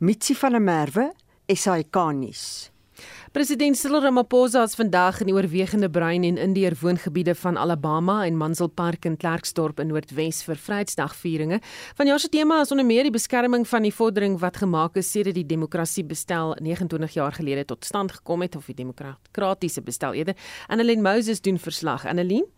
Mitsi 0.00 0.34
van 0.34 0.56
der 0.56 0.64
Merwe, 0.64 1.10
SAK 1.50 1.96
nuus. 2.16 2.69
President 3.30 3.76
Cyril 3.78 4.00
Ramaphosa 4.02 4.64
het 4.64 4.72
vandag 4.74 5.20
in 5.22 5.28
die 5.30 5.34
oorwegende 5.36 5.86
bruin 5.90 6.24
en 6.26 6.38
indeer 6.42 6.74
woongebiede 6.80 7.36
van 7.38 7.58
Alabama 7.58 8.24
en 8.26 8.34
Mansell 8.36 8.66
Park 8.74 9.06
in 9.06 9.14
Klerksdorp 9.16 9.78
in 9.78 9.86
Noordwes 9.92 10.40
vir 10.42 10.58
Vryheidsdagvieringe. 10.58 11.60
Van 11.94 12.10
jaar 12.10 12.18
se 12.18 12.28
tema 12.28 12.58
is 12.60 12.74
onder 12.74 12.86
meer 12.86 13.06
die 13.06 13.14
beskerming 13.14 13.68
van 13.70 13.86
die 13.86 13.94
vordering 13.94 14.34
wat 14.42 14.58
gemaak 14.58 14.98
is 14.98 15.12
sedert 15.14 15.38
die 15.38 15.46
demokrasie 15.46 16.02
bestel 16.04 16.56
29 16.58 17.14
jaar 17.14 17.38
gelede 17.38 17.68
tot 17.70 17.86
stand 17.86 18.18
gekom 18.18 18.42
het 18.42 18.56
of 18.58 18.66
die 18.66 18.80
demokratiese 18.82 19.86
bestel 19.86 20.18
eerder. 20.18 20.34
Annelien 20.66 21.02
Moses 21.02 21.40
doen 21.40 21.58
verslag. 21.58 22.06
Annelien 22.10 22.50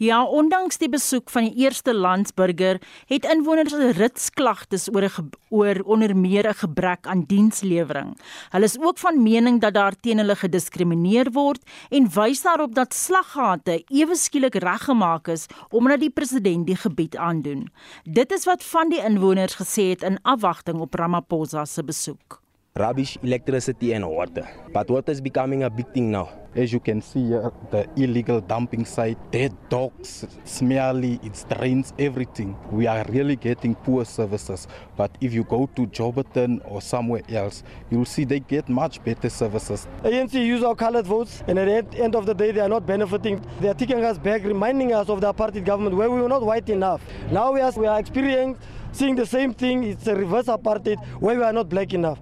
Ja, 0.00 0.22
ondanks 0.24 0.78
die 0.80 0.88
besoek 0.88 1.28
van 1.28 1.44
die 1.44 1.66
eerste 1.66 1.92
landsburger, 1.92 2.78
het 3.10 3.26
inwoners 3.28 3.74
ritsklagtes 3.98 4.86
oor 4.94 5.04
'n 5.04 5.28
oor 5.50 5.80
onder 5.84 6.16
meer 6.16 6.48
'n 6.48 6.60
gebrek 6.62 7.06
aan 7.06 7.24
dienslewering. 7.26 8.16
Hulle 8.50 8.64
is 8.64 8.78
ook 8.80 8.98
van 8.98 9.22
mening 9.22 9.60
dat 9.60 9.74
daar 9.74 9.94
teen 10.00 10.18
hulle 10.18 10.36
gediskrimineer 10.36 11.30
word 11.32 11.60
en 11.90 12.08
wys 12.14 12.42
daarop 12.42 12.74
dat 12.74 12.94
slaggate 12.94 13.84
ewe 13.88 14.16
skielik 14.16 14.54
reggemaak 14.54 15.28
is 15.28 15.46
omdat 15.70 16.00
die 16.00 16.10
president 16.10 16.66
die 16.66 16.76
gebied 16.76 17.16
aandoen. 17.16 17.68
Dit 18.04 18.32
is 18.32 18.44
wat 18.44 18.64
van 18.64 18.88
die 18.88 19.04
inwoners 19.04 19.54
gesê 19.54 19.90
het 19.90 20.02
in 20.02 20.22
afwagting 20.22 20.80
op 20.80 20.94
Ramaphosa 20.94 21.64
se 21.64 21.84
besoek. 21.84 22.40
Rubbish, 22.80 23.18
electricity, 23.22 23.92
and 23.92 24.08
water. 24.08 24.48
But 24.72 24.88
water 24.88 25.12
is 25.12 25.20
becoming 25.20 25.62
a 25.64 25.70
big 25.70 25.92
thing 25.92 26.10
now. 26.10 26.30
As 26.54 26.72
you 26.72 26.80
can 26.80 27.00
see 27.00 27.28
here, 27.28 27.52
the 27.70 27.88
illegal 27.96 28.40
dumping 28.40 28.84
site, 28.84 29.18
dead 29.30 29.54
dogs, 29.68 30.26
smelly, 30.44 31.20
it 31.22 31.44
drains 31.48 31.92
everything. 31.98 32.56
We 32.72 32.88
are 32.88 33.04
really 33.08 33.36
getting 33.36 33.76
poor 33.76 34.04
services. 34.04 34.66
But 34.96 35.16
if 35.20 35.32
you 35.32 35.44
go 35.44 35.68
to 35.76 35.86
Joburton 35.86 36.60
or 36.64 36.82
somewhere 36.82 37.22
else, 37.28 37.62
you'll 37.90 38.04
see 38.04 38.24
they 38.24 38.40
get 38.40 38.68
much 38.68 39.02
better 39.04 39.30
services. 39.30 39.86
ANC 40.02 40.34
use 40.34 40.64
our 40.64 40.74
colored 40.74 41.06
votes, 41.06 41.44
and 41.46 41.58
at 41.58 41.92
the 41.92 42.02
end 42.02 42.16
of 42.16 42.26
the 42.26 42.34
day, 42.34 42.50
they 42.50 42.60
are 42.60 42.68
not 42.68 42.84
benefiting. 42.84 43.40
They 43.60 43.68
are 43.68 43.74
taking 43.74 44.04
us 44.04 44.18
back, 44.18 44.42
reminding 44.42 44.92
us 44.92 45.08
of 45.08 45.20
the 45.20 45.32
apartheid 45.32 45.64
government 45.64 45.96
where 45.96 46.10
we 46.10 46.20
were 46.20 46.28
not 46.28 46.42
white 46.42 46.68
enough. 46.68 47.00
Now 47.30 47.52
we 47.52 47.60
are, 47.60 47.70
we 47.76 47.86
are 47.86 48.00
experiencing 48.00 48.56
seeing 48.92 49.14
the 49.14 49.26
same 49.26 49.54
thing. 49.54 49.84
It's 49.84 50.06
a 50.06 50.14
reverse 50.14 50.46
apartheid 50.46 51.04
where 51.20 51.36
we 51.36 51.44
are 51.44 51.52
not 51.52 51.68
black 51.68 51.92
enough. 51.94 52.18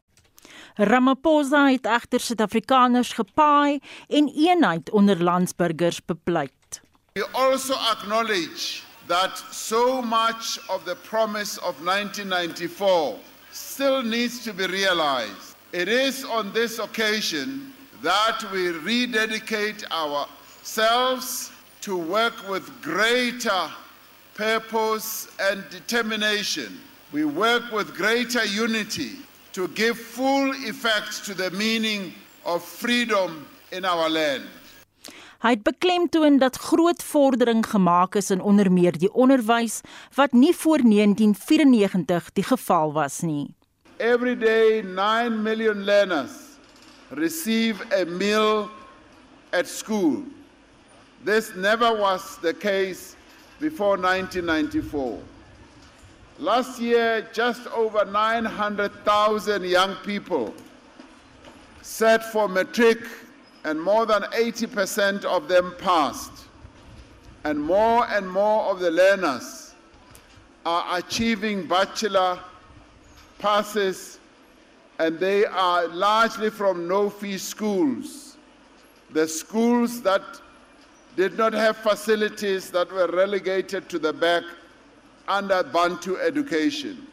Ramaphosa 0.79 1.64
het 1.70 1.87
egter 1.91 2.20
Suid-Afrikaners 2.20 3.09
gepaai 3.12 3.81
en 4.09 4.29
eenheid 4.31 4.91
onder 4.91 5.22
landsburgers 5.22 6.05
bepleit. 6.05 6.81
We 7.12 7.26
also 7.33 7.74
acknowledge 7.74 8.83
that 9.07 9.45
so 9.51 10.03
much 10.03 10.61
of 10.68 10.85
the 10.85 10.97
promise 11.09 11.59
of 11.61 11.74
1994 11.85 13.18
still 13.51 14.03
needs 14.03 14.43
to 14.43 14.53
be 14.53 14.66
realized. 14.66 15.57
It 15.70 15.89
is 15.89 16.24
on 16.24 16.53
this 16.53 16.79
occasion 16.79 17.74
that 18.03 18.45
we 18.53 18.70
rededicate 18.70 19.85
ourselves 19.91 21.51
to 21.81 21.97
work 21.97 22.49
with 22.49 22.70
greater 22.83 23.68
purpose 24.35 25.26
and 25.41 25.64
determination. 25.70 26.79
We 27.12 27.24
work 27.24 27.72
with 27.72 27.97
greater 27.97 28.45
unity 28.45 29.16
to 29.59 29.66
give 29.74 29.98
full 29.98 30.52
effect 30.70 31.24
to 31.24 31.34
the 31.34 31.50
meaning 31.50 32.14
of 32.44 32.62
freedom 32.62 33.44
in 33.72 33.84
our 33.84 34.09
land. 34.09 34.46
Hy 35.42 35.50
het 35.54 35.62
beklemtoon 35.66 36.38
dat 36.38 36.56
groot 36.56 37.02
vordering 37.02 37.64
gemaak 37.66 38.14
is 38.14 38.30
in 38.30 38.40
onder 38.40 38.70
meer 38.72 38.94
die 38.98 39.11
onderwys 39.12 39.80
wat 40.14 40.32
nie 40.32 40.54
voor 40.54 40.82
1994 40.82 42.30
die 42.38 42.44
geval 42.46 42.92
was 42.92 43.20
nie. 43.20 43.54
Every 43.96 44.36
day 44.38 44.82
9 44.82 45.42
million 45.42 45.82
learners 45.84 46.30
receive 47.11 47.82
a 47.90 48.04
meal 48.04 48.70
at 49.50 49.66
school. 49.66 50.22
This 51.24 51.50
never 51.54 51.96
was 51.98 52.38
the 52.42 52.54
case 52.54 53.16
before 53.59 53.98
1994. 53.98 55.18
Last 56.39 56.80
year, 56.80 57.28
just 57.32 57.66
over 57.68 58.05
900,000 58.05 59.64
young 59.64 59.97
people 60.05 60.55
sat 61.82 62.30
for 62.32 62.49
matric, 62.49 62.99
and 63.64 63.80
more 63.82 64.07
than 64.07 64.22
80% 64.22 65.24
of 65.24 65.49
them 65.49 65.74
passed. 65.78 66.30
And 67.43 67.61
more 67.61 68.07
and 68.09 68.30
more 68.30 68.70
of 68.70 68.78
the 68.78 68.91
learners 68.91 69.74
are 70.64 70.99
achieving 70.99 71.66
bachelor 71.66 72.39
passes, 73.41 74.20
and 75.01 75.18
they 75.18 75.45
are 75.45 75.89
largely 75.89 76.51
from 76.51 76.86
no 76.86 77.11
fee 77.11 77.39
schools. 77.39 78.36
The 79.11 79.26
schools 79.26 80.03
that 80.03 80.22
did 81.16 81.36
not 81.36 81.53
have 81.53 81.78
facilities 81.78 82.70
that 82.70 82.93
were 82.93 83.09
relegated 83.09 83.89
to 83.89 83.99
the 83.99 84.12
back 84.12 84.45
under 85.29 85.64
Bantu 85.70 86.16
education. 86.16 87.07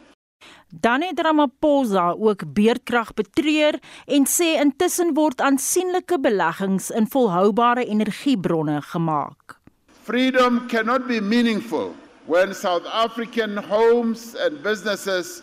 Dan 0.68 1.02
het 1.02 1.20
Ramaphosa 1.20 2.14
ook 2.18 2.42
beerdkrag 2.52 3.14
betreur 3.14 3.78
en 4.06 4.26
sê 4.26 4.56
intussen 4.60 5.14
word 5.14 5.40
aansienlike 5.40 6.18
beleggings 6.20 6.90
in 6.90 7.06
volhoubare 7.06 7.84
energiebronne 7.86 8.82
gemaak. 8.82 9.58
Freedom 10.02 10.66
cannot 10.68 11.06
be 11.06 11.20
meaningful 11.20 11.94
when 12.26 12.54
South 12.54 12.86
African 12.86 13.56
homes 13.56 14.34
and 14.34 14.62
businesses 14.62 15.42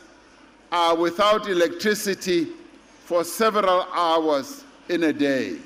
are 0.71 0.95
without 0.95 1.47
electricity 1.47 2.47
for 3.05 3.23
several 3.23 3.85
hours 3.93 4.63
in 4.89 5.03
a 5.03 5.13
day. 5.13 5.57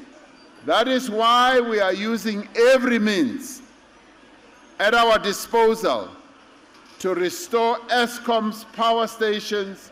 That 0.66 0.88
is 0.88 1.10
why 1.10 1.60
we 1.60 1.80
are 1.80 1.94
using 1.94 2.48
every 2.74 3.00
means 3.00 3.62
at 4.80 4.94
our 4.94 5.18
disposal 5.20 6.10
to 7.00 7.14
restore 7.14 7.78
ESCOM's 7.90 8.66
power 8.74 9.08
stations 9.08 9.92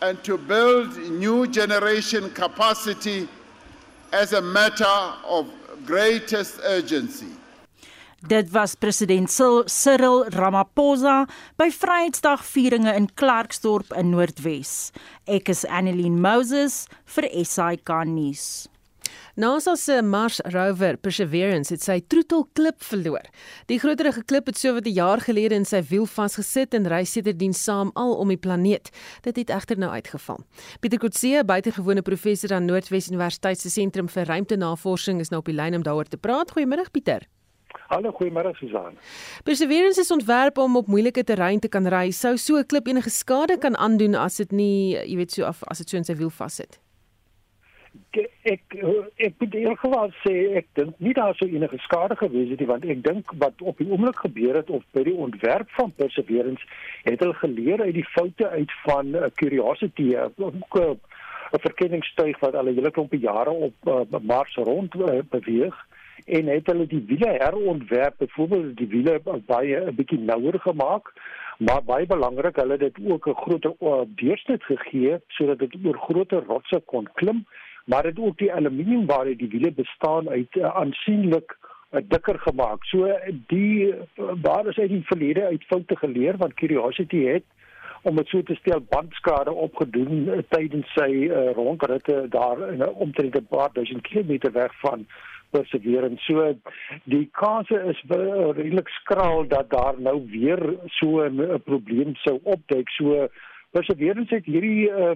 and 0.00 0.22
to 0.24 0.38
build 0.38 0.96
new 0.96 1.46
generation 1.46 2.30
capacity 2.30 3.28
as 4.12 4.32
a 4.32 4.40
matter 4.40 4.98
of 5.26 5.50
greatest 5.84 6.60
urgency. 6.64 7.26
Dit 8.26 8.50
was 8.50 8.74
president 8.74 9.30
Cyril 9.30 10.24
Ramaphosa 10.30 11.28
by 11.56 11.70
Vryheidsdagvieringe 11.70 12.96
in 12.96 13.06
Klerksdorp 13.14 13.92
in 13.96 14.10
Noordwes. 14.10 14.90
Ek 15.26 15.48
is 15.48 15.64
Annelien 15.70 16.18
Moses 16.18 16.88
vir 17.06 17.30
SAK 17.44 18.02
nuus. 18.10 18.66
NASA 19.34 19.76
se 19.76 20.02
Mars 20.02 20.40
rover 20.44 20.96
Perseverance 20.96 21.74
het 21.74 21.82
sy 21.82 22.00
troetelklip 22.00 22.82
verloor. 22.82 23.28
Die 23.66 23.78
groterige 23.78 24.24
klip 24.24 24.46
het 24.46 24.58
sowat 24.58 24.86
'n 24.86 24.92
jaar 24.92 25.20
gelede 25.20 25.54
in 25.54 25.64
sy 25.64 25.82
wiel 25.82 26.06
vasgesit 26.06 26.74
en 26.74 26.88
reis 26.88 27.12
sedertdien 27.12 27.54
saam 27.54 27.90
al 27.94 28.14
om 28.14 28.28
die 28.28 28.36
planeet. 28.36 28.90
Dit 29.22 29.36
het 29.36 29.50
egter 29.50 29.78
nou 29.78 29.90
uitgeval. 29.90 30.38
Pieter 30.80 30.98
Kotse, 30.98 31.42
buitengewone 31.44 32.02
professor 32.02 32.52
aan 32.52 32.64
Noordwes 32.64 33.08
Universiteit 33.08 33.60
se 33.60 33.70
sentrum 33.70 34.08
vir 34.08 34.24
ruimtenavorsing, 34.24 35.20
is 35.20 35.30
nou 35.30 35.38
op 35.40 35.46
die 35.46 35.54
lyn 35.54 35.74
om 35.74 35.82
daaroor 35.82 36.08
te 36.08 36.16
praat. 36.16 36.50
Goeiemôre 36.50 36.90
Pieter. 36.90 37.22
Hallo, 37.88 38.12
goeiemôre 38.12 38.52
Susan. 38.56 38.98
Perseverance 39.44 40.00
is 40.00 40.10
ontwerp 40.10 40.58
om 40.58 40.76
op 40.76 40.86
moeilike 40.86 41.24
terrein 41.24 41.60
te 41.60 41.68
kan 41.68 41.86
ry. 41.88 42.10
Sou 42.10 42.36
so 42.36 42.56
'n 42.56 42.66
klip 42.66 42.86
enige 42.86 43.10
skade 43.10 43.58
kan 43.58 43.76
aandoen 43.76 44.14
as 44.14 44.36
dit 44.36 44.52
nie, 44.52 44.94
jy 44.94 45.16
weet, 45.16 45.32
so 45.32 45.44
af 45.44 45.62
as 45.68 45.78
dit 45.78 45.88
so 45.88 45.96
in 45.96 46.04
sy 46.04 46.14
wiel 46.14 46.30
vassit? 46.30 46.78
Ek 48.42 48.74
ek 49.16 49.34
moet 49.38 49.54
in 49.54 49.76
geval 49.76 50.12
sê 50.24 50.34
ek 50.60 50.66
dink 50.78 50.94
nie 50.98 51.14
daar 51.16 51.36
sou 51.38 51.48
enige 51.48 51.78
skade 51.84 52.16
gewees 52.16 52.50
het 52.52 52.60
nie 52.60 52.70
want 52.70 52.84
ek 52.84 53.02
dink 53.04 53.32
wat 53.42 53.62
op 53.62 53.78
die 53.78 53.88
oomblik 53.90 54.20
gebeur 54.24 54.56
het 54.60 54.70
of 54.70 54.84
by 54.96 55.04
die 55.08 55.16
ontwerp 55.26 55.70
van 55.76 55.92
Perseverance 55.96 56.64
het 57.04 57.20
hulle 57.24 57.36
geleer 57.42 57.82
uit 57.82 57.94
die 57.94 58.08
foute 58.14 58.48
uit 58.48 58.72
van 58.84 59.14
uh, 59.14 59.30
Curiosity 59.34 60.14
'n 60.14 60.62
uh, 60.80 60.94
verkenningstuig 61.52 62.38
wat 62.40 62.54
al 62.54 62.68
'n 62.68 62.74
hele 62.74 62.90
klomp 62.90 63.12
jare 63.12 63.50
op 63.50 63.74
uh, 63.86 64.20
Mars 64.20 64.54
rond 64.54 64.94
uh, 64.94 65.20
beweeg 65.30 65.76
en 66.26 66.46
het 66.46 66.66
hulle 66.66 66.86
die 66.86 67.04
wiele 67.06 67.30
herontwerp 67.40 68.14
byvoorbeeld 68.18 68.76
die 68.76 68.88
wiele 68.88 69.20
baie 69.46 69.84
'n 69.84 69.94
bietjie 69.94 70.18
nouer 70.18 70.60
gemaak 70.60 71.12
maar 71.58 71.82
baie 71.84 72.06
belangrik 72.06 72.56
hulle 72.56 72.76
het 72.76 72.80
dit 72.80 72.98
ook 73.10 73.28
'n 73.28 73.40
groter 73.44 73.74
uh, 73.80 74.02
deursnit 74.06 74.62
gegee 74.64 75.20
sodat 75.28 75.58
dit 75.58 75.74
oor 75.84 75.98
groter 75.98 76.44
rotse 76.44 76.82
kon 76.84 77.08
klim 77.14 77.46
maar 77.88 78.02
dit 78.02 78.18
ook 78.18 78.38
die 78.38 78.52
aluminium 78.52 79.06
waar 79.06 79.24
die 79.24 79.48
wiele 79.48 79.72
bestaan 79.72 80.28
uit 80.28 80.56
uh, 80.56 80.76
aansienlik 80.76 81.56
uh, 81.56 82.00
dikker 82.08 82.38
gemaak. 82.38 82.84
So 82.84 83.18
die 83.46 83.94
waar 84.16 84.66
is 84.66 84.78
uit 84.78 84.88
die 84.88 85.04
verlede 85.04 85.44
uit 85.44 85.64
foute 85.64 85.96
geleer 85.96 86.36
want 86.36 86.54
Curiosity 86.54 87.24
het 87.24 87.44
om 88.02 88.16
dit 88.16 88.28
so 88.28 88.42
te 88.42 88.54
stel 88.54 88.84
bandskade 88.90 89.52
opgedoen 89.52 90.28
uh, 90.28 90.42
tydens 90.48 90.92
sy 90.98 91.08
uh, 91.08 91.50
rondritte 91.56 92.26
daar 92.28 92.60
in 92.68 92.84
'n 92.84 92.92
omtrent 93.06 93.40
'n 93.40 93.46
paar 93.56 93.72
duisend 93.72 94.02
kilometer 94.02 94.52
weg 94.52 94.78
van 94.80 95.06
Perseverance. 95.50 96.24
So 96.24 96.54
die 97.04 97.28
kans 97.32 97.70
is 97.70 98.02
redelik 98.08 98.88
skraal 98.88 99.46
dat 99.48 99.70
daar 99.70 99.94
nou 100.00 100.26
weer 100.30 100.60
so 100.86 101.24
'n 101.24 101.62
probleem 101.64 102.14
sou 102.14 102.40
opduik. 102.42 102.88
So 102.88 103.28
Perseverance 103.78 104.34
het 104.34 104.46
hierdie 104.50 104.88
uh, 104.90 105.12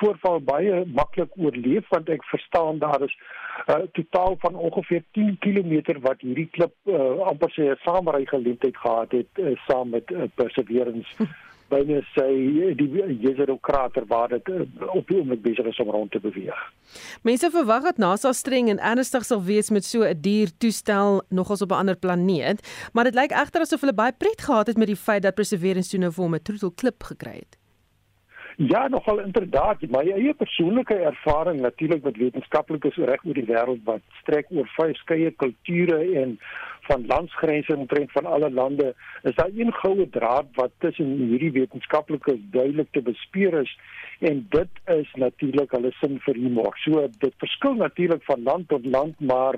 voorval 0.00 0.40
baie 0.42 0.84
maklik 0.94 1.36
oorleef 1.38 1.86
want 1.94 2.08
ek 2.10 2.24
verstaan 2.32 2.80
daar 2.82 3.02
is 3.06 3.14
'n 3.14 3.70
uh, 3.70 3.84
totaal 3.98 4.34
van 4.44 4.54
ongeveer 4.54 5.04
10 5.12 5.36
km 5.38 6.00
wat 6.06 6.24
hierdie 6.26 6.48
klip 6.56 6.74
uh, 6.86 7.20
amper 7.30 7.52
sê 7.54 7.70
'n 7.70 7.78
saamry 7.84 8.24
geleentheid 8.26 8.76
gehad 8.76 9.12
het 9.12 9.32
uh, 9.38 9.54
saam 9.66 9.94
met 9.94 10.10
uh, 10.10 10.26
Perseverance 10.34 11.14
binne 11.70 12.00
sy 12.14 12.30
die 12.78 12.88
Jezero 13.22 13.56
krater 13.62 14.06
waar 14.10 14.28
dit 14.32 14.48
uh, 14.48 14.66
op 14.94 15.06
die 15.06 15.18
oomblik 15.20 15.42
besig 15.42 15.70
is 15.70 15.78
om 15.78 15.92
rond 15.94 16.10
te 16.10 16.20
beweeg. 16.22 16.58
Mense 17.22 17.50
verwag 17.50 17.86
dat 17.86 18.02
NASA 18.02 18.32
streng 18.32 18.72
en 18.72 18.82
ernstig 18.92 19.24
sal 19.28 19.44
wees 19.46 19.70
met 19.70 19.84
so 19.84 20.02
'n 20.02 20.20
dier 20.20 20.50
toestel 20.58 21.22
nogals 21.28 21.62
op 21.62 21.70
'n 21.70 21.80
ander 21.82 21.96
planeet, 21.96 22.58
maar 22.92 23.04
dit 23.04 23.14
lyk 23.14 23.30
egter 23.30 23.60
asof 23.60 23.80
hulle 23.80 23.94
baie 23.94 24.12
pret 24.12 24.40
gehad 24.40 24.66
het 24.66 24.76
met 24.76 24.90
die 24.90 25.02
feit 25.06 25.22
dat 25.22 25.34
Perseverance 25.34 25.90
toe 25.90 26.00
nou 26.00 26.12
vir 26.12 26.28
'n 26.28 26.42
troetelklip 26.42 27.02
gekry 27.02 27.38
het. 27.38 27.59
Ja, 28.68 28.88
nogal 28.88 29.18
inderdaad. 29.18 29.80
My 29.88 30.02
eie 30.12 30.34
persoonlike 30.36 30.94
ervaring 30.94 31.60
natuurlik 31.60 32.02
met 32.02 32.16
wetenskaplikes 32.16 32.98
reg 33.08 33.22
oor 33.24 33.38
die 33.38 33.46
wêreld 33.48 33.86
wat 33.86 34.02
strek 34.18 34.50
oor 34.52 34.68
verskeie 34.74 35.30
kulture 35.40 35.96
en 36.22 36.34
van 36.88 37.06
landsgrense 37.06 37.76
omtrent 37.76 38.12
van 38.12 38.28
alle 38.28 38.50
lande, 38.50 38.90
is 39.22 39.34
daar 39.38 39.48
een 39.56 39.72
goue 39.78 40.08
draad 40.08 40.52
wat 40.60 40.76
tussen 40.84 41.16
hierdie 41.30 41.52
wetenskaplikes 41.56 42.42
duidelik 42.58 42.92
te 42.92 43.00
bespeer 43.08 43.56
is 43.62 43.72
en 44.18 44.44
dit 44.52 44.84
is 44.98 45.16
natuurlik 45.24 45.72
hulle 45.78 45.94
sin 46.02 46.20
vir 46.28 46.36
humor. 46.44 46.76
So 46.84 47.08
dit 47.24 47.40
verskil 47.40 47.80
natuurlik 47.80 48.28
van 48.28 48.44
land 48.52 48.68
tot 48.68 48.84
land, 48.84 49.16
maar 49.20 49.56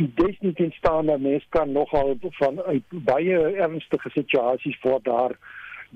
die 0.00 0.08
definitief 0.14 0.80
staan 0.80 1.12
dat 1.12 1.20
mens 1.20 1.44
kan 1.52 1.76
nogal 1.76 2.16
van 2.40 2.62
uit 2.72 3.00
baie 3.12 3.38
ernstige 3.68 4.16
situasies 4.16 4.80
voor 4.80 5.00
daar 5.02 5.36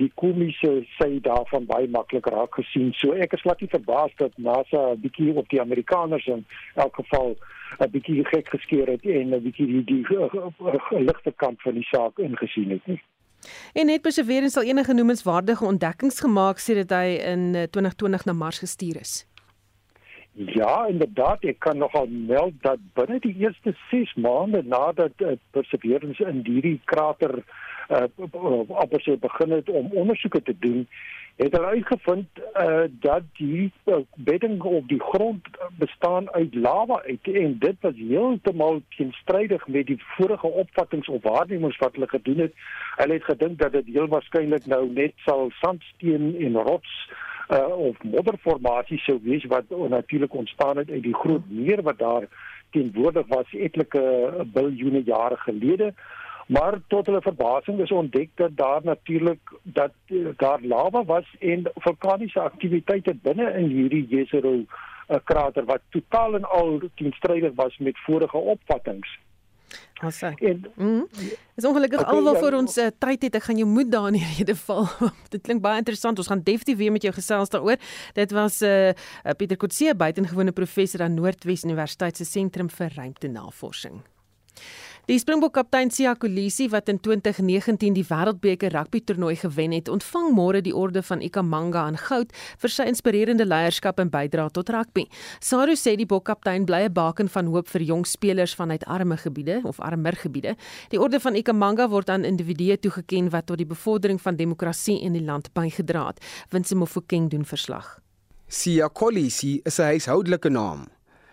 die 0.00 0.10
komiese 0.14 0.72
sy 0.96 1.18
daarvan 1.24 1.66
baie 1.68 1.88
maklik 1.88 2.26
raak 2.32 2.54
gesien. 2.56 2.92
So 2.96 3.12
ek 3.12 3.34
is 3.36 3.44
glad 3.44 3.60
nie 3.60 3.68
verbaas 3.72 4.12
dat 4.18 4.32
NASA 4.36 4.92
'n 4.92 5.00
bietjie 5.00 5.34
op 5.34 5.48
die 5.48 5.60
Amerikaners 5.60 6.26
in 6.26 6.44
elk 6.74 6.94
geval 6.94 7.36
'n 7.80 7.90
bietjie 7.90 8.24
gek 8.24 8.48
geskeer 8.48 8.86
het 8.86 9.04
en 9.04 9.34
'n 9.34 9.42
bietjie 9.42 9.66
die 9.66 9.84
die 9.84 10.04
ligte 11.10 11.32
kant 11.36 11.62
van 11.62 11.74
die 11.74 11.88
saak 11.90 12.18
ingesien 12.18 12.70
het 12.70 12.86
nie. 12.86 13.00
En 13.74 13.86
net 13.86 14.02
Perseverance 14.02 14.54
sal 14.54 14.62
enige 14.62 14.94
noemenswaardige 14.94 15.64
ontdekkings 15.64 16.20
gemaak 16.20 16.58
sedert 16.58 16.90
hy 16.90 17.18
in 17.18 17.52
2020 17.70 18.20
eh, 18.20 18.26
na 18.26 18.32
Mars 18.32 18.58
gestuur 18.58 19.00
is. 19.00 19.26
Ja, 20.32 20.86
inderdaad, 20.88 21.42
ek 21.44 21.58
kan 21.60 21.76
nogal 21.76 22.06
meld 22.08 22.54
dat 22.64 22.80
binne 22.96 23.18
die 23.20 23.34
eerste 23.36 23.74
6 23.90 24.14
maande 24.14 24.62
nadat 24.64 25.12
uh, 25.20 25.34
Perseverance 25.52 26.24
in 26.24 26.40
hierdie 26.46 26.80
krater 26.88 27.42
uh, 27.92 28.04
uh 28.34 28.70
op 28.84 29.00
sy 29.00 29.16
begin 29.20 29.50
het 29.50 29.70
om 29.70 29.90
ondersoeke 29.92 30.42
te 30.42 30.56
doen 30.58 30.86
het 31.36 31.52
hulle 31.52 31.66
uitgevind 31.66 32.28
uh 32.60 32.84
dat 32.90 33.22
die 33.32 33.72
uh, 33.84 33.96
bedding 34.16 34.62
op 34.62 34.88
die 34.88 35.00
grond 35.00 35.48
bestaan 35.78 36.30
uit 36.32 36.54
lava 36.54 37.02
uit 37.02 37.28
en 37.32 37.58
dit 37.58 37.76
was 37.80 37.94
heeltemal 37.96 38.80
teenstrydig 38.96 39.66
met 39.66 39.86
die 39.86 40.02
vorige 40.16 40.46
opvattinge 40.46 41.10
of 41.10 41.22
waarnemings 41.22 41.78
wat 41.78 41.94
hulle 41.94 42.08
gedoen 42.08 42.38
het. 42.38 42.52
Hulle 42.96 43.12
het 43.12 43.24
gedink 43.24 43.58
dat 43.58 43.72
dit 43.72 43.86
heel 43.86 44.08
waarskynlik 44.08 44.66
nou 44.66 44.92
net 44.92 45.12
sal 45.16 45.50
sandsteen 45.50 46.36
en 46.38 46.56
rots 46.56 47.10
uh 47.48 47.76
of 47.76 48.02
modderformasie 48.02 48.98
sou 48.98 49.18
wees 49.22 49.44
wat 49.44 49.64
natuurlik 49.88 50.34
ontstaan 50.34 50.76
het 50.76 50.90
uit 50.90 51.02
die 51.02 51.14
groot 51.14 51.48
meer 51.48 51.82
wat 51.82 51.98
daar 51.98 52.28
teenwoordig 52.70 53.26
was 53.28 53.52
etlike 53.52 54.02
biljoene 54.52 55.02
jare 55.02 55.36
gelede. 55.36 55.94
Maar 56.52 56.78
tot 56.86 57.06
hulle 57.06 57.20
verbasing 57.24 57.80
is 57.80 57.90
ontdek 57.90 58.30
dat 58.34 58.56
daar 58.56 58.80
natuurlik 58.84 59.52
dat 59.62 59.92
uh, 60.06 60.28
daar 60.36 60.60
lava 60.60 61.04
was 61.04 61.34
en 61.38 61.70
vulkaniese 61.74 62.40
aktiwiteite 62.40 63.14
binne 63.22 63.52
in 63.58 63.68
hierdie 63.72 64.06
Jezero 64.08 64.54
uh, 64.54 64.66
krater 65.24 65.64
wat 65.64 65.80
totaal 65.88 66.34
en 66.34 66.44
al 66.44 66.80
teenstrydig 66.94 67.54
was 67.54 67.78
met 67.78 67.98
vorige 68.06 68.36
opvattinge. 68.36 69.18
Asa. 70.02 70.32
En 70.34 70.64
mm, 70.74 71.06
is 71.54 71.64
ongelukkig 71.64 72.00
okay, 72.00 72.14
alwaar 72.14 72.34
ja, 72.34 72.40
vir 72.44 72.56
ons 72.58 72.76
uh, 72.76 72.86
tyd 72.98 73.26
het 73.28 73.38
ek 73.38 73.46
gaan 73.48 73.60
jou 73.62 73.68
moed 73.70 73.92
daar 73.92 74.10
in 74.10 74.18
hierdie 74.20 74.58
val. 74.66 74.88
Dit 75.32 75.46
klink 75.46 75.62
baie 75.64 75.80
interessant. 75.80 76.18
Ons 76.18 76.28
gaan 76.32 76.42
definitief 76.44 76.80
weer 76.82 76.92
met 76.92 77.06
jou 77.06 77.14
gesels 77.16 77.52
daaroor. 77.54 77.80
Dit 78.18 78.34
was 78.36 78.60
'n 78.60 78.66
uh, 78.66 78.88
uh, 78.92 79.36
Pieter 79.38 79.56
Kotse 79.56 79.94
buitengewone 79.96 80.52
professor 80.52 81.02
aan 81.02 81.14
Noordwes 81.14 81.64
Universiteit 81.64 82.16
se 82.16 82.24
sentrum 82.24 82.68
vir 82.70 82.92
ruimtenavorsing. 82.96 84.02
Die 85.10 85.18
Springbok 85.18 85.56
kaptein 85.56 85.90
Sia 85.90 86.12
Kolisi 86.14 86.68
wat 86.70 86.86
in 86.88 87.00
2019 87.02 87.96
die 87.96 88.04
Wêreldbeker 88.06 88.70
rugby 88.70 89.00
toernooi 89.02 89.34
gewen 89.40 89.72
het, 89.74 89.88
ontvang 89.90 90.28
môre 90.30 90.60
die 90.62 90.74
orde 90.78 91.02
van 91.02 91.24
Ikamanga 91.26 91.80
aan 91.88 91.98
goud 91.98 92.30
vir 92.62 92.70
sy 92.70 92.86
inspirerende 92.86 93.42
leierskap 93.42 93.98
en 93.98 94.12
bydrae 94.14 94.54
tot 94.54 94.70
rugby. 94.70 95.08
Saru 95.42 95.74
sê 95.74 95.96
die 95.98 96.06
bokkaptein 96.06 96.68
bly 96.70 96.84
'n 96.86 96.94
baken 96.94 97.28
van 97.34 97.50
hoop 97.50 97.66
vir 97.74 97.82
jong 97.82 98.06
spelers 98.06 98.54
vanuit 98.54 98.86
arme 98.86 99.16
gebiede 99.16 99.60
of 99.64 99.80
armer 99.80 100.14
gebiede. 100.14 100.54
Die 100.90 101.00
orde 101.00 101.18
van 101.18 101.34
Ikamanga 101.34 101.88
word 101.88 102.08
aan 102.08 102.24
individue 102.24 102.78
toegeken 102.78 103.30
wat 103.30 103.46
tot 103.46 103.58
die 103.58 103.66
bevordering 103.66 104.22
van 104.22 104.36
demokrasie 104.36 105.02
in 105.02 105.12
die 105.12 105.24
land 105.24 105.52
bygedra 105.52 106.06
het. 106.06 106.22
Winsie 106.50 106.76
Mofokeng 106.76 107.28
doen 107.28 107.44
verslag. 107.44 107.98
Sia 108.46 108.88
Kolisi 108.88 109.60
is 109.64 109.80
'n 109.80 109.82
huishoudelike 109.82 110.48
naam. 110.48 110.86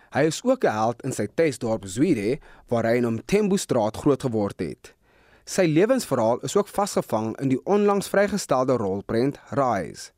Hy 0.09 0.23
is 0.25 0.41
ook 0.43 0.63
'n 0.63 0.73
held 0.73 1.01
in 1.05 1.11
sy 1.13 1.27
tuisdorp 1.27 1.85
Zwide 1.85 2.39
waar 2.67 2.83
hy 2.83 2.97
in 2.97 3.05
Omthembu 3.05 3.57
straat 3.57 3.97
groot 3.97 4.23
geword 4.23 4.59
het. 4.59 4.93
Sy 5.45 5.65
lewensverhaal 5.65 6.39
is 6.39 6.55
ook 6.55 6.67
vasgevang 6.67 7.37
in 7.39 7.49
die 7.49 7.65
onlangs 7.65 8.09
vrygestelde 8.09 8.77
rolprent 8.77 9.39
Rise. 9.49 10.11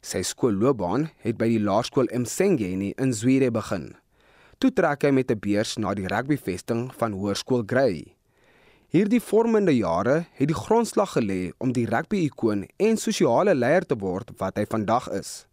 Sy 0.00 0.22
skoolloopbaan 0.22 1.10
het 1.20 1.36
by 1.36 1.48
die 1.48 1.60
laerskool 1.60 2.08
Msengeni 2.12 2.92
in 2.96 3.12
Zwide 3.12 3.50
begin. 3.50 3.96
Toe 4.58 4.72
trek 4.72 5.02
hy 5.02 5.10
met 5.10 5.30
'n 5.30 5.38
beurs 5.38 5.76
na 5.76 5.94
die 5.94 6.06
rugbyvesting 6.06 6.94
van 6.94 7.12
Hoërskool 7.12 7.62
Grey. 7.66 8.16
Hierdie 8.88 9.20
vormende 9.20 9.76
jare 9.76 10.26
het 10.32 10.48
die 10.48 10.56
grondslag 10.56 11.12
gelê 11.16 11.52
om 11.58 11.72
die 11.72 11.86
rugby-ikoon 11.86 12.66
en 12.76 12.96
sosiale 12.96 13.54
leier 13.54 13.86
te 13.86 13.94
word 13.94 14.30
wat 14.38 14.56
hy 14.56 14.64
vandag 14.66 15.08
is. 15.10 15.46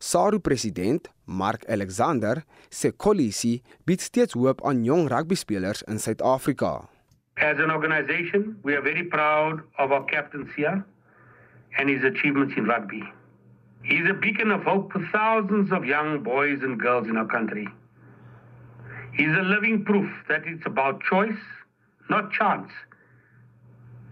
SARU 0.00 0.38
president 0.38 1.08
Mark 1.26 1.64
Alexander 1.68 2.44
sê 2.70 2.92
Kolisi 2.92 3.62
bied 3.84 4.00
steeds 4.00 4.34
hoop 4.34 4.62
aan 4.64 4.84
jong 4.84 5.08
rugbyspelers 5.08 5.82
in 5.88 5.98
Suid-Afrika. 5.98 6.88
As 7.36 7.58
an 7.58 7.70
organization, 7.70 8.58
we 8.62 8.74
are 8.74 8.82
very 8.82 9.04
proud 9.04 9.62
of 9.78 9.92
our 9.92 10.04
captain 10.04 10.48
Sia 10.54 10.84
and 11.78 11.88
his 11.88 12.02
achievements 12.04 12.54
in 12.56 12.64
rugby. 12.64 13.02
He's 13.82 14.08
a 14.08 14.14
beacon 14.14 14.50
of 14.50 14.62
hope 14.64 14.92
for 14.92 15.06
thousands 15.12 15.72
of 15.72 15.84
young 15.84 16.22
boys 16.22 16.62
and 16.62 16.78
girls 16.78 17.08
in 17.08 17.16
our 17.16 17.26
country. 17.26 17.66
He's 19.12 19.34
a 19.38 19.42
living 19.42 19.84
proof 19.84 20.10
that 20.28 20.42
it's 20.46 20.66
about 20.66 21.02
choice, 21.02 21.42
not 22.10 22.32
chance, 22.32 22.70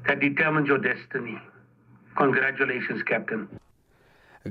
that 0.06 0.20
determines 0.20 0.68
your 0.68 0.78
destiny. 0.78 1.38
Congratulations, 2.16 3.02
Captain. 3.02 3.48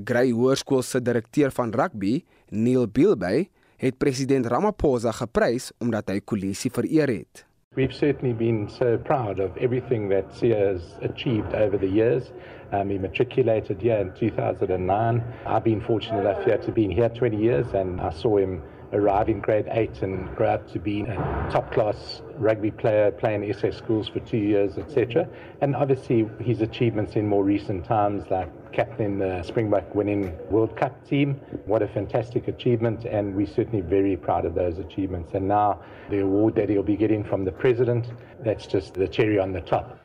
Grey 0.03 0.33
Hoërskool 0.35 0.83
se 0.83 0.99
direkteur 1.01 1.51
van 1.55 1.71
rugby, 1.71 2.19
Neil 2.51 2.87
Bilbey, 2.87 3.49
het 3.77 3.97
president 3.97 4.47
Ramaphosa 4.51 5.11
geprys 5.15 5.71
omdat 5.83 6.09
hy 6.11 6.21
Kolisi 6.23 6.71
vereer 6.73 7.11
het. 7.11 7.45
We've 7.75 7.93
certainly 7.93 8.33
been 8.33 8.69
so 8.69 8.97
proud 8.97 9.39
of 9.39 9.55
everything 9.57 10.09
that 10.09 10.31
Sia 10.33 10.55
has 10.55 10.95
achieved 11.01 11.53
over 11.53 11.77
the 11.77 11.89
years. 11.89 12.31
Um, 12.71 12.89
he 12.89 12.97
matriculated 12.97 13.81
here 13.81 13.97
in 13.97 14.13
2009. 14.13 15.23
I've 15.45 15.63
been 15.63 15.81
fortunate 15.81 16.21
enough 16.21 16.45
here 16.45 16.57
to 16.57 16.71
be 16.71 16.87
here 16.93 17.09
20 17.09 17.35
years 17.37 17.73
and 17.73 17.99
I 17.99 18.11
saw 18.11 18.37
him 18.37 18.61
arrive 18.93 19.27
in 19.27 19.41
grade 19.41 19.67
8 19.69 20.03
and 20.03 20.35
grow 20.35 20.51
up 20.51 20.71
to 20.71 20.79
be 20.79 21.01
a 21.01 21.15
top 21.51 21.71
class 21.73 22.21
rugby 22.37 22.71
player, 22.71 23.11
playing 23.11 23.51
SA 23.53 23.71
schools 23.71 24.07
for 24.07 24.19
two 24.21 24.37
years, 24.37 24.77
etc. 24.77 25.27
And 25.61 25.75
obviously 25.75 26.29
his 26.39 26.61
achievements 26.61 27.15
in 27.15 27.27
more 27.27 27.43
recent 27.43 27.83
times, 27.83 28.23
like 28.29 28.49
captain 28.75 29.19
the 29.19 29.41
Springbok 29.43 29.95
winning 29.95 30.33
World 30.51 30.75
Cup 30.75 30.93
team. 31.07 31.39
What 31.65 31.81
a 31.81 31.87
fantastic 31.87 32.47
achievement, 32.47 33.05
and 33.05 33.33
we're 33.35 33.53
certainly 33.57 33.81
very 33.81 34.17
proud 34.17 34.45
of 34.45 34.53
those 34.53 34.79
achievements. 34.79 35.33
And 35.33 35.47
now 35.47 35.79
the 36.09 36.19
award 36.19 36.55
that 36.55 36.69
he'll 36.69 36.83
be 36.83 36.97
getting 36.97 37.23
from 37.23 37.45
the 37.45 37.51
president, 37.51 38.05
that's 38.43 38.67
just 38.67 38.93
the 38.93 39.07
cherry 39.07 39.39
on 39.39 39.53
the 39.53 39.61
top. 39.61 39.97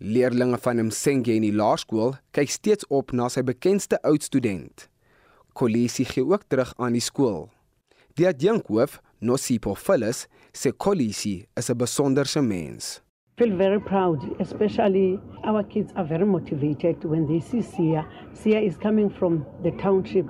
Leerlinge 0.00 0.58
van 0.58 0.82
Msengeni 0.84 1.52
Laerskool 1.52 2.18
kyk 2.36 2.50
steeds 2.52 2.84
op 2.92 3.14
na 3.16 3.30
sy 3.32 3.40
bekendste 3.46 3.96
oudstudent. 4.04 4.90
Kolisi 5.56 6.04
gee 6.04 6.26
ook 6.26 6.44
terug 6.50 6.74
aan 6.76 6.98
die 6.98 7.00
skool. 7.00 7.46
Die 8.18 8.28
adjunkhoof, 8.28 8.98
Nosipo 9.24 9.72
Phyllis, 9.74 10.26
sê 10.52 10.72
Kolisi 10.76 11.46
is 11.56 11.70
'n 11.70 11.78
besonderse 11.78 12.42
mens. 12.42 13.00
Feel 13.36 13.54
very 13.54 13.78
proud, 13.78 14.18
especially 14.40 15.20
our 15.44 15.62
kids 15.62 15.92
are 15.94 16.04
very 16.04 16.24
motivated 16.24 17.04
when 17.04 17.26
they 17.26 17.38
see 17.38 17.60
Sia. 17.60 18.06
Sia 18.32 18.60
is 18.60 18.78
coming 18.78 19.10
from 19.10 19.44
the 19.62 19.72
township. 19.72 20.24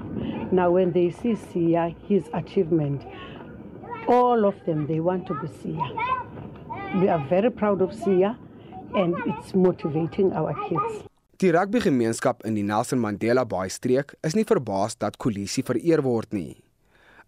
Now, 0.50 0.72
when 0.72 0.90
they 0.90 1.10
see 1.10 1.36
Sia, 1.36 1.94
his 2.08 2.24
achievement, 2.34 3.06
all 4.08 4.44
of 4.44 4.56
them, 4.66 4.88
they 4.88 4.98
want 4.98 5.26
to 5.28 5.34
be 5.34 5.46
Sia. 5.62 5.86
We 7.00 7.08
are 7.08 7.24
very 7.28 7.50
proud 7.50 7.80
of 7.80 7.94
Sia 7.94 8.36
and 8.96 9.14
it's 9.26 9.54
motivating 9.54 10.32
our 10.32 10.54
kids. 10.68 11.04
Die 11.38 11.52
rugbygemeenskap 11.52 12.46
in 12.48 12.54
die 12.56 12.64
Nelson 12.64 12.98
Mandela 12.98 13.44
Bay 13.44 13.68
streek 13.68 14.14
is 14.24 14.34
nie 14.34 14.46
verbaas 14.48 14.96
dat 14.96 15.18
Kolisi 15.20 15.62
vereer 15.62 16.00
word 16.02 16.32
nie. 16.32 16.56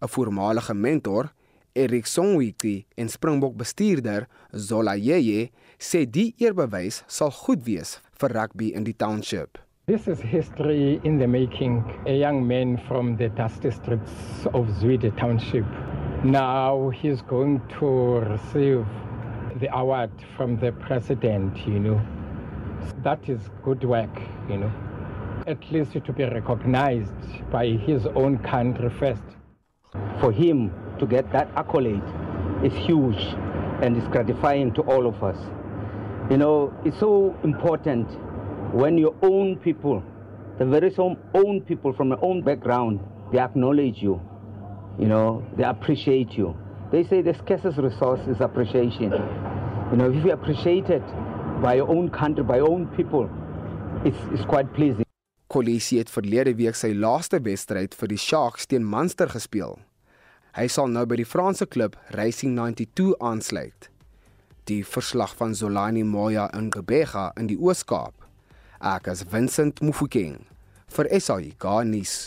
'n 0.01 0.07
voormalige 0.09 0.73
mentor, 0.73 1.29
Erik 1.75 2.05
Songwiki 2.05 2.85
en 2.97 3.09
Springbok 3.09 3.55
bestuurder 3.57 4.27
Zola 4.55 4.95
Yeye 4.97 5.49
sê 5.77 6.05
die 6.09 6.33
eerbewys 6.41 7.03
sal 7.07 7.31
goed 7.31 7.61
wees 7.67 7.99
vir 8.19 8.33
rugby 8.33 8.71
in 8.75 8.83
die 8.87 8.95
township. 8.97 9.59
This 9.85 10.07
is 10.07 10.19
history 10.21 10.99
in 11.03 11.17
the 11.17 11.27
making. 11.27 11.83
A 12.05 12.13
young 12.13 12.45
man 12.45 12.77
from 12.87 13.17
the 13.17 13.29
dusty 13.29 13.71
streets 13.71 14.45
of 14.53 14.67
Zwide 14.79 15.15
Township. 15.17 15.65
Now 16.23 16.89
he's 16.89 17.21
going 17.21 17.61
to 17.79 18.19
receive 18.19 18.85
the 19.59 19.69
award 19.75 20.11
from 20.37 20.57
the 20.57 20.71
president, 20.73 21.57
you 21.65 21.79
know. 21.79 22.01
That 23.03 23.27
is 23.29 23.49
good 23.63 23.83
work, 23.83 24.15
you 24.49 24.57
know. 24.57 24.71
At 25.47 25.71
least 25.71 25.93
to 25.93 26.13
be 26.13 26.23
recognized 26.23 27.49
by 27.49 27.67
his 27.67 28.05
own 28.07 28.37
country 28.39 28.89
first. 28.89 29.23
For 30.19 30.31
him 30.31 30.71
to 30.99 31.05
get 31.05 31.31
that 31.31 31.49
accolade 31.55 32.03
is 32.63 32.73
huge 32.73 33.21
and 33.81 33.95
it's 33.97 34.07
gratifying 34.07 34.73
to 34.73 34.81
all 34.83 35.07
of 35.07 35.23
us. 35.23 35.37
You 36.29 36.37
know, 36.37 36.73
it's 36.85 36.99
so 36.99 37.35
important 37.43 38.07
when 38.73 38.97
your 38.97 39.15
own 39.23 39.57
people, 39.57 40.03
the 40.59 40.65
very 40.65 40.93
own 40.97 41.61
people 41.61 41.93
from 41.93 42.09
your 42.09 42.23
own 42.23 42.43
background, 42.43 42.99
they 43.31 43.39
acknowledge 43.39 44.01
you. 44.01 44.21
You 44.99 45.07
know, 45.07 45.43
they 45.57 45.63
appreciate 45.63 46.33
you. 46.33 46.55
They 46.91 47.03
say 47.03 47.21
the 47.21 47.33
scarcest 47.33 47.77
resource 47.77 48.19
is 48.27 48.41
appreciation. 48.41 49.11
You 49.91 49.97
know, 49.97 50.11
if 50.11 50.23
you 50.25 50.31
appreciate 50.31 50.89
it 50.89 51.03
by 51.61 51.75
your 51.75 51.89
own 51.89 52.09
country, 52.09 52.43
by 52.43 52.57
your 52.57 52.69
own 52.69 52.87
people, 52.95 53.29
it's, 54.05 54.17
it's 54.33 54.45
quite 54.45 54.73
pleasing. 54.73 55.05
Kolisi 55.49 55.97
het 55.97 56.11
verlede 56.13 56.53
week 56.53 56.77
sy 56.77 56.91
laaste 56.93 57.39
wedstryd 57.41 57.95
vir 57.97 58.11
die 58.11 58.19
Sharks 58.21 58.67
teen 58.69 58.83
Munster 58.85 59.31
gespeel. 59.33 59.79
Hy 60.59 60.65
sal 60.67 60.89
nou 60.91 61.05
by 61.07 61.15
die 61.15 61.23
Franse 61.23 61.63
klub 61.71 61.93
Racing 62.11 62.57
92 62.57 63.13
aansluit. 63.23 63.85
Die 64.67 64.81
verslag 64.83 65.31
van 65.39 65.53
Zolani 65.55 66.01
Moya 66.03 66.49
in 66.57 66.67
Gebega 66.73 67.29
in 67.39 67.47
die 67.47 67.55
Oos-Kaap. 67.55 68.25
Ek 68.83 69.07
is 69.07 69.23
Vincent 69.31 69.79
Mufokeng 69.79 70.41
vir 70.91 71.11
SAIK 71.15 71.63
nuus. 71.87 72.17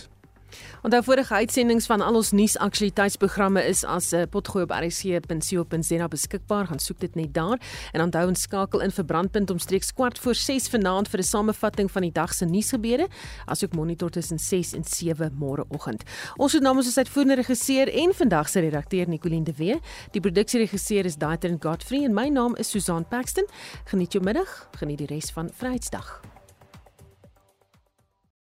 Onthou 0.83 1.03
vorige 1.03 1.35
uitsendings 1.35 1.87
van 1.87 2.01
al 2.01 2.15
ons 2.15 2.33
nuusaktualiteitsprogramme 2.33 3.63
is 3.69 3.85
as 3.85 4.13
'n 4.13 4.17
uh, 4.17 4.23
potgooi 4.31 4.65
op 4.65 4.71
rsc.co.za 4.71 6.09
beskikbaar. 6.09 6.67
Gaan 6.67 6.79
soek 6.79 7.01
dit 7.01 7.15
net 7.15 7.35
daar 7.35 7.61
en 7.93 8.01
onthou 8.01 8.29
en 8.29 8.35
skakel 8.35 8.81
in 8.81 8.91
vir 8.91 9.05
brandpunt 9.05 9.51
omstreeks 9.51 9.93
kwart 9.93 10.19
voor 10.19 10.35
6 10.35 10.69
vanaand 10.69 11.09
vir 11.09 11.21
'n 11.21 11.23
samevatting 11.23 11.91
van 11.91 12.03
die 12.03 12.13
dag 12.13 12.35
se 12.35 12.45
nuusgebeure, 12.45 13.09
asook 13.47 13.75
monitor 13.75 14.11
tussen 14.11 14.39
6 14.39 14.73
en 14.73 14.85
7 14.85 15.33
môreoggend. 15.39 16.03
Ons 16.37 16.53
het 16.53 16.63
namens 16.63 16.87
ons 16.87 16.99
uitvoerende 16.99 17.35
regisseur 17.35 17.89
en 17.89 18.15
vandag 18.15 18.49
se 18.49 18.61
redakteur 18.61 19.09
Nicoline 19.09 19.45
de 19.45 19.53
Wee. 19.57 19.81
Die 20.11 20.21
produksieregisseur 20.21 21.05
is 21.05 21.17
Daitrin 21.17 21.59
Godfrey 21.61 22.05
en 22.05 22.15
my 22.15 22.29
naam 22.29 22.57
is 22.57 22.71
Susan 22.71 23.09
Paxton. 23.09 23.47
Geniet 23.85 24.13
jou 24.13 24.25
middag, 24.25 24.69
geniet 24.79 24.99
die 24.99 25.07
res 25.07 25.31
van 25.31 25.51
Vrydag. 25.53 26.42